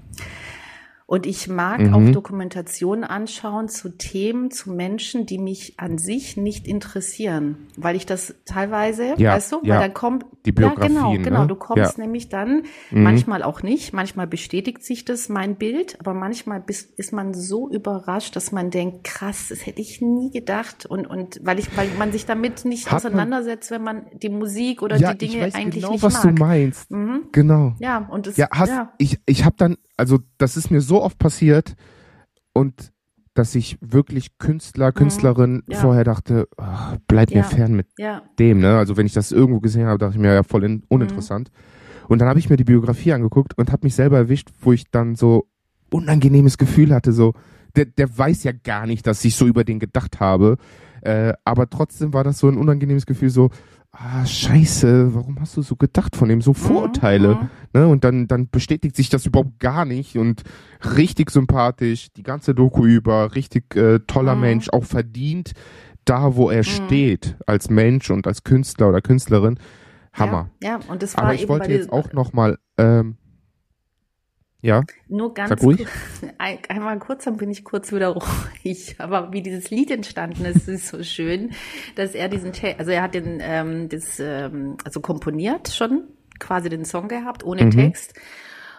Und 1.14 1.26
ich 1.26 1.46
mag 1.46 1.78
Mhm. 1.78 1.94
auch 1.94 2.12
Dokumentationen 2.12 3.04
anschauen 3.04 3.68
zu 3.68 3.90
Themen, 3.90 4.50
zu 4.50 4.72
Menschen, 4.72 5.26
die 5.26 5.38
mich 5.38 5.74
an 5.78 5.96
sich 5.96 6.36
nicht 6.36 6.66
interessieren, 6.66 7.68
weil 7.76 7.94
ich 7.94 8.04
das 8.04 8.34
teilweise, 8.46 9.14
Ja, 9.16 9.34
weißt 9.34 9.52
du, 9.52 9.60
ja. 9.62 9.74
weil 9.74 9.80
dann 9.82 9.94
kommt 9.94 10.24
Die 10.44 10.52
ja 10.60 10.74
genau, 10.74 11.12
genau, 11.12 11.42
ne? 11.42 11.46
du 11.46 11.54
kommst 11.54 11.96
Ja. 11.98 12.02
nämlich 12.04 12.30
dann 12.30 12.64
Mhm. 12.90 13.02
manchmal 13.04 13.44
auch 13.44 13.62
nicht, 13.62 13.92
manchmal 13.92 14.26
bestätigt 14.26 14.82
sich 14.82 15.04
das 15.04 15.28
mein 15.28 15.54
Bild, 15.54 16.00
aber 16.00 16.14
manchmal 16.14 16.58
bist, 16.60 16.98
ist 16.98 17.12
man 17.12 17.32
so 17.32 17.70
überrascht, 17.70 18.34
dass 18.34 18.50
man 18.50 18.70
denkt, 18.70 19.04
krass, 19.04 19.46
das 19.50 19.64
hätte 19.66 19.80
ich 19.80 20.00
nie 20.00 20.32
gedacht 20.32 20.84
und 20.84 21.06
und 21.06 21.38
weil 21.44 21.60
ich 21.60 21.76
weil 21.76 21.86
man 21.96 22.10
sich 22.10 22.26
damit 22.26 22.64
nicht 22.64 22.86
Hat 22.86 23.04
man- 23.04 23.12
auseinandersetzt, 23.12 23.70
wenn 23.70 23.84
man 23.84 24.06
die 24.20 24.30
Musik 24.30 24.82
oder 24.82 24.98
die 24.98 25.04
ich 25.04 25.30
Dinge 25.30 25.44
weiß 25.44 25.54
eigentlich 25.54 25.76
genau, 25.84 25.92
nicht 25.92 26.02
was 26.02 26.14
mag. 26.14 26.22
du 26.34 26.42
meinst. 26.42 26.90
Mhm. 26.90 27.28
Genau. 27.30 27.74
Ja, 27.78 27.98
und 28.10 28.26
das 28.26 28.36
Ja, 28.36 28.48
hast, 28.50 28.70
ja. 28.70 28.92
ich, 28.98 29.20
ich 29.26 29.44
habe 29.44 29.54
dann, 29.58 29.76
also 29.96 30.18
das 30.38 30.56
ist 30.56 30.72
mir 30.72 30.80
so 30.80 31.00
oft 31.04 31.18
passiert 31.18 31.74
und 32.52 32.92
dass 33.34 33.54
ich 33.56 33.78
wirklich 33.80 34.38
Künstler, 34.38 34.92
Künstlerin 34.92 35.54
Mhm. 35.54 35.62
Ja. 35.72 35.78
vorher 35.80 36.04
dachte, 36.04 36.46
ah, 36.56 36.96
bleib 37.08 37.30
Ja. 37.30 37.38
mir 37.38 37.44
fern 37.44 37.74
mit 37.74 37.88
ja, 37.98 38.22
dem, 38.38 38.60
ne? 38.60 38.78
Also 38.78 38.96
wenn 38.96 39.06
ich 39.06 39.12
das 39.12 39.32
irgendwo 39.32 39.60
gesehen 39.60 39.86
habe, 39.86 39.98
dachte 39.98 40.14
ich 40.14 40.20
mir, 40.20 40.32
ja, 40.32 40.42
voll 40.44 40.62
in, 40.64 40.82
uninteressant. 40.88 41.50
Und 42.08 42.20
dann 42.20 42.28
habe 42.28 42.38
ich 42.38 42.48
mir 42.48 42.56
die 42.56 42.64
Biografie 42.64 43.12
angeguckt 43.12 43.56
und 43.58 43.72
habe 43.72 43.86
mich 43.86 43.94
selber 43.94 44.18
erwischt, 44.18 44.50
wo 44.60 44.72
ich 44.72 44.88
dann 44.90 45.16
so 45.16 45.48
unangenehmes 45.90 46.58
Gefühl 46.58 46.94
hatte, 46.94 47.12
so, 47.12 47.32
der, 47.76 47.86
der 47.86 48.16
weiß 48.16 48.44
ja 48.44 48.52
gar 48.52 48.86
nicht, 48.86 49.04
dass 49.06 49.24
ich 49.24 49.34
so 49.34 49.46
über 49.46 49.64
den 49.64 49.80
gedacht 49.80 50.20
habe. 50.20 50.56
Äh, 51.04 51.34
aber 51.44 51.68
trotzdem 51.68 52.12
war 52.12 52.24
das 52.24 52.38
so 52.38 52.48
ein 52.48 52.56
unangenehmes 52.56 53.06
Gefühl, 53.06 53.30
so, 53.30 53.50
ah, 53.92 54.24
scheiße, 54.26 55.14
warum 55.14 55.40
hast 55.40 55.56
du 55.56 55.62
so 55.62 55.76
gedacht 55.76 56.16
von 56.16 56.30
ihm? 56.30 56.40
So 56.40 56.54
Vorurteile. 56.54 57.36
Mhm. 57.40 57.50
Ne? 57.80 57.88
Und 57.88 58.04
dann, 58.04 58.26
dann 58.26 58.48
bestätigt 58.50 58.96
sich 58.96 59.08
das 59.10 59.26
überhaupt 59.26 59.60
gar 59.60 59.84
nicht 59.84 60.16
und 60.16 60.42
richtig 60.96 61.30
sympathisch, 61.30 62.08
die 62.16 62.22
ganze 62.22 62.54
Doku 62.54 62.84
über, 62.86 63.34
richtig 63.34 63.76
äh, 63.76 64.00
toller 64.00 64.34
Mhm. 64.34 64.40
Mensch, 64.40 64.68
auch 64.70 64.84
verdient 64.84 65.52
da, 66.04 66.36
wo 66.36 66.50
er 66.50 66.58
Mhm. 66.60 66.64
steht, 66.64 67.36
als 67.46 67.70
Mensch 67.70 68.10
und 68.10 68.26
als 68.26 68.44
Künstler 68.44 68.88
oder 68.88 69.00
Künstlerin. 69.00 69.58
Hammer. 70.12 70.50
Ja, 70.62 70.70
ja, 70.70 70.80
und 70.88 71.02
das 71.02 71.16
war 71.16 71.24
Aber 71.24 71.34
ich 71.34 71.48
wollte 71.48 71.72
jetzt 71.72 71.90
auch 71.92 72.12
nochmal, 72.12 72.58
ähm, 72.78 73.16
Ja. 74.64 74.82
Nur 75.08 75.34
ganz 75.34 75.60
kurz, 75.60 75.82
ein, 76.38 76.58
einmal 76.70 76.98
kurz, 76.98 77.24
dann 77.24 77.36
bin 77.36 77.50
ich 77.50 77.64
kurz 77.64 77.92
wieder 77.92 78.08
ruhig. 78.64 78.96
Aber 78.98 79.30
wie 79.30 79.42
dieses 79.42 79.70
Lied 79.70 79.90
entstanden 79.90 80.46
ist, 80.46 80.66
ist 80.68 80.88
so 80.88 81.02
schön, 81.02 81.50
dass 81.96 82.14
er 82.14 82.30
diesen, 82.30 82.52
also 82.78 82.90
er 82.90 83.02
hat 83.02 83.14
den, 83.14 83.40
ähm, 83.42 83.90
das, 83.90 84.18
ähm, 84.18 84.78
also 84.82 85.00
komponiert 85.00 85.68
schon, 85.68 86.04
quasi 86.38 86.70
den 86.70 86.86
Song 86.86 87.08
gehabt, 87.08 87.44
ohne 87.44 87.66
Mhm. 87.66 87.70
Text. 87.72 88.14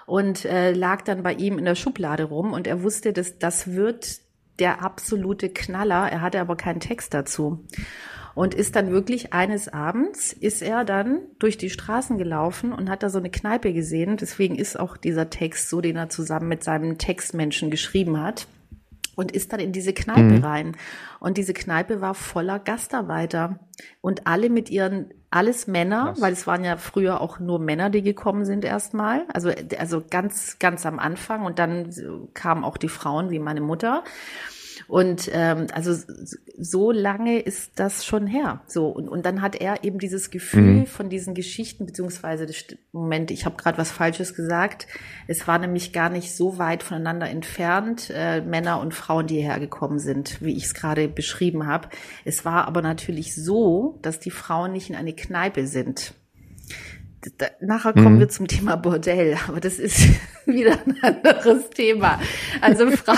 Und 0.07 0.45
äh, 0.45 0.71
lag 0.71 1.03
dann 1.03 1.21
bei 1.21 1.33
ihm 1.33 1.59
in 1.59 1.65
der 1.65 1.75
Schublade 1.75 2.23
rum 2.23 2.53
und 2.53 2.65
er 2.65 2.81
wusste, 2.81 3.13
dass 3.13 3.37
das 3.37 3.73
wird 3.73 4.21
der 4.57 4.81
absolute 4.83 5.49
Knaller. 5.49 6.11
Er 6.11 6.21
hatte 6.21 6.39
aber 6.39 6.55
keinen 6.55 6.79
Text 6.79 7.13
dazu. 7.13 7.63
Und 8.35 8.53
ist 8.53 8.75
dann 8.75 8.91
wirklich 8.91 9.33
eines 9.33 9.69
Abends, 9.69 10.33
ist 10.33 10.61
er 10.61 10.83
dann 10.83 11.21
durch 11.39 11.57
die 11.57 11.69
Straßen 11.69 12.17
gelaufen 12.17 12.73
und 12.73 12.89
hat 12.89 13.01
da 13.01 13.09
so 13.09 13.17
eine 13.17 13.31
Kneipe 13.31 13.71
gesehen. 13.71 14.17
Deswegen 14.17 14.55
ist 14.55 14.77
auch 14.77 14.97
dieser 14.97 15.29
Text 15.29 15.69
so, 15.69 15.79
den 15.79 15.95
er 15.95 16.09
zusammen 16.09 16.49
mit 16.49 16.61
seinem 16.63 16.97
Textmenschen 16.97 17.71
geschrieben 17.71 18.21
hat. 18.21 18.47
Und 19.15 19.31
ist 19.31 19.53
dann 19.53 19.61
in 19.61 19.71
diese 19.71 19.93
Kneipe 19.93 20.43
rein. 20.43 20.75
Und 21.21 21.37
diese 21.37 21.53
Kneipe 21.53 22.01
war 22.01 22.13
voller 22.13 22.59
Gastarbeiter. 22.59 23.59
Und 24.01 24.27
alle 24.27 24.49
mit 24.49 24.69
ihren, 24.69 25.13
alles 25.29 25.67
Männer, 25.67 26.07
Krass. 26.07 26.21
weil 26.21 26.33
es 26.33 26.45
waren 26.45 26.65
ja 26.65 26.75
früher 26.75 27.21
auch 27.21 27.39
nur 27.39 27.57
Männer, 27.59 27.89
die 27.89 28.01
gekommen 28.01 28.43
sind 28.43 28.65
erstmal. 28.65 29.23
Also, 29.33 29.51
also 29.79 30.03
ganz, 30.09 30.59
ganz 30.59 30.85
am 30.85 30.99
Anfang. 30.99 31.45
Und 31.45 31.59
dann 31.59 31.89
kamen 32.33 32.65
auch 32.65 32.75
die 32.75 32.89
Frauen 32.89 33.29
wie 33.29 33.39
meine 33.39 33.61
Mutter. 33.61 34.03
Und 34.87 35.29
ähm, 35.33 35.67
also 35.73 35.95
so 36.57 36.91
lange 36.91 37.39
ist 37.39 37.73
das 37.75 38.05
schon 38.05 38.27
her. 38.27 38.61
So 38.67 38.87
und, 38.87 39.07
und 39.09 39.25
dann 39.25 39.41
hat 39.41 39.55
er 39.55 39.83
eben 39.83 39.99
dieses 39.99 40.29
Gefühl 40.31 40.61
Mhm. 40.65 40.85
von 40.87 41.09
diesen 41.09 41.33
Geschichten 41.33 41.85
beziehungsweise 41.85 42.47
Moment, 42.91 43.31
ich 43.31 43.45
habe 43.45 43.55
gerade 43.57 43.77
was 43.77 43.91
Falsches 43.91 44.35
gesagt. 44.35 44.87
Es 45.27 45.47
war 45.47 45.57
nämlich 45.59 45.93
gar 45.93 46.09
nicht 46.09 46.35
so 46.35 46.57
weit 46.57 46.83
voneinander 46.83 47.29
entfernt 47.29 48.11
äh, 48.13 48.41
Männer 48.41 48.79
und 48.79 48.93
Frauen, 48.93 49.27
die 49.27 49.35
hierher 49.35 49.59
gekommen 49.59 49.99
sind, 49.99 50.41
wie 50.41 50.55
ich 50.55 50.65
es 50.65 50.73
gerade 50.73 51.07
beschrieben 51.07 51.67
habe. 51.67 51.89
Es 52.23 52.45
war 52.45 52.67
aber 52.67 52.81
natürlich 52.81 53.35
so, 53.35 53.99
dass 54.01 54.19
die 54.19 54.31
Frauen 54.31 54.71
nicht 54.71 54.89
in 54.89 54.95
eine 54.95 55.13
Kneipe 55.13 55.67
sind. 55.67 56.13
Nachher 57.59 57.93
kommen 57.93 58.15
Mhm. 58.15 58.19
wir 58.19 58.29
zum 58.29 58.47
Thema 58.47 58.75
Bordell, 58.75 59.37
aber 59.47 59.59
das 59.59 59.79
ist 59.79 59.99
wieder 60.45 60.77
ein 60.85 60.95
anderes 61.01 61.69
Thema. 61.71 62.19
Also 62.61 62.89
Fra 62.91 63.15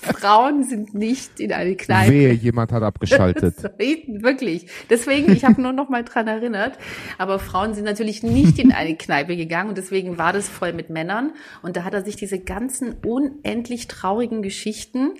Frauen 0.00 0.64
sind 0.64 0.94
nicht 0.94 1.38
in 1.38 1.52
eine 1.52 1.76
Kneipe. 1.76 2.12
Wehe, 2.12 2.32
jemand 2.32 2.72
hat 2.72 2.82
abgeschaltet. 2.82 3.56
Wirklich. 3.78 4.66
Deswegen, 4.88 5.30
ich 5.32 5.44
habe 5.44 5.60
nur 5.60 5.72
noch 5.72 5.88
mal 5.90 6.02
dran 6.02 6.26
erinnert. 6.28 6.78
Aber 7.18 7.38
Frauen 7.38 7.74
sind 7.74 7.84
natürlich 7.84 8.22
nicht 8.22 8.58
in 8.58 8.72
eine 8.72 8.96
Kneipe 8.96 9.36
gegangen 9.36 9.68
und 9.68 9.78
deswegen 9.78 10.16
war 10.16 10.32
das 10.32 10.48
voll 10.48 10.72
mit 10.72 10.88
Männern. 10.88 11.32
Und 11.62 11.76
da 11.76 11.84
hat 11.84 11.92
er 11.94 12.02
sich 12.04 12.16
diese 12.16 12.38
ganzen 12.38 12.94
unendlich 13.04 13.86
traurigen 13.88 14.40
Geschichten 14.42 15.10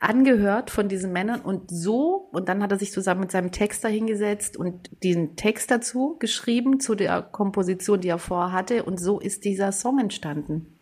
angehört 0.00 0.70
von 0.70 0.88
diesen 0.88 1.12
Männern 1.12 1.40
und 1.42 1.70
so, 1.70 2.28
und 2.32 2.48
dann 2.48 2.62
hat 2.62 2.72
er 2.72 2.78
sich 2.78 2.90
zusammen 2.90 3.20
mit 3.20 3.30
seinem 3.30 3.52
Texter 3.52 3.88
hingesetzt 3.88 4.56
und 4.56 4.90
diesen 5.02 5.36
Text 5.36 5.70
dazu 5.70 6.16
geschrieben, 6.18 6.80
zu 6.80 6.94
der 6.94 7.22
Komposition, 7.22 8.00
die 8.00 8.08
er 8.08 8.18
vorher 8.18 8.52
hatte. 8.52 8.82
Und 8.84 8.98
so 8.98 9.20
ist 9.20 9.44
dieser 9.44 9.72
Song 9.72 9.98
entstanden. 9.98 10.78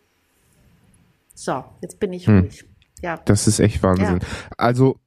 So, 1.35 1.65
jetzt 1.83 2.01
bin 2.01 2.13
ich 2.13 2.27
Hm. 2.27 2.41
ruhig. 2.41 2.65
Ja. 3.03 3.19
Das 3.25 3.47
ist 3.47 3.59
echt 3.61 3.83
Wahnsinn. 3.83 4.21
Also 4.57 4.99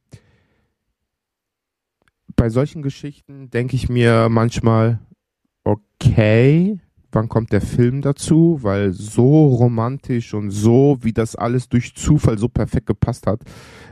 bei 2.36 2.48
solchen 2.48 2.82
Geschichten 2.82 3.50
denke 3.50 3.76
ich 3.76 3.88
mir 3.88 4.28
manchmal, 4.30 4.98
okay, 5.64 6.78
wann 7.12 7.28
kommt 7.28 7.52
der 7.52 7.60
Film 7.60 8.02
dazu? 8.02 8.58
Weil 8.62 8.92
so 8.92 9.46
romantisch 9.46 10.34
und 10.34 10.50
so, 10.50 10.98
wie 11.02 11.12
das 11.12 11.36
alles 11.36 11.68
durch 11.68 11.94
Zufall 11.94 12.38
so 12.38 12.48
perfekt 12.48 12.86
gepasst 12.86 13.26
hat. 13.26 13.40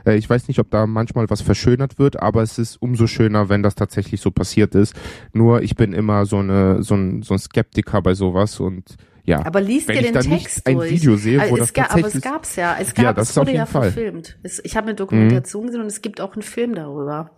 Äh, 0.05 0.15
ich 0.17 0.29
weiß 0.29 0.47
nicht, 0.47 0.59
ob 0.59 0.69
da 0.71 0.87
manchmal 0.87 1.29
was 1.29 1.41
verschönert 1.41 1.99
wird, 1.99 2.21
aber 2.21 2.41
es 2.43 2.57
ist 2.59 2.81
umso 2.81 3.07
schöner, 3.07 3.49
wenn 3.49 3.63
das 3.63 3.75
tatsächlich 3.75 4.21
so 4.21 4.31
passiert 4.31 4.75
ist. 4.75 4.93
Nur 5.33 5.61
ich 5.61 5.75
bin 5.75 5.93
immer 5.93 6.25
so 6.25 6.37
eine 6.37 6.83
so 6.83 6.95
ein, 6.95 7.21
so 7.23 7.33
ein 7.33 7.39
Skeptiker 7.39 8.01
bei 8.01 8.13
sowas 8.13 8.59
und 8.59 8.97
ja. 9.23 9.45
Aber 9.45 9.61
liest 9.61 9.87
Wenn 9.87 9.97
dir 9.97 10.01
den 10.11 10.13
Text 10.13 10.29
nicht 10.29 10.67
ein 10.67 10.75
durch. 10.77 10.89
Video 10.91 11.15
sehe, 11.15 11.37
wo 11.37 11.43
Also 11.43 11.57
das 11.57 11.73
ga, 11.73 11.83
aber 11.83 11.95
es 11.97 12.01
tatsächlich- 12.01 12.23
gab's 12.23 12.55
ja. 12.55 12.75
Es 12.79 12.93
Ja, 12.97 13.03
gab, 13.03 13.15
das 13.17 13.29
es 13.29 13.37
wurde 13.37 13.53
ja 13.53 13.67
Fall. 13.67 13.91
verfilmt. 13.91 14.39
Es, 14.41 14.59
ich 14.65 14.75
habe 14.75 14.87
eine 14.87 14.95
Dokumentation 14.95 15.67
gesehen 15.67 15.81
und 15.81 15.87
es 15.87 16.01
gibt 16.01 16.19
auch 16.21 16.33
einen 16.33 16.41
Film 16.41 16.73
darüber. 16.73 17.29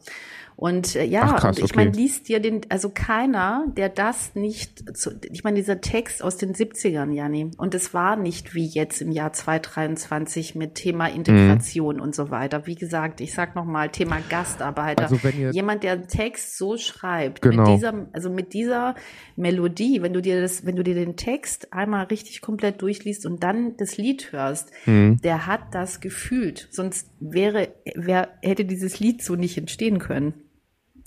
Und 0.56 0.96
äh, 0.96 1.04
ja, 1.04 1.24
Ach, 1.24 1.40
krass, 1.42 1.58
und 1.58 1.66
ich 1.66 1.72
okay. 1.72 1.86
meine, 1.86 1.92
liest 1.92 2.30
dir 2.30 2.40
den, 2.40 2.62
also 2.70 2.90
keiner, 2.90 3.66
der 3.76 3.90
das 3.90 4.36
nicht, 4.36 4.96
zu, 4.98 5.12
ich 5.32 5.44
meine, 5.44 5.58
dieser 5.58 5.82
Text 5.82 6.24
aus 6.24 6.38
den 6.38 6.54
70ern, 6.54 7.12
Janni, 7.12 7.52
und 7.58 7.74
es 7.76 7.94
war 7.94 8.16
nicht 8.16 8.54
wie 8.54 8.66
jetzt 8.68 9.02
im 9.02 9.12
Jahr 9.12 9.34
2023 9.34 10.56
mit 10.56 10.76
Thema 10.76 11.10
Mhm. 11.10 11.16
Integration 11.16 12.00
und 12.00 12.16
so 12.16 12.30
weiter. 12.30 12.66
Wie 12.68 12.76
gesagt, 12.76 13.22
ich 13.22 13.34
sag 13.34 13.56
nochmal, 13.56 13.90
Thema 13.90 14.18
Gastarbeiter. 14.30 15.04
Also 15.04 15.22
wenn 15.24 15.40
ihr- 15.40 15.52
Jemand, 15.52 15.84
der 15.84 15.94
einen 15.94 16.08
Text 16.08 16.58
so 16.58 16.78
schreibt, 16.78 17.42
Genau. 17.42 17.64
mit 17.64 17.76
dieser, 17.78 18.08
also 18.14 18.30
mit 18.30 18.54
dieser 18.54 18.96
Melodie, 19.36 20.02
wenn 20.02 20.14
du 20.14 20.22
dir 20.22 20.42
das, 20.42 20.66
wenn 20.66 20.76
du 20.76 20.84
dir 20.84 20.96
den 20.96 21.16
Text 21.16 21.74
einmal 21.74 22.06
richtig 22.06 22.42
komplett 22.42 22.82
durchliest 22.82 23.26
und 23.26 23.44
dann 23.44 23.76
das 23.78 23.98
Lied 23.98 24.32
hörst, 24.32 24.72
Mhm. 24.86 25.20
der 25.24 25.48
hat 25.48 25.62
das 25.74 26.00
gefühlt. 26.00 26.68
Sonst 26.72 27.10
wäre, 27.20 27.70
wer 27.96 28.30
hätte 28.42 28.66
dieses 28.66 29.00
Lied 29.00 29.24
so 29.24 29.36
nicht 29.36 29.58
entstehen 29.58 30.00
können. 30.00 30.34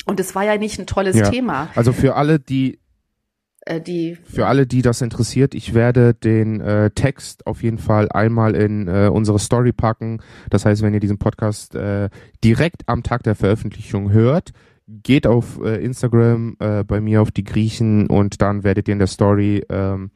Und 0.04 0.20
es 0.20 0.34
war 0.34 0.44
ja 0.44 0.56
nicht 0.56 0.78
ein 0.78 0.86
tolles 0.86 1.16
Ja. 1.16 1.30
Thema. 1.30 1.68
Also 1.74 1.92
für 1.92 2.14
alle, 2.14 2.38
die 2.38 2.78
Äh, 3.68 3.80
die, 3.80 4.16
Für 4.22 4.46
alle, 4.46 4.64
die 4.68 4.80
das 4.82 5.00
interessiert, 5.02 5.52
ich 5.52 5.74
werde 5.74 6.14
den 6.14 6.60
äh, 6.60 6.90
Text 6.92 7.46
auf 7.48 7.64
jeden 7.64 7.78
Fall 7.78 8.08
einmal 8.12 8.54
in 8.54 8.86
äh, 8.86 9.10
unsere 9.12 9.40
Story 9.40 9.72
packen. 9.72 10.20
Das 10.50 10.64
heißt, 10.64 10.82
wenn 10.82 10.94
ihr 10.94 11.00
diesen 11.00 11.18
Podcast 11.18 11.74
äh, 11.74 12.08
direkt 12.44 12.82
am 12.86 13.02
Tag 13.02 13.24
der 13.24 13.34
Veröffentlichung 13.34 14.12
hört, 14.12 14.52
geht 14.86 15.26
auf 15.26 15.58
äh, 15.64 15.84
Instagram 15.84 16.56
äh, 16.60 16.84
bei 16.84 17.00
mir 17.00 17.20
auf 17.22 17.32
die 17.32 17.42
Griechen 17.42 18.06
und 18.06 18.40
dann 18.40 18.62
werdet 18.62 18.86
ihr 18.86 18.92
in 18.92 19.00
der 19.00 19.08
Story 19.08 19.64
ähm, 19.68 20.12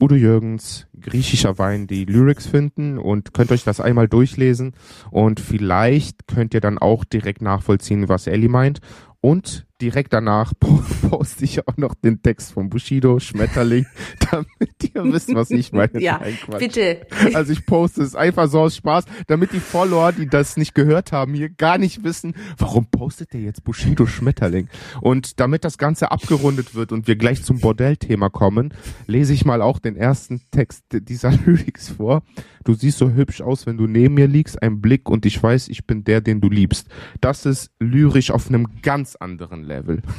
Udo 0.00 0.14
Jürgens, 0.14 0.86
griechischer 0.98 1.58
Wein, 1.58 1.86
die 1.86 2.06
Lyrics 2.06 2.46
finden 2.46 2.96
und 2.98 3.34
könnt 3.34 3.52
euch 3.52 3.64
das 3.64 3.78
einmal 3.80 4.08
durchlesen 4.08 4.72
und 5.10 5.40
vielleicht 5.40 6.26
könnt 6.28 6.54
ihr 6.54 6.60
dann 6.62 6.78
auch 6.78 7.04
direkt 7.04 7.42
nachvollziehen, 7.42 8.08
was 8.08 8.26
Ellie 8.26 8.48
meint. 8.48 8.80
Und 9.26 9.66
direkt 9.82 10.12
danach 10.12 10.52
po- 10.60 10.84
poste 11.08 11.44
ich 11.44 11.66
auch 11.66 11.76
noch 11.76 11.96
den 11.96 12.22
Text 12.22 12.52
von 12.52 12.70
Bushido, 12.70 13.18
Schmetterling, 13.18 13.84
damit 14.30 14.46
ihr 14.94 15.02
wisst, 15.12 15.34
was 15.34 15.50
ich 15.50 15.72
meine. 15.72 16.00
ja, 16.00 16.18
Nein, 16.22 16.38
Quatsch. 16.44 16.58
bitte. 16.60 17.06
Also 17.34 17.52
ich 17.52 17.66
poste 17.66 18.02
es 18.04 18.14
einfach 18.14 18.48
so 18.48 18.60
aus 18.60 18.76
Spaß, 18.76 19.04
damit 19.26 19.52
die 19.52 19.58
Follower, 19.58 20.12
die 20.12 20.28
das 20.28 20.56
nicht 20.56 20.76
gehört 20.76 21.10
haben, 21.10 21.34
hier 21.34 21.48
gar 21.48 21.76
nicht 21.76 22.04
wissen, 22.04 22.36
warum 22.56 22.86
postet 22.86 23.32
der 23.32 23.40
jetzt 23.40 23.64
Bushido 23.64 24.06
Schmetterling? 24.06 24.68
Und 25.00 25.40
damit 25.40 25.64
das 25.64 25.76
Ganze 25.76 26.12
abgerundet 26.12 26.76
wird 26.76 26.92
und 26.92 27.08
wir 27.08 27.16
gleich 27.16 27.42
zum 27.42 27.58
Bordellthema 27.58 28.28
kommen, 28.28 28.72
lese 29.08 29.32
ich 29.32 29.44
mal 29.44 29.60
auch 29.60 29.80
den 29.80 29.96
ersten 29.96 30.40
Text 30.52 30.84
dieser 30.92 31.32
Lyrics 31.44 31.88
vor. 31.88 32.22
Du 32.66 32.74
siehst 32.74 32.98
so 32.98 33.10
hübsch 33.10 33.40
aus, 33.40 33.64
wenn 33.64 33.76
du 33.76 33.86
neben 33.86 34.14
mir 34.14 34.26
liegst, 34.26 34.60
ein 34.60 34.80
Blick 34.80 35.08
und 35.08 35.24
ich 35.24 35.40
weiß, 35.42 35.68
ich 35.68 35.86
bin 35.86 36.02
der, 36.04 36.20
den 36.20 36.40
du 36.40 36.50
liebst. 36.50 36.88
Das 37.20 37.46
ist 37.46 37.70
lyrisch 37.78 38.30
auf 38.32 38.48
einem 38.48 38.66
ganz 38.82 39.16
anderen 39.16 39.62
Level. 39.64 40.02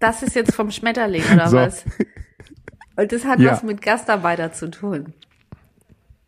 Das 0.00 0.22
ist 0.22 0.36
jetzt 0.36 0.54
vom 0.54 0.70
Schmetterling 0.70 1.24
oder 1.34 1.48
So. 1.48 1.56
was? 1.56 1.84
Und 2.96 3.10
das 3.10 3.24
hat 3.24 3.40
Ja. 3.40 3.50
was 3.50 3.64
mit 3.64 3.82
Gastarbeiter 3.82 4.52
zu 4.52 4.70
tun. 4.70 5.12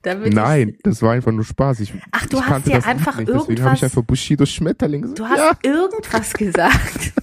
Nein, 0.04 0.76
das 0.82 1.02
war 1.02 1.12
einfach 1.12 1.30
nur 1.30 1.44
Spaß. 1.44 1.78
Ich, 1.80 1.92
Ach, 2.10 2.26
du 2.26 2.42
hast 2.42 2.66
dir 2.66 2.84
einfach 2.84 3.18
nicht, 3.18 3.28
Deswegen 3.28 3.38
habe 3.38 3.52
ich 3.52 3.58
irgendwas- 3.60 3.82
einfach 3.84 4.02
Bushido 4.02 4.44
Schmetterling 4.44 5.02
gesagt. 5.02 5.18
Du 5.20 5.24
hast 5.28 5.38
ja. 5.38 5.70
irgendwas 5.70 6.32
gesagt. 6.32 7.12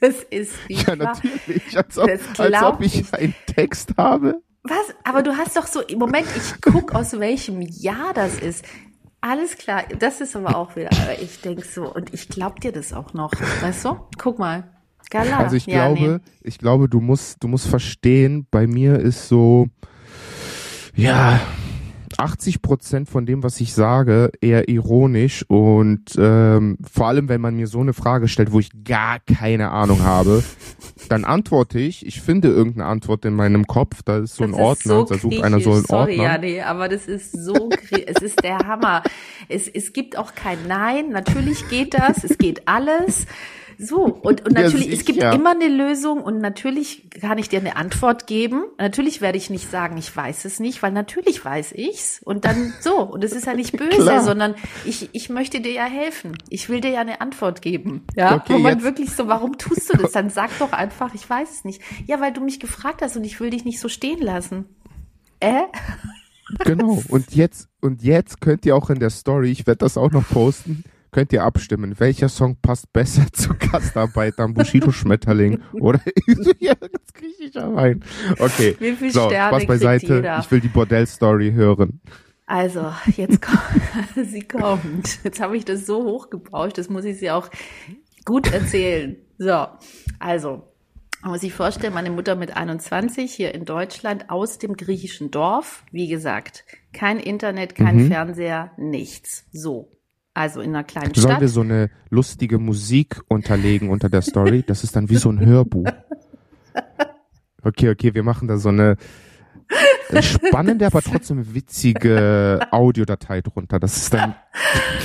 Das 0.00 0.16
ist 0.30 0.52
nicht 0.68 0.86
Ja, 0.86 0.98
wahr. 0.98 1.18
natürlich. 1.22 1.76
Als 1.78 1.98
ob, 1.98 2.08
als 2.38 2.62
ob 2.62 2.80
ich, 2.82 3.00
ich. 3.00 3.14
einen 3.14 3.34
Text 3.46 3.94
habe. 3.96 4.40
Was? 4.64 4.94
Aber 5.04 5.22
du 5.22 5.36
hast 5.36 5.56
doch 5.56 5.66
so, 5.66 5.80
im 5.82 5.98
Moment, 5.98 6.26
ich 6.36 6.54
guck 6.62 6.94
aus 6.94 7.18
welchem 7.18 7.60
Jahr 7.60 8.14
das 8.14 8.38
ist. 8.38 8.64
Alles 9.20 9.56
klar, 9.56 9.84
das 9.98 10.20
ist 10.20 10.36
aber 10.36 10.56
auch 10.56 10.74
wieder, 10.76 10.90
aber 10.92 11.18
ich 11.20 11.40
denk 11.40 11.64
so, 11.64 11.94
und 11.94 12.12
ich 12.12 12.28
glaub 12.28 12.60
dir 12.60 12.72
das 12.72 12.92
auch 12.92 13.14
noch, 13.14 13.32
weißt 13.60 13.84
du? 13.86 13.96
Guck 14.18 14.38
mal. 14.38 14.64
Gala. 15.10 15.38
Also 15.38 15.56
ich 15.56 15.66
Ja, 15.66 15.86
glaube, 15.92 16.20
nee. 16.24 16.30
ich 16.42 16.58
glaube, 16.58 16.88
du 16.88 17.00
musst, 17.00 17.42
du 17.42 17.48
musst 17.48 17.66
verstehen, 17.66 18.46
bei 18.50 18.66
mir 18.66 18.98
ist 18.98 19.28
so, 19.28 19.68
ja, 20.94 21.40
80 22.18 22.62
Prozent 22.62 23.08
von 23.08 23.26
dem, 23.26 23.42
was 23.42 23.60
ich 23.60 23.74
sage, 23.74 24.30
eher 24.40 24.68
ironisch 24.68 25.44
und 25.48 26.14
ähm, 26.18 26.78
vor 26.90 27.08
allem, 27.08 27.28
wenn 27.28 27.40
man 27.40 27.56
mir 27.56 27.66
so 27.66 27.80
eine 27.80 27.92
Frage 27.92 28.28
stellt, 28.28 28.52
wo 28.52 28.60
ich 28.60 28.70
gar 28.84 29.20
keine 29.20 29.70
Ahnung 29.70 30.02
habe, 30.02 30.42
dann 31.08 31.24
antworte 31.24 31.78
ich. 31.78 32.06
Ich 32.06 32.20
finde 32.20 32.48
irgendeine 32.48 32.86
Antwort 32.86 33.24
in 33.24 33.34
meinem 33.34 33.66
Kopf. 33.66 34.02
Da 34.04 34.18
ist 34.18 34.36
so 34.36 34.44
ein 34.44 34.52
Das 34.52 34.60
Ordner, 34.60 35.02
ist 35.02 35.10
da 35.10 35.18
sucht 35.18 35.42
einer 35.42 35.60
so 35.60 35.72
einen. 35.72 35.84
Sorry, 35.84 36.12
Ordner. 36.12 36.24
ja, 36.24 36.38
nee, 36.38 36.60
aber 36.62 36.88
das 36.88 37.06
ist 37.06 37.32
so, 37.32 37.70
es 38.06 38.22
ist 38.22 38.42
der 38.42 38.58
Hammer. 38.58 39.02
Es, 39.48 39.68
es 39.68 39.92
gibt 39.92 40.16
auch 40.16 40.34
kein 40.34 40.58
Nein. 40.66 41.10
Natürlich 41.10 41.68
geht 41.68 41.94
das. 41.94 42.24
Es 42.24 42.38
geht 42.38 42.66
alles. 42.66 43.26
So, 43.78 44.04
und, 44.04 44.46
und 44.46 44.56
Ja, 44.56 44.64
natürlich, 44.64 44.88
es 44.92 45.04
gibt 45.04 45.22
immer 45.22 45.50
eine 45.50 45.68
Lösung 45.68 46.22
und 46.22 46.38
natürlich 46.38 47.08
kann 47.20 47.38
ich 47.38 47.48
dir 47.48 47.58
eine 47.60 47.76
Antwort 47.76 48.26
geben. 48.26 48.64
Natürlich 48.78 49.20
werde 49.20 49.38
ich 49.38 49.50
nicht 49.50 49.70
sagen, 49.70 49.96
ich 49.96 50.14
weiß 50.14 50.44
es 50.44 50.60
nicht, 50.60 50.82
weil 50.82 50.92
natürlich 50.92 51.44
weiß 51.44 51.72
ich's. 51.76 52.20
Und 52.24 52.44
dann 52.44 52.72
so, 52.80 53.00
und 53.02 53.24
es 53.24 53.32
ist 53.32 53.46
ja 53.46 53.54
nicht 53.54 53.72
böse, 53.76 53.90
Klar. 54.02 54.22
sondern 54.22 54.54
ich, 54.84 55.08
ich 55.12 55.28
möchte 55.30 55.60
dir 55.60 55.72
ja 55.72 55.84
helfen. 55.86 56.36
Ich 56.50 56.68
will 56.68 56.80
dir 56.80 56.90
ja 56.90 57.00
eine 57.00 57.20
Antwort 57.20 57.62
geben. 57.62 58.04
Ja, 58.16 58.36
Okay, 58.36 58.54
wo 58.54 58.58
man 58.58 58.74
jetzt- 58.74 58.84
wirklich 58.84 59.10
so, 59.10 59.26
warum 59.28 59.58
tust 59.58 59.92
du 59.92 59.96
das? 59.98 60.12
Dann 60.12 60.30
sag 60.30 60.56
doch 60.58 60.72
einfach, 60.72 61.14
ich 61.14 61.28
weiß 61.28 61.50
es 61.50 61.64
nicht. 61.64 61.80
Ja, 62.06 62.20
weil 62.20 62.32
du 62.32 62.40
mich 62.40 62.60
gefragt 62.60 63.02
hast 63.02 63.16
und 63.16 63.24
ich 63.24 63.40
will 63.40 63.50
dich 63.50 63.64
nicht 63.64 63.80
so 63.80 63.88
stehen 63.88 64.20
lassen. 64.20 64.66
Äh? 65.40 65.62
Genau. 66.64 67.02
Und 67.08 67.34
jetzt, 67.34 67.68
und 67.80 68.02
jetzt 68.02 68.40
könnt 68.40 68.66
ihr 68.66 68.76
auch 68.76 68.90
in 68.90 69.00
der 69.00 69.10
Story, 69.10 69.50
ich 69.50 69.66
werde 69.66 69.78
das 69.78 69.96
auch 69.96 70.10
noch 70.12 70.28
posten, 70.28 70.84
könnt 71.14 71.32
ihr 71.32 71.44
abstimmen, 71.44 71.94
welcher 72.00 72.28
Song 72.28 72.56
passt 72.60 72.92
besser 72.92 73.26
zu 73.32 73.54
Gastarbeit 73.54 74.40
am 74.40 74.52
Bushido 74.52 74.90
Schmetterling 74.90 75.62
oder 75.74 76.00
ja, 76.58 76.74
das 76.74 77.14
griechischer 77.14 77.72
Wein. 77.72 78.02
Okay. 78.40 78.74
Wie 78.80 78.92
viel 78.96 79.12
so, 79.12 79.28
Sterne 79.28 79.56
Spaß 79.56 79.66
beiseite. 79.66 80.14
jeder? 80.16 80.40
Ich 80.40 80.50
will 80.50 80.60
die 80.60 80.68
Bordell-Story 80.68 81.52
hören. 81.52 82.00
Also, 82.46 82.92
jetzt 83.16 83.40
kommt, 83.40 84.26
sie 84.28 84.42
kommt. 84.42 85.20
Jetzt 85.22 85.40
habe 85.40 85.56
ich 85.56 85.64
das 85.64 85.86
so 85.86 86.02
hochgebauscht, 86.02 86.76
das 86.78 86.90
muss 86.90 87.04
ich 87.04 87.18
sie 87.18 87.30
auch 87.30 87.48
gut 88.24 88.52
erzählen. 88.52 89.16
So, 89.38 89.66
also, 90.18 90.64
man 91.22 91.30
muss 91.30 91.42
sich 91.42 91.54
vorstellen, 91.54 91.94
meine 91.94 92.10
Mutter 92.10 92.34
mit 92.34 92.56
21 92.56 93.32
hier 93.32 93.54
in 93.54 93.64
Deutschland 93.64 94.30
aus 94.30 94.58
dem 94.58 94.76
griechischen 94.76 95.30
Dorf. 95.30 95.84
Wie 95.92 96.08
gesagt, 96.08 96.64
kein 96.92 97.20
Internet, 97.20 97.76
kein 97.76 97.96
Mhm. 97.98 98.08
Fernseher, 98.08 98.72
nichts. 98.76 99.44
So. 99.52 99.93
Also 100.34 100.60
in 100.60 100.70
einer 100.70 100.82
kleinen 100.84 101.14
Sollen 101.14 101.28
Stadt. 101.34 101.40
wir 101.40 101.48
so 101.48 101.60
eine 101.60 101.90
lustige 102.10 102.58
Musik 102.58 103.20
unterlegen 103.28 103.88
unter 103.88 104.08
der 104.08 104.20
Story? 104.22 104.64
Das 104.66 104.82
ist 104.82 104.96
dann 104.96 105.08
wie 105.08 105.16
so 105.16 105.30
ein 105.30 105.38
Hörbuch. 105.44 105.86
Okay, 107.62 107.88
okay, 107.90 108.14
wir 108.14 108.22
machen 108.22 108.46
da 108.48 108.56
so 108.58 108.68
eine 108.68 108.96
äh, 110.10 110.20
spannende, 110.22 110.86
aber 110.86 111.00
trotzdem 111.00 111.54
witzige 111.54 112.60
Audiodatei 112.70 113.40
drunter. 113.40 113.78
Das 113.80 113.96
ist 113.96 114.12
dann, 114.12 114.34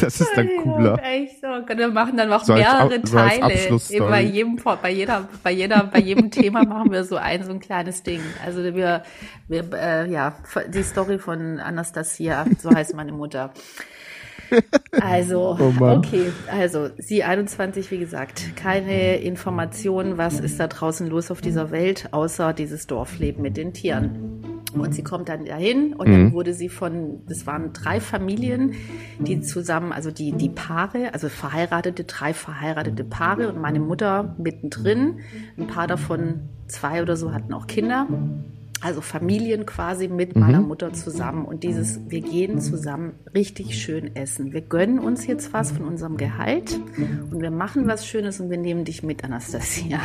das 0.02 0.20
ist 0.20 0.32
dann 0.36 0.50
cooler. 0.64 0.98
Ja, 0.98 1.10
echt 1.10 1.40
so. 1.42 1.48
Wir 1.48 1.88
machen 1.90 2.18
dann 2.18 2.30
noch 2.30 2.44
So 2.44 2.54
als 2.54 2.64
mehrere 2.64 2.96
Ab- 2.96 3.08
so 3.08 3.18
als 3.18 3.88
Teile. 3.88 4.10
Bei 4.10 4.22
jedem, 4.22 4.60
bei 4.82 4.92
jeder, 4.92 5.30
bei 5.44 5.52
jeder, 5.52 5.84
bei 5.86 6.00
jedem 6.00 6.32
Thema 6.32 6.66
machen 6.66 6.92
wir 6.92 7.06
so 7.06 7.16
ein, 7.16 7.44
so 7.44 7.52
ein 7.52 7.60
kleines 7.62 8.04
Ding. 8.04 8.22
Also 8.46 8.62
wir, 8.64 9.04
wir, 9.48 9.74
äh, 9.74 10.12
ja, 10.12 10.36
die 10.74 10.84
Story 10.84 11.18
von 11.20 11.60
Anastasia, 11.60 12.46
so 12.60 12.72
heißt 12.72 12.94
meine 12.96 13.14
Mutter. 13.14 13.54
Also, 15.00 15.58
Oh 15.80 15.84
okay, 15.86 16.32
also 16.52 16.90
sie 16.98 17.24
21, 17.24 17.92
wie 17.92 18.00
gesagt, 18.00 18.56
keine 18.56 19.18
Informationen, 19.18 20.18
was 20.18 20.40
ist 20.40 20.60
da 20.60 20.68
draußen 20.68 21.08
los 21.08 21.32
auf 21.32 21.42
dieser 21.42 21.72
Welt, 21.72 22.10
außer 22.12 22.54
dieses 22.54 22.88
Dorfleben 22.88 23.42
mit 23.42 23.58
den 23.58 23.74
Tieren. 23.74 24.44
Und 24.74 24.94
sie 24.94 25.04
kommt 25.04 25.30
dann 25.30 25.46
dahin 25.46 25.94
und 25.96 26.08
dann 26.08 26.26
Mhm. 26.26 26.34
wurde 26.34 26.54
sie 26.54 26.70
von, 26.70 27.22
das 27.28 27.48
waren 27.48 27.74
drei 27.74 28.00
Familien, 28.00 28.76
die 29.18 29.42
zusammen, 29.42 29.92
also 29.92 30.12
die, 30.12 30.32
die 30.34 30.50
Paare, 30.50 31.12
also 31.14 31.28
verheiratete, 31.28 32.04
drei 32.04 32.34
verheiratete 32.36 33.04
Paare 33.04 33.50
und 33.50 33.60
meine 33.60 33.80
Mutter 33.80 34.36
mittendrin. 34.38 35.22
Ein 35.58 35.66
paar 35.66 35.88
davon, 35.88 36.42
zwei 36.68 37.02
oder 37.02 37.18
so, 37.18 37.34
hatten 37.34 37.52
auch 37.54 37.66
Kinder. 37.66 38.06
Also 38.82 39.02
Familien 39.02 39.66
quasi 39.66 40.08
mit 40.08 40.36
Mhm. 40.36 40.42
meiner 40.42 40.62
Mutter 40.62 40.94
zusammen. 40.94 41.44
Und 41.46 41.64
dieses, 41.64 42.00
wir 42.08 42.22
gehen 42.22 42.62
zusammen 42.62 43.14
richtig 43.36 43.78
schön 43.78 44.16
essen. 44.16 44.54
Wir 44.54 44.62
gönnen 44.62 45.00
uns 45.00 45.28
jetzt 45.28 45.52
was 45.52 45.72
von 45.74 45.86
unserem 45.86 46.16
Gehalt 46.16 46.80
und 47.32 47.42
wir 47.42 47.52
machen 47.52 47.88
was 47.88 48.08
Schönes 48.08 48.40
und 48.40 48.50
wir 48.50 48.58
nehmen 48.58 48.86
dich 48.86 49.04
mit, 49.04 49.24
Anastasia. 49.24 50.00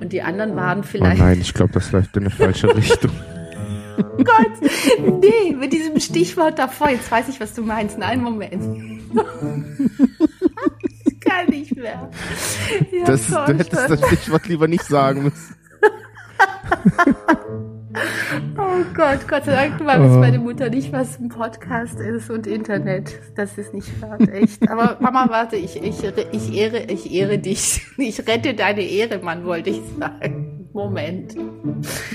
Und 0.00 0.12
die 0.12 0.22
anderen 0.22 0.54
waren 0.54 0.80
Oh 0.80 0.84
vielleicht. 0.84 1.20
nein, 1.20 1.40
ich 1.40 1.52
glaube, 1.52 1.72
das 1.72 1.90
läuft 1.90 2.16
in 2.16 2.22
eine 2.24 2.30
falsche 2.30 2.68
Richtung. 2.76 3.10
Oh 3.98 4.16
Gott, 4.24 5.20
nee, 5.20 5.52
mit 5.54 5.72
diesem 5.72 5.98
Stichwort 5.98 6.58
davor. 6.60 6.90
Jetzt 6.90 7.10
weiß 7.10 7.28
ich, 7.28 7.40
was 7.40 7.54
du 7.54 7.62
meinst. 7.62 7.98
Nein, 7.98 8.22
Moment. 8.22 8.62
ich 11.06 11.20
kann 11.20 11.46
nicht 11.48 11.74
mehr. 11.76 12.08
Ja, 12.92 13.04
Das, 13.04 13.26
du 13.26 13.34
Gott, 13.34 13.48
hättest 13.48 13.90
das 13.90 14.06
Stichwort 14.06 14.46
lieber 14.46 14.68
nicht 14.68 14.84
sagen 14.84 15.24
müssen. 15.24 15.56
Oh 18.80 18.94
Gott, 18.94 19.28
Gott 19.28 19.44
sei 19.44 19.68
Dank 19.68 19.84
weiß 19.84 19.98
Oh. 20.00 20.18
meine 20.18 20.38
Mutter 20.38 20.70
nicht, 20.70 20.92
was 20.92 21.18
ein 21.18 21.28
Podcast 21.28 22.00
ist 22.00 22.30
und 22.30 22.46
Internet. 22.46 23.12
Das 23.36 23.58
ist 23.58 23.74
nicht 23.74 23.88
hört, 24.00 24.28
echt. 24.28 24.68
Aber 24.70 24.96
Mama, 25.00 25.26
warte, 25.28 25.56
ich, 25.56 25.76
ich, 25.82 26.02
ich 26.32 26.54
ehre, 26.54 26.80
ich 26.88 27.12
ehre 27.12 27.38
dich. 27.38 27.82
Ich 27.98 28.26
rette 28.26 28.54
deine 28.54 28.82
Ehre, 28.82 29.18
Mann, 29.18 29.44
wollte 29.44 29.70
ich 29.70 29.80
sagen. 29.98 30.68
Moment. 30.72 31.34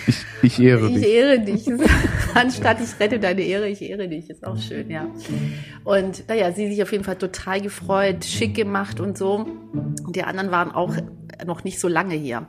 Ich, 0.08 0.26
ich 0.42 0.60
ehre 0.62 0.88
Ich 0.90 0.96
dich. 0.96 1.08
ehre 1.08 1.40
dich. 1.40 1.68
Anstatt 2.34 2.78
ich 2.82 3.00
rette 3.00 3.20
deine 3.20 3.42
Ehre, 3.42 3.68
ich 3.68 3.82
ehre 3.82 4.08
dich. 4.08 4.30
Ist 4.30 4.46
auch 4.46 4.58
schön, 4.58 4.90
ja. 4.90 5.08
Und 5.84 6.28
naja, 6.28 6.52
sie 6.52 6.70
sich 6.70 6.82
auf 6.82 6.92
jeden 6.92 7.04
Fall 7.04 7.18
total 7.18 7.62
gefreut, 7.62 8.24
schick 8.26 8.56
gemacht 8.56 9.00
und 9.00 9.18
so. 9.18 9.46
Und 10.06 10.16
die 10.16 10.24
anderen 10.24 10.52
waren 10.52 10.72
auch 10.72 10.96
noch 11.46 11.64
nicht 11.64 11.80
so 11.80 11.88
lange 11.88 12.16
hier. 12.16 12.48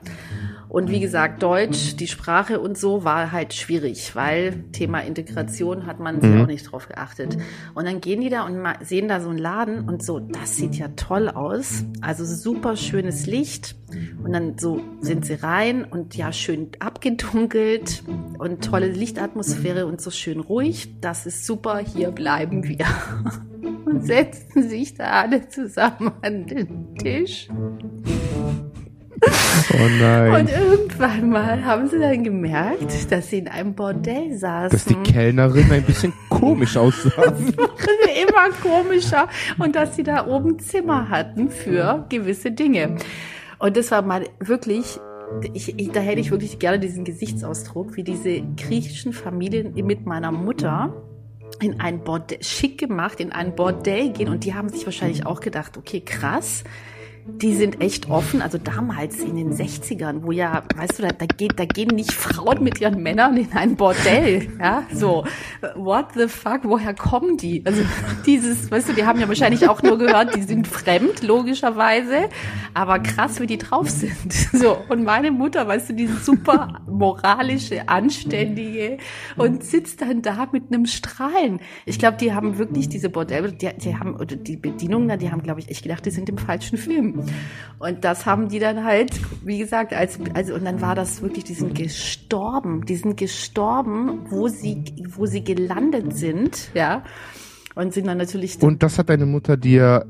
Und 0.69 0.91
wie 0.91 1.01
gesagt, 1.01 1.43
Deutsch, 1.43 1.97
die 1.97 2.09
Sprache 2.09 2.61
und 2.61 2.77
so 2.77 3.05
war 3.05 3.33
halt 3.33 3.55
schwierig, 3.55 4.15
weil 4.17 4.65
Thema 4.73 5.01
Integration 5.01 5.87
hat 5.87 6.01
man 6.01 6.21
sich 6.21 6.31
Mhm. 6.31 6.43
auch 6.43 6.47
nicht 6.47 6.71
drauf 6.71 6.89
geachtet. 6.89 7.37
Und 7.75 7.87
dann 7.87 8.01
gehen 8.01 8.21
die 8.21 8.29
da 8.29 8.45
und 8.45 8.63
sehen 8.83 9.09
da 9.09 9.21
so 9.21 9.29
einen 9.29 9.39
Laden 9.39 9.89
und 9.89 10.03
so, 10.03 10.19
das 10.19 10.57
sieht 10.57 10.75
ja 10.75 10.89
toll 10.97 11.29
aus. 11.29 11.85
Also 12.01 12.25
super 12.25 12.77
schönes 12.77 13.27
Licht. 13.27 13.77
Und 14.23 14.33
dann 14.33 14.59
so 14.59 14.81
sind 15.01 15.25
sie 15.25 15.35
rein 15.35 15.85
und 15.85 16.17
ja, 16.17 16.33
schön 16.33 16.69
abgedunkelt 16.81 18.03
und 18.39 18.65
tolle 18.65 18.89
Lichtatmosphäre 18.89 19.87
und 19.87 20.01
so 20.01 20.11
schön 20.11 20.41
ruhig. 20.41 21.01
Das 21.01 21.27
ist 21.27 21.47
super, 21.47 21.79
hier 21.79 22.11
bleiben 22.11 22.65
wir. 22.67 22.87
Und 23.87 24.05
setzen 24.05 24.69
sich 24.69 24.95
da 24.95 25.05
alle 25.23 25.49
zusammen 25.49 26.11
an 26.21 26.47
den 26.47 26.97
Tisch. 26.97 27.49
Oh 29.73 29.89
nein. 30.01 30.41
Und 30.41 30.51
irgendwann 30.51 31.31
mal 31.31 31.65
haben 31.65 31.89
sie 31.89 31.99
dann 31.99 32.23
gemerkt, 32.23 33.11
dass 33.11 33.31
sie 33.31 33.39
in 33.39 33.49
einem 33.49 33.75
Bordell 33.75 34.37
saßen. 34.37 34.71
Dass 34.71 34.85
die 34.85 34.95
Kellnerin 35.11 35.71
ein 35.71 35.83
bisschen 35.83 36.13
komisch 36.29 36.77
aussah. 36.77 37.11
immer 38.17 38.51
komischer 38.63 39.29
und 39.59 39.77
dass 39.77 39.97
sie 39.97 40.03
da 40.03 40.27
oben 40.27 40.59
Zimmer 40.59 41.09
hatten 41.09 41.51
für 41.51 42.07
gewisse 42.09 42.53
Dinge. 42.53 42.97
Und 43.59 43.77
das 43.77 43.91
war 43.91 44.03
mal 44.03 44.25
wirklich, 44.39 44.99
ich, 45.55 45.79
ich, 45.79 45.91
da 45.91 46.01
hätte 46.01 46.21
ich 46.21 46.31
wirklich 46.31 46.59
gerne 46.59 46.79
diesen 46.79 47.05
Gesichtsausdruck, 47.05 47.97
wie 47.97 48.05
diese 48.05 48.43
griechischen 48.57 49.13
Familien 49.13 49.75
mit 49.75 50.07
meiner 50.07 50.33
Mutter 50.33 50.93
in 51.61 51.81
ein 51.81 52.05
Bordell, 52.05 52.43
schick 52.43 52.79
gemacht, 52.79 53.21
in 53.21 53.33
ein 53.33 53.55
Bordell 53.55 54.11
gehen 54.11 54.29
und 54.29 54.45
die 54.45 54.55
haben 54.55 54.69
sich 54.69 54.85
wahrscheinlich 54.85 55.25
auch 55.27 55.41
gedacht, 55.41 55.77
okay, 55.77 56.01
krass. 56.01 56.65
Die 57.29 57.55
sind 57.55 57.81
echt 57.81 58.09
offen, 58.09 58.41
also 58.41 58.57
damals 58.57 59.19
in 59.19 59.37
den 59.37 59.53
60ern, 59.53 60.23
wo 60.23 60.31
ja, 60.31 60.63
weißt 60.77 60.99
du, 60.99 61.03
da, 61.03 61.09
da, 61.09 61.27
geht, 61.27 61.59
da 61.59 61.65
gehen 61.65 61.89
nicht 61.89 62.13
Frauen 62.27 62.63
mit 62.63 62.81
ihren 62.81 63.03
Männern 63.03 63.37
in 63.37 63.53
ein 63.53 63.77
Bordell, 63.77 64.49
ja, 64.61 64.85
so, 64.93 65.25
what 65.75 66.07
the 66.15 66.29
fuck, 66.29 66.61
woher 66.63 66.95
kommen 66.95 67.37
die? 67.37 67.63
Also 67.67 67.83
dieses, 68.25 68.71
weißt 68.71 68.91
du, 68.91 68.93
die 68.93 69.05
haben 69.05 69.21
ja 69.21 69.27
wahrscheinlich 69.27 69.69
auch 69.69 69.83
nur 69.83 69.99
gehört, 69.99 70.37
die 70.37 70.43
sind 70.43 70.69
fremd, 70.69 71.23
logischerweise, 71.23 72.29
aber 72.75 73.01
krass, 73.01 73.41
wie 73.41 73.47
die 73.47 73.59
drauf 73.59 73.91
sind, 73.91 74.33
so, 74.53 74.79
und 74.89 75.03
meine 75.03 75.33
Mutter, 75.33 75.67
weißt 75.67 75.91
du, 75.91 75.95
die 75.95 76.07
super 76.07 76.81
moralische, 76.87 77.89
anständige 77.89 78.99
und 79.37 79.65
sitzt 79.65 80.01
dann 80.01 80.23
da 80.23 80.49
mit 80.53 80.73
einem 80.73 80.87
Strahlen. 80.87 81.61
Ich 81.85 81.99
glaube, 81.99 82.19
die 82.19 82.33
haben 82.33 82.59
wirklich 82.59 82.89
diese 82.89 83.11
Bordelle, 83.11 83.53
die, 83.53 83.69
die 83.77 83.97
haben, 83.97 84.15
oder 84.15 84.37
die 84.37 84.57
Bedienungen 84.57 85.09
da, 85.09 85.17
die 85.17 85.31
haben, 85.31 85.43
glaube 85.43 85.61
ich, 85.61 85.69
echt 85.69 85.83
gedacht, 85.83 86.07
die 86.07 86.11
sind 86.11 86.29
im 86.29 86.39
falschen 86.39 86.79
Film. 86.79 87.16
Und 87.79 88.05
das 88.05 88.25
haben 88.25 88.49
die 88.49 88.59
dann 88.59 88.85
halt, 88.85 89.21
wie 89.45 89.59
gesagt, 89.59 89.93
als, 89.93 90.19
also, 90.35 90.55
und 90.55 90.65
dann 90.65 90.81
war 90.81 90.95
das 90.95 91.21
wirklich, 91.21 91.45
die 91.45 91.55
sind 91.55 91.75
gestorben, 91.75 92.87
die 92.87 92.97
sind 92.97 93.17
gestorben, 93.17 94.27
wo 94.31 94.49
sie, 94.49 94.83
wo 95.09 95.27
sie 95.27 95.45
gelandet 95.45 96.17
sind, 96.17 96.71
ja. 96.75 97.05
Und 97.75 97.93
sind 97.93 98.07
dann 98.07 98.17
natürlich. 98.17 98.63
Und 98.63 98.83
das 98.83 98.99
hat 98.99 99.11
deine 99.11 99.27
Mutter 99.27 99.59
dir 99.59 100.07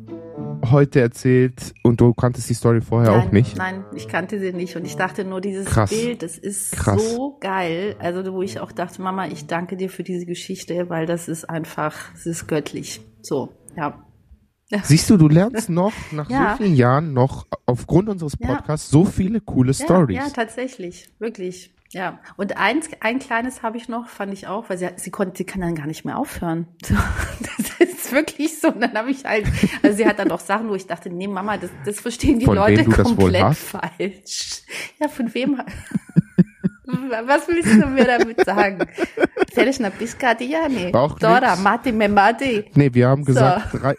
heute 0.71 1.01
erzählt 1.01 1.75
und 1.83 2.01
du 2.01 2.13
kanntest 2.15 2.49
die 2.49 2.55
Story 2.55 2.81
vorher 2.81 3.11
nein, 3.11 3.27
auch 3.27 3.33
nicht? 3.33 3.57
Nein, 3.57 3.85
ich 3.95 4.09
kannte 4.09 4.39
sie 4.39 4.53
nicht. 4.53 4.77
Und 4.77 4.85
ich 4.85 4.97
dachte 4.97 5.25
nur, 5.25 5.41
dieses 5.41 5.67
Krass. 5.67 5.91
Bild, 5.91 6.23
das 6.23 6.39
ist 6.39 6.73
Krass. 6.73 7.15
so 7.15 7.37
geil. 7.41 7.97
Also, 7.99 8.33
wo 8.33 8.43
ich 8.43 8.61
auch 8.61 8.73
dachte, 8.73 9.03
Mama, 9.03 9.27
ich 9.27 9.47
danke 9.47 9.77
dir 9.77 9.91
für 9.91 10.03
diese 10.03 10.27
Geschichte, 10.27 10.89
weil 10.89 11.07
das 11.07 11.29
ist 11.29 11.49
einfach, 11.49 12.15
es 12.15 12.27
ist 12.27 12.47
göttlich. 12.47 13.01
So, 13.23 13.51
ja. 13.77 14.06
Siehst 14.83 15.09
du, 15.11 15.17
du 15.17 15.29
lernst 15.29 15.69
noch 15.71 15.93
nach 16.13 16.29
Ja. 16.29 16.53
so 16.53 16.65
vielen 16.65 16.75
Jahren 16.77 17.13
noch 17.13 17.47
aufgrund 17.67 18.09
unseres 18.09 18.35
Ja. 18.39 18.49
Podcasts 18.49 18.91
so 18.91 19.05
viele 19.05 19.41
coole 19.41 19.73
Stories. 19.75 20.17
Ja, 20.17 20.25
ja, 20.25 20.31
tatsächlich. 20.31 21.09
Wirklich. 21.19 21.73
Ja, 21.93 22.19
und 22.37 22.57
eins, 22.57 22.89
ein 23.01 23.21
kleines 23.21 23.63
habe 23.63 23.77
ich 23.77 23.89
noch, 23.89 24.09
fand 24.09 24.33
ich 24.33 24.49
auch, 24.49 24.69
weil 24.69 24.77
sie, 24.77 24.89
sie 24.97 25.11
konnte, 25.13 25.37
sie 25.39 25.45
kann 25.45 25.61
dann 25.61 25.77
gar 25.77 25.87
nicht 25.87 26.05
mehr 26.05 26.19
aufhören. 26.19 26.67
So, 26.87 26.95
das 27.79 27.89
ist 27.91 28.13
wirklich 28.13 28.61
so. 28.61 28.69
Und 28.69 28.81
dann 28.81 28.95
habe 28.95 29.11
ich 29.11 29.25
halt, 29.25 29.47
also 29.83 29.97
sie 29.97 30.07
hat 30.07 30.19
dann 30.19 30.31
auch 30.31 30.41
Sachen, 30.41 30.69
wo 30.69 30.75
ich 30.75 30.87
dachte, 30.87 31.11
nee, 31.11 31.27
Mama, 31.29 31.57
das, 31.57 31.71
das 31.85 32.01
verstehen 32.01 32.39
die 32.39 32.45
Von 32.45 32.57
Leute 32.57 32.85
komplett 32.85 33.55
falsch. 33.57 34.63
Ja, 34.99 35.09
von 35.09 35.33
wem? 35.35 35.61
Was 36.87 37.49
willst 37.49 37.83
du 37.83 37.87
mir 37.87 38.05
damit 38.05 38.45
sagen? 38.45 38.87
Fährst 39.53 39.81
na 39.81 39.89
Biscati? 39.91 40.55
Nee. 40.69 40.93
Dora, 40.93 41.57
mate 41.57 41.93
me 41.93 42.09
mate. 42.09 42.65
Nee, 42.75 42.91
wir 42.93 43.09
haben 43.09 43.25
gesagt, 43.25 43.75
drei, 43.75 43.97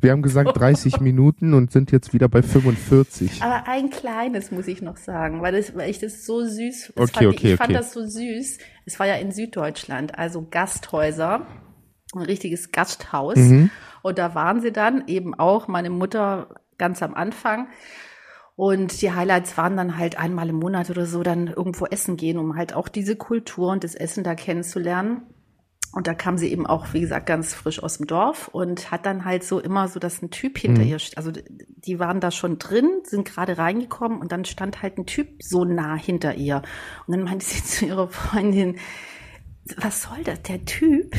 wir 0.00 0.12
haben 0.12 0.22
gesagt 0.22 0.58
30 0.58 1.00
Minuten 1.00 1.54
und 1.54 1.72
sind 1.72 1.92
jetzt 1.92 2.12
wieder 2.12 2.28
bei 2.28 2.42
45. 2.42 3.42
Aber 3.42 3.68
ein 3.68 3.90
kleines 3.90 4.50
muss 4.50 4.68
ich 4.68 4.82
noch 4.82 4.96
sagen, 4.96 5.42
weil, 5.42 5.52
das, 5.52 5.74
weil 5.74 5.90
ich 5.90 5.98
das 5.98 6.24
so 6.24 6.44
süß, 6.44 6.92
das 6.94 7.08
Okay, 7.08 7.24
fand, 7.24 7.36
okay, 7.36 7.52
ich 7.52 7.56
fand 7.56 7.70
okay. 7.70 7.78
das 7.78 7.92
so 7.92 8.06
süß. 8.06 8.58
Es 8.86 8.98
war 8.98 9.06
ja 9.06 9.14
in 9.14 9.32
Süddeutschland, 9.32 10.18
also 10.18 10.46
Gasthäuser, 10.50 11.46
ein 12.14 12.22
richtiges 12.22 12.72
Gasthaus. 12.72 13.36
Mhm. 13.36 13.70
Und 14.02 14.18
da 14.18 14.34
waren 14.34 14.60
sie 14.60 14.72
dann 14.72 15.04
eben 15.06 15.34
auch, 15.34 15.68
meine 15.68 15.90
Mutter 15.90 16.48
ganz 16.78 17.02
am 17.02 17.14
Anfang. 17.14 17.68
Und 18.56 19.00
die 19.00 19.12
Highlights 19.12 19.56
waren 19.56 19.76
dann 19.76 19.96
halt 19.96 20.18
einmal 20.18 20.48
im 20.48 20.56
Monat 20.56 20.90
oder 20.90 21.06
so 21.06 21.22
dann 21.22 21.46
irgendwo 21.46 21.86
essen 21.86 22.16
gehen, 22.16 22.36
um 22.36 22.56
halt 22.56 22.74
auch 22.74 22.88
diese 22.88 23.16
Kultur 23.16 23.70
und 23.70 23.84
das 23.84 23.94
Essen 23.94 24.22
da 24.22 24.34
kennenzulernen. 24.34 25.22
Und 25.92 26.06
da 26.06 26.14
kam 26.14 26.38
sie 26.38 26.52
eben 26.52 26.66
auch, 26.66 26.92
wie 26.92 27.00
gesagt, 27.00 27.26
ganz 27.26 27.52
frisch 27.52 27.82
aus 27.82 27.96
dem 27.98 28.06
Dorf 28.06 28.46
und 28.48 28.92
hat 28.92 29.06
dann 29.06 29.24
halt 29.24 29.42
so 29.42 29.58
immer 29.58 29.88
so, 29.88 29.98
dass 29.98 30.22
ein 30.22 30.30
Typ 30.30 30.56
hinter 30.56 30.82
Mhm. 30.82 30.88
ihr, 30.88 30.98
also 31.16 31.32
die 31.32 31.98
waren 31.98 32.20
da 32.20 32.30
schon 32.30 32.58
drin, 32.58 32.88
sind 33.02 33.24
gerade 33.26 33.58
reingekommen 33.58 34.20
und 34.20 34.30
dann 34.30 34.44
stand 34.44 34.82
halt 34.82 34.98
ein 34.98 35.06
Typ 35.06 35.42
so 35.42 35.64
nah 35.64 35.96
hinter 35.96 36.34
ihr. 36.36 36.62
Und 37.06 37.16
dann 37.16 37.24
meinte 37.24 37.44
sie 37.44 37.64
zu 37.64 37.86
ihrer 37.86 38.08
Freundin, 38.08 38.78
was 39.78 40.02
soll 40.02 40.22
das? 40.24 40.42
Der 40.42 40.64
Typ, 40.64 41.14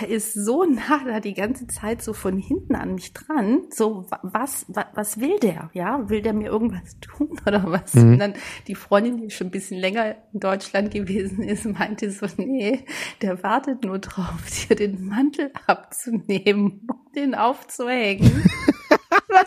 der 0.00 0.08
ist 0.08 0.32
so 0.34 0.64
nah 0.64 1.02
da 1.04 1.20
die 1.20 1.34
ganze 1.34 1.66
Zeit 1.66 2.02
so 2.02 2.12
von 2.12 2.38
hinten 2.38 2.74
an 2.74 2.94
mich 2.94 3.12
dran. 3.12 3.62
So, 3.70 4.06
wa- 4.10 4.20
was, 4.22 4.64
wa, 4.68 4.86
was 4.94 5.20
will 5.20 5.38
der? 5.40 5.70
Ja, 5.74 6.08
will 6.08 6.22
der 6.22 6.32
mir 6.32 6.48
irgendwas 6.48 6.98
tun 7.00 7.38
oder 7.46 7.62
was? 7.70 7.94
Mhm. 7.94 8.12
Und 8.14 8.18
dann 8.18 8.34
die 8.66 8.74
Freundin, 8.74 9.16
die 9.18 9.30
schon 9.30 9.48
ein 9.48 9.50
bisschen 9.52 9.78
länger 9.78 10.16
in 10.32 10.40
Deutschland 10.40 10.90
gewesen 10.92 11.42
ist, 11.42 11.64
meinte 11.66 12.10
so, 12.10 12.26
nee, 12.36 12.84
der 13.22 13.42
wartet 13.42 13.84
nur 13.84 13.98
drauf, 13.98 14.38
dir 14.68 14.76
den 14.76 15.04
Mantel 15.06 15.50
abzunehmen 15.66 16.86
und 16.88 17.16
den 17.16 17.34
aufzuhängen. 17.34 18.42
was? 19.28 19.46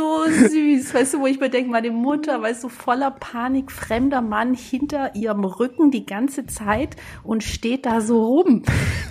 so 0.00 0.24
süß, 0.24 0.94
weißt 0.94 1.14
du, 1.14 1.20
wo 1.20 1.26
ich 1.26 1.38
mir 1.40 1.50
denke, 1.50 1.70
meine 1.70 1.90
Mutter, 1.90 2.40
weißt 2.40 2.64
du, 2.64 2.68
voller 2.68 3.10
Panik, 3.10 3.70
fremder 3.70 4.22
Mann 4.22 4.54
hinter 4.54 5.14
ihrem 5.14 5.44
Rücken 5.44 5.90
die 5.90 6.06
ganze 6.06 6.46
Zeit 6.46 6.96
und 7.22 7.44
steht 7.44 7.84
da 7.84 8.00
so 8.00 8.24
rum. 8.24 8.62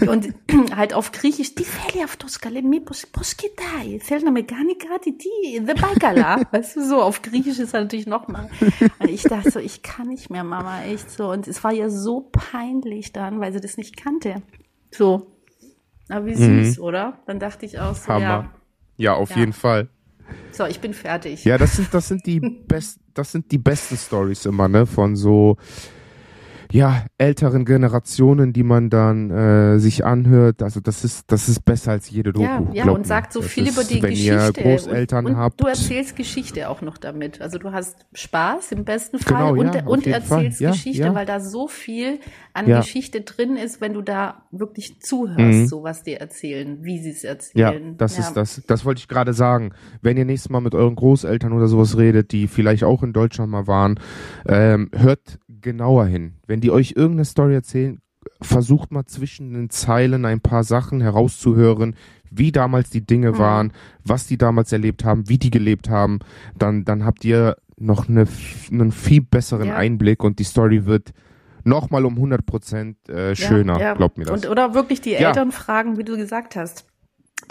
Und 0.01 0.33
halt 0.75 0.93
auf 0.93 1.11
Griechisch, 1.11 1.53
die 1.53 1.63
Felia 1.63 2.07
Vtoskale, 2.07 2.63
mi 2.63 2.79
poskitai, 2.79 3.99
Felna 3.99 4.31
Meganikati, 4.31 5.17
die, 5.17 5.61
the 5.65 5.73
Baikala. 5.73 6.41
Weißt 6.51 6.77
du, 6.77 6.87
so 6.87 7.01
auf 7.01 7.21
Griechisch 7.21 7.59
ist 7.59 7.73
er 7.73 7.81
natürlich 7.81 8.07
nochmal. 8.07 8.49
Ich 9.07 9.23
dachte 9.23 9.51
so, 9.51 9.59
ich 9.59 9.83
kann 9.83 10.07
nicht 10.07 10.29
mehr, 10.29 10.43
Mama, 10.43 10.83
echt 10.83 11.11
so. 11.11 11.29
Und 11.29 11.47
es 11.47 11.63
war 11.63 11.71
ja 11.71 11.89
so 11.89 12.29
peinlich 12.31 13.13
dann, 13.13 13.39
weil 13.39 13.53
sie 13.53 13.61
das 13.61 13.77
nicht 13.77 13.95
kannte. 13.95 14.41
So. 14.91 15.27
Aber 16.09 16.25
wie 16.25 16.35
mhm. 16.35 16.63
süß, 16.63 16.77
mhm. 16.79 16.83
oder? 16.83 17.19
Dann 17.27 17.39
dachte 17.39 17.65
ich 17.65 17.79
auch 17.79 17.95
so, 17.95 18.07
Hammer. 18.07 18.21
ja. 18.21 18.53
Ja, 18.97 19.13
auf 19.13 19.29
ja. 19.29 19.37
jeden 19.37 19.53
Fall. 19.53 19.87
So, 20.51 20.65
ich 20.65 20.79
bin 20.79 20.93
fertig. 20.93 21.45
Ja, 21.45 21.57
das 21.57 21.75
sind, 21.75 21.93
das 21.93 22.07
sind 22.07 22.25
die 22.25 22.39
best, 22.67 22.99
das 23.13 23.31
sind 23.31 23.51
die 23.51 23.57
besten 23.57 23.97
Stories 23.97 24.45
immer, 24.45 24.67
ne, 24.67 24.85
von 24.85 25.15
so, 25.15 25.57
ja, 26.71 27.05
älteren 27.17 27.65
Generationen, 27.65 28.53
die 28.53 28.61
man 28.63 28.89
dann 28.91 29.31
äh, 29.31 29.79
sich 29.79 30.05
anhört. 30.05 30.61
Also 30.61 30.79
das 30.79 31.03
ist, 31.03 31.31
das 31.31 31.49
ist 31.49 31.65
besser 31.65 31.91
als 31.91 32.09
jede 32.11 32.31
Doku. 32.31 32.45
Ja, 32.73 32.85
ja, 32.85 32.89
und 32.91 33.07
sagt 33.07 33.33
so 33.33 33.41
viel 33.41 33.65
ist, 33.67 33.73
über 33.73 33.83
die 33.83 34.01
wenn 34.03 34.11
Geschichte. 34.11 34.33
ihr 34.61 34.63
Großeltern 34.63 35.25
und, 35.25 35.31
und 35.33 35.37
habt. 35.39 35.59
Du 35.61 35.65
erzählst 35.65 36.15
Geschichte 36.15 36.69
auch 36.69 36.81
noch 36.81 36.97
damit. 36.97 37.41
Also 37.41 37.57
du 37.57 37.71
hast 37.71 38.05
Spaß 38.13 38.71
im 38.73 38.85
besten 38.85 39.17
Fall 39.19 39.51
Genau, 39.53 39.67
und, 39.67 39.73
ja, 39.75 39.85
und 39.87 40.03
Fall. 40.03 40.13
erzählst 40.13 40.61
Ja, 40.61 40.71
Geschichte, 40.71 41.03
ja. 41.03 41.15
weil 41.15 41.25
da 41.25 41.39
so 41.39 41.67
viel 41.67 42.19
an 42.53 42.67
Ja. 42.67 42.81
Geschichte 42.81 43.21
drin 43.21 43.55
ist, 43.55 43.81
wenn 43.81 43.93
du 43.93 44.01
da 44.01 44.43
wirklich 44.51 45.01
zuhörst, 45.01 45.39
Mhm. 45.39 45.67
so 45.67 45.83
was 45.83 46.03
die 46.03 46.13
erzählen, 46.13 46.77
wie 46.83 46.99
sie 47.01 47.09
es 47.11 47.23
Ja, 47.23 47.29
erzählen. 47.71 47.97
das 47.97 48.19
ist 48.19 48.33
das. 48.33 48.61
Das 48.67 48.85
wollte 48.85 48.99
ich 48.99 49.07
gerade 49.07 49.33
sagen. 49.33 49.71
Wenn 50.01 50.17
ihr 50.17 50.25
nächstes 50.25 50.49
Mal 50.51 50.61
mit 50.61 50.75
euren 50.75 50.95
Großeltern 50.95 51.51
oder 51.53 51.67
sowas 51.67 51.97
redet, 51.97 52.31
die 52.31 52.47
vielleicht 52.47 52.83
auch 52.83 53.01
in 53.01 53.11
Deutschland 53.13 53.51
mal 53.51 53.65
waren, 53.65 53.99
ähm, 54.47 54.91
hört 54.95 55.39
genauer 55.61 56.05
hin. 56.05 56.33
Wenn 56.47 56.61
die 56.61 56.71
euch 56.71 56.93
irgendeine 56.95 57.25
Story 57.25 57.53
erzählen, 57.55 57.99
versucht 58.41 58.91
mal 58.91 59.05
zwischen 59.05 59.53
den 59.53 59.69
Zeilen 59.69 60.25
ein 60.25 60.41
paar 60.41 60.63
Sachen 60.63 61.01
herauszuhören, 61.01 61.95
wie 62.31 62.51
damals 62.51 62.89
die 62.89 63.05
Dinge 63.05 63.31
Mhm. 63.31 63.37
waren, 63.37 63.73
was 64.03 64.27
die 64.27 64.37
damals 64.37 64.71
erlebt 64.71 65.03
haben, 65.03 65.27
wie 65.29 65.37
die 65.37 65.49
gelebt 65.51 65.89
haben. 65.89 66.19
Dann, 66.57 66.85
dann 66.85 67.05
habt 67.05 67.25
ihr 67.25 67.55
noch 67.77 68.07
eine, 68.09 68.27
einen 68.71 68.91
viel 68.91 69.21
besseren 69.21 69.69
Ja. 69.69 69.75
Einblick 69.77 70.23
und 70.23 70.39
die 70.39 70.43
Story 70.43 70.85
wird 70.85 71.11
nochmal 71.63 72.05
um 72.05 72.15
100 72.15 72.45
Prozent 72.45 72.97
äh, 73.09 73.35
schöner. 73.35 73.73
Ja, 73.75 73.79
ja. 73.79 73.93
Glaubt 73.93 74.17
mir 74.17 74.25
das. 74.25 74.43
Und, 74.45 74.49
oder 74.51 74.73
wirklich 74.73 75.01
die. 75.01 75.13
Eltern 75.13 75.51
fragen, 75.51 75.97
wie 75.97 76.03
du 76.03 76.17
gesagt 76.17 76.55
hast. 76.55 76.85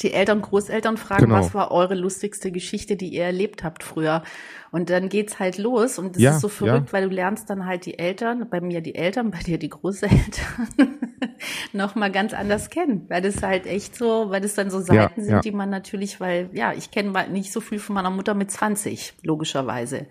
Die 0.01 0.12
Eltern, 0.12 0.43
Großeltern 0.43 0.97
fragen, 0.97 1.24
Genau. 1.26 1.36
was 1.41 1.55
war 1.55 1.70
eure 1.72 1.95
lustigste 1.97 2.53
Geschichte, 2.53 2.97
die 2.97 3.09
ihr 3.09 3.24
erlebt 3.24 3.64
habt 3.64 3.82
früher? 3.82 4.22
Und 4.70 4.91
dann 4.91 5.09
geht's 5.09 5.39
halt 5.41 5.59
los 5.59 5.99
und 5.99 6.14
es 6.16 6.22
Ja, 6.22 6.32
ist 6.36 6.41
so 6.41 6.49
verrückt, 6.49 6.89
ja. 6.89 6.93
weil 6.93 7.09
du 7.09 7.14
lernst 7.14 7.49
dann 7.51 7.64
halt 7.66 7.84
die 7.86 7.99
Eltern, 7.99 8.49
bei 8.51 8.61
mir 8.61 8.80
die 8.80 8.95
Eltern, 8.95 9.30
bei 9.32 9.39
dir 9.39 9.59
die 9.59 9.70
Großeltern, 9.70 10.68
nochmal 11.72 12.12
ganz 12.12 12.32
anders 12.34 12.70
kennen. 12.70 13.07
Weil 13.09 13.22
das 13.22 13.43
halt 13.43 13.66
echt 13.66 13.97
so, 13.97 14.30
weil 14.30 14.41
das 14.41 14.55
dann 14.55 14.70
so 14.70 14.80
Seiten 14.80 15.22
sind, 15.22 15.32
ja. 15.32 15.41
die 15.41 15.53
man 15.53 15.70
natürlich, 15.70 16.20
weil, 16.20 16.51
ja, 16.53 16.72
ich 16.72 16.91
kenne 16.91 17.28
nicht 17.30 17.53
so 17.53 17.61
viel 17.61 17.78
von 17.78 17.95
meiner 17.95 18.11
Mutter 18.11 18.34
mit 18.34 18.51
20, 18.51 19.14
logischerweise. 19.22 20.07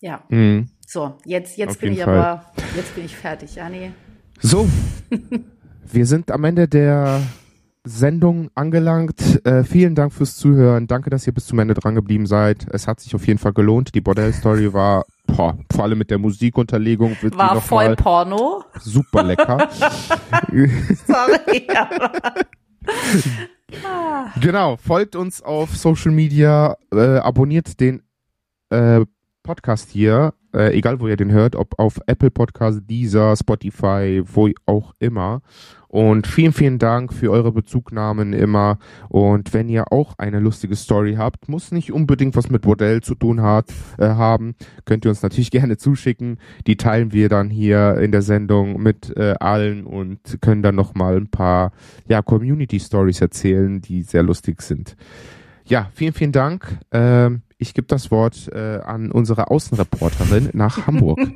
Ja, 0.00 0.24
Mhm. 0.28 0.68
so, 0.86 1.14
jetzt, 1.24 1.56
jetzt 1.56 1.70
Auf 1.70 1.78
bin 1.78 1.92
ich 1.92 2.02
Fall. 2.02 2.18
aber, 2.18 2.52
jetzt 2.76 2.94
bin 2.94 3.04
ich 3.04 3.16
fertig, 3.16 3.54
ja, 3.54 3.68
nee. 3.68 3.92
So, 4.40 4.68
wir 5.92 6.06
sind 6.06 6.30
am 6.32 6.42
Ende 6.44 6.66
der 6.68 7.22
Sendung 7.84 8.50
angelangt. 8.54 9.44
Äh, 9.44 9.64
vielen 9.64 9.94
Dank 9.94 10.12
fürs 10.12 10.36
Zuhören. 10.36 10.86
Danke, 10.86 11.10
dass 11.10 11.26
ihr 11.26 11.34
bis 11.34 11.46
zum 11.46 11.58
Ende 11.58 11.74
dran 11.74 11.94
geblieben 11.94 12.26
seid. 12.26 12.66
Es 12.70 12.86
hat 12.86 13.00
sich 13.00 13.14
auf 13.14 13.26
jeden 13.26 13.38
Fall 13.38 13.52
gelohnt. 13.52 13.94
Die 13.94 14.00
Bordell-Story 14.00 14.72
war, 14.72 15.04
boah, 15.26 15.58
vor 15.72 15.84
allem 15.84 15.98
mit 15.98 16.10
der 16.10 16.18
Musikunterlegung, 16.18 17.16
wird 17.20 17.36
War 17.36 17.60
voll 17.60 17.96
Porno. 17.96 18.64
super 18.80 19.24
lecker. 19.24 19.68
Sorry. 20.48 21.66
genau, 24.40 24.76
folgt 24.76 25.16
uns 25.16 25.42
auf 25.42 25.76
Social 25.76 26.12
Media, 26.12 26.76
äh, 26.92 27.18
abonniert 27.18 27.80
den 27.80 28.02
äh, 28.70 29.04
Podcast 29.42 29.90
hier, 29.90 30.34
äh, 30.54 30.76
egal 30.76 31.00
wo 31.00 31.08
ihr 31.08 31.16
den 31.16 31.32
hört, 31.32 31.56
ob 31.56 31.78
auf 31.78 31.98
Apple 32.06 32.30
Podcast, 32.30 32.82
Deezer, 32.88 33.34
Spotify, 33.36 34.22
wo 34.24 34.48
auch 34.66 34.94
immer. 34.98 35.42
Und 35.88 36.26
vielen, 36.26 36.52
vielen 36.52 36.78
Dank 36.78 37.12
für 37.12 37.30
eure 37.30 37.52
Bezugnahmen 37.52 38.32
immer. 38.32 38.78
Und 39.08 39.52
wenn 39.52 39.68
ihr 39.68 39.92
auch 39.92 40.14
eine 40.16 40.40
lustige 40.40 40.74
Story 40.74 41.16
habt, 41.18 41.48
muss 41.48 41.70
nicht 41.70 41.92
unbedingt 41.92 42.34
was 42.34 42.48
mit 42.48 42.62
Bordell 42.62 43.02
zu 43.02 43.14
tun 43.14 43.42
hat, 43.42 43.70
äh, 43.98 44.06
haben, 44.06 44.54
könnt 44.84 45.04
ihr 45.04 45.10
uns 45.10 45.22
natürlich 45.22 45.50
gerne 45.52 45.76
zuschicken. 45.76 46.38
Die 46.66 46.76
teilen 46.76 47.12
wir 47.12 47.28
dann 47.28 47.50
hier 47.50 47.98
in 47.98 48.12
der 48.12 48.22
Sendung 48.22 48.82
mit 48.82 49.14
äh, 49.16 49.34
allen 49.40 49.84
und 49.84 50.38
können 50.40 50.62
dann 50.62 50.76
nochmal 50.76 51.16
ein 51.16 51.30
paar 51.30 51.72
ja, 52.08 52.22
Community 52.22 52.80
Stories 52.80 53.20
erzählen, 53.20 53.80
die 53.80 54.02
sehr 54.02 54.22
lustig 54.22 54.62
sind. 54.62 54.96
Ja, 55.64 55.90
vielen, 55.94 56.12
vielen 56.12 56.32
Dank. 56.32 56.78
Ähm, 56.90 57.42
ich 57.62 57.74
gebe 57.74 57.86
das 57.86 58.10
Wort 58.10 58.48
äh, 58.52 58.80
an 58.80 59.10
unsere 59.10 59.50
Außenreporterin 59.50 60.50
nach 60.52 60.86
Hamburg. 60.86 61.18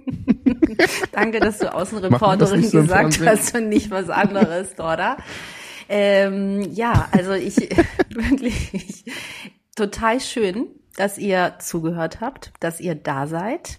Danke, 1.12 1.40
dass 1.40 1.58
du 1.58 1.72
Außenreporterin 1.72 2.62
so 2.62 2.82
gesagt 2.82 3.20
hast 3.24 3.54
und 3.54 3.68
nicht 3.68 3.90
was 3.90 4.10
anderes, 4.10 4.74
Dora. 4.74 5.16
Ähm, 5.88 6.62
ja, 6.72 7.08
also 7.12 7.32
ich 7.32 7.56
wirklich 8.10 9.04
total 9.76 10.20
schön, 10.20 10.66
dass 10.96 11.18
ihr 11.18 11.54
zugehört 11.60 12.20
habt, 12.20 12.52
dass 12.60 12.80
ihr 12.80 12.94
da 12.94 13.26
seid, 13.26 13.78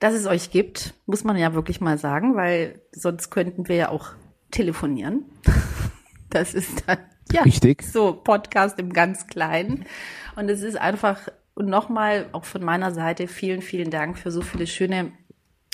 dass 0.00 0.14
es 0.14 0.26
euch 0.26 0.50
gibt, 0.50 0.94
muss 1.06 1.24
man 1.24 1.36
ja 1.36 1.54
wirklich 1.54 1.80
mal 1.80 1.98
sagen, 1.98 2.36
weil 2.36 2.80
sonst 2.92 3.30
könnten 3.30 3.68
wir 3.68 3.76
ja 3.76 3.88
auch 3.90 4.10
telefonieren. 4.50 5.24
Das 6.30 6.54
ist 6.54 6.84
dann 6.86 6.98
ja 7.30 7.42
Richtig. 7.42 7.82
so 7.82 8.12
Podcast 8.12 8.78
im 8.78 8.92
ganz 8.92 9.26
Kleinen. 9.26 9.84
Und 10.36 10.48
es 10.48 10.62
ist 10.62 10.76
einfach 10.76 11.28
und 11.54 11.66
nochmal 11.66 12.28
auch 12.32 12.44
von 12.44 12.64
meiner 12.64 12.92
Seite 12.92 13.28
vielen, 13.28 13.62
vielen 13.62 13.90
Dank 13.90 14.18
für 14.18 14.30
so 14.30 14.42
viele 14.42 14.66
schöne 14.66 15.12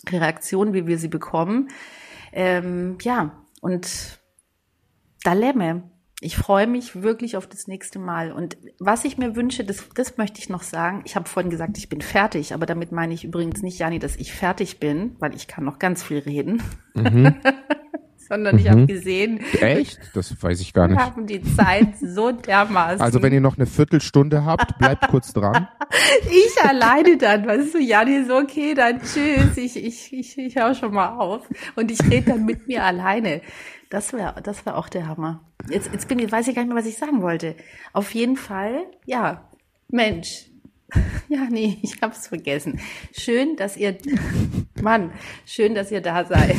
Reaktionen, 0.09 0.75
wie 0.75 0.87
wir 0.87 0.99
sie 0.99 1.09
bekommen. 1.09 1.69
Ähm, 2.33 2.99
ja, 3.03 3.45
und 3.61 4.21
Dalemme. 5.23 5.91
Ich 6.23 6.37
freue 6.37 6.67
mich 6.67 7.01
wirklich 7.03 7.39
auf 7.39 7.47
das 7.47 7.67
nächste 7.67 7.99
Mal. 7.99 8.33
Und 8.33 8.59
was 8.79 9.07
ich 9.07 9.17
mir 9.17 9.37
wünsche, 9.37 9.65
das, 9.65 9.89
das 9.95 10.19
möchte 10.19 10.39
ich 10.39 10.51
noch 10.51 10.63
sagen. 10.63 11.01
Ich 11.07 11.17
habe 11.17 11.27
vorhin 11.27 11.51
gesagt, 11.51 11.79
ich 11.79 11.89
bin 11.89 12.03
fertig, 12.03 12.53
aber 12.53 12.67
damit 12.67 12.93
meine 12.93 13.15
ich 13.15 13.25
übrigens 13.25 13.63
nicht, 13.63 13.79
Jani, 13.79 13.99
dass 13.99 14.17
ich 14.17 14.35
fertig 14.35 14.81
bin, 14.81 15.17
weil 15.19 15.35
ich 15.35 15.49
kann 15.49 15.65
noch 15.65 15.79
ganz 15.79 16.03
viel 16.03 16.19
reden. 16.19 16.63
Mhm. 16.95 17.37
sondern 18.31 18.55
mhm. 18.55 18.61
ich 18.61 18.71
habe 18.71 18.87
gesehen. 18.87 19.41
Echt? 19.61 19.99
Das 20.15 20.41
weiß 20.41 20.61
ich 20.61 20.73
gar 20.73 20.87
nicht. 20.89 20.97
Wir 20.97 21.05
haben 21.05 21.27
die 21.27 21.43
Zeit 21.43 21.99
so 22.01 22.31
dermaßen. 22.31 23.01
Also 23.01 23.23
wenn 23.23 23.33
ihr 23.33 23.41
noch 23.41 23.59
eine 23.59 23.67
Viertelstunde 23.67 24.45
habt, 24.45 24.79
bleibt 24.79 25.09
kurz 25.09 25.33
dran. 25.33 25.69
ich 26.31 26.65
alleine 26.65 27.19
dann, 27.19 27.45
weißt 27.45 27.75
du, 27.75 27.79
Jani, 27.79 28.25
so 28.25 28.37
okay, 28.37 28.75
dann 28.75 29.01
tschüss, 29.01 29.57
ich, 29.57 29.77
ich, 29.77 30.13
ich, 30.13 30.39
ich 30.39 30.57
hör 30.57 30.75
schon 30.75 30.95
mal 30.95 31.19
auf. 31.19 31.43
Und 31.75 31.91
ich 31.91 32.01
rede 32.05 32.31
dann 32.31 32.47
mit 32.47 32.69
mir 32.69 32.85
alleine. 32.85 33.43
Das 33.91 34.13
wäre 34.13 34.41
das 34.41 34.65
wär 34.65 34.79
auch 34.79 34.89
der 34.89 35.09
Hammer. 35.09 35.43
Jetzt, 35.69 35.91
jetzt 35.93 36.07
bin 36.07 36.21
ich, 36.21 36.31
weiß 36.31 36.47
ich 36.47 36.55
gar 36.55 36.63
nicht 36.63 36.73
mehr, 36.73 36.81
was 36.81 36.89
ich 36.89 36.97
sagen 36.97 37.23
wollte. 37.23 37.57
Auf 37.93 38.15
jeden 38.15 38.37
Fall, 38.37 38.85
ja, 39.05 39.51
Mensch. 39.89 40.47
Ja, 41.29 41.47
nee, 41.49 41.79
ich 41.83 42.03
hab's 42.03 42.27
vergessen. 42.27 42.81
Schön, 43.17 43.55
dass 43.55 43.77
ihr, 43.77 43.97
Mann, 44.83 45.13
schön, 45.47 45.77
dass 45.77 45.93
ihr 45.93 46.01
da 46.01 46.25
seid. 46.25 46.57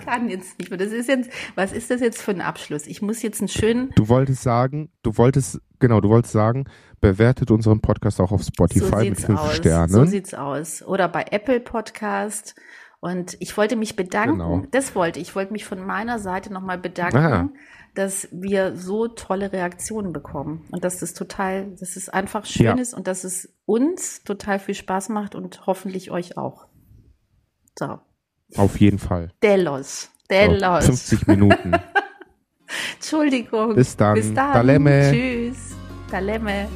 Ich 0.00 0.06
kann 0.06 0.28
jetzt 0.28 0.58
nicht 0.58 0.70
mehr. 0.70 0.78
Das 0.78 0.92
ist 0.92 1.08
jetzt, 1.08 1.30
was 1.54 1.72
ist 1.72 1.90
das 1.90 2.00
jetzt 2.00 2.20
für 2.20 2.32
ein 2.32 2.40
Abschluss? 2.40 2.86
Ich 2.86 3.02
muss 3.02 3.22
jetzt 3.22 3.40
einen 3.40 3.48
schönen. 3.48 3.90
Du 3.96 4.08
wolltest 4.08 4.42
sagen, 4.42 4.90
du 5.02 5.16
wolltest, 5.16 5.60
genau, 5.78 6.00
du 6.00 6.08
wolltest 6.08 6.32
sagen, 6.32 6.64
bewertet 7.00 7.50
unseren 7.50 7.80
Podcast 7.80 8.20
auch 8.20 8.32
auf 8.32 8.42
Spotify 8.42 8.80
so 8.80 8.96
mit 8.96 9.20
fünf 9.20 9.40
aus. 9.40 9.56
Sternen. 9.56 9.88
So 9.88 10.04
sieht's 10.04 10.34
aus. 10.34 10.82
Oder 10.82 11.08
bei 11.08 11.26
Apple 11.30 11.60
Podcast. 11.60 12.54
Und 13.00 13.36
ich 13.40 13.56
wollte 13.56 13.76
mich 13.76 13.96
bedanken. 13.96 14.38
Genau. 14.38 14.62
Das 14.70 14.94
wollte 14.94 15.20
ich. 15.20 15.28
Ich 15.28 15.36
wollte 15.36 15.52
mich 15.52 15.64
von 15.64 15.84
meiner 15.84 16.18
Seite 16.18 16.52
nochmal 16.52 16.76
bedanken, 16.76 17.16
Aha. 17.16 17.48
dass 17.94 18.28
wir 18.30 18.76
so 18.76 19.08
tolle 19.08 19.52
Reaktionen 19.52 20.12
bekommen. 20.12 20.66
Und 20.70 20.84
dass 20.84 20.98
das 20.98 21.14
total, 21.14 21.70
dass 21.76 21.96
es 21.96 22.10
einfach 22.10 22.44
schön 22.44 22.66
ja. 22.66 22.74
ist 22.74 22.92
und 22.92 23.06
dass 23.06 23.24
es 23.24 23.54
uns 23.64 24.22
total 24.22 24.58
viel 24.58 24.74
Spaß 24.74 25.08
macht 25.08 25.34
und 25.34 25.66
hoffentlich 25.66 26.10
euch 26.10 26.36
auch. 26.36 26.66
So. 27.78 28.00
Auf 28.56 28.80
jeden 28.80 28.98
Fall. 28.98 29.30
Delos. 29.42 30.10
Delos. 30.28 30.84
So, 30.84 30.92
50 30.92 31.26
Minuten. 31.26 31.72
Entschuldigung. 32.94 33.74
Bis 33.74 33.96
dann. 33.96 34.14
Bis 34.14 34.32
dann. 34.32 34.52
Dalemme. 34.52 35.10
Tschüss. 35.10 35.76
Dalemme. 36.10 36.68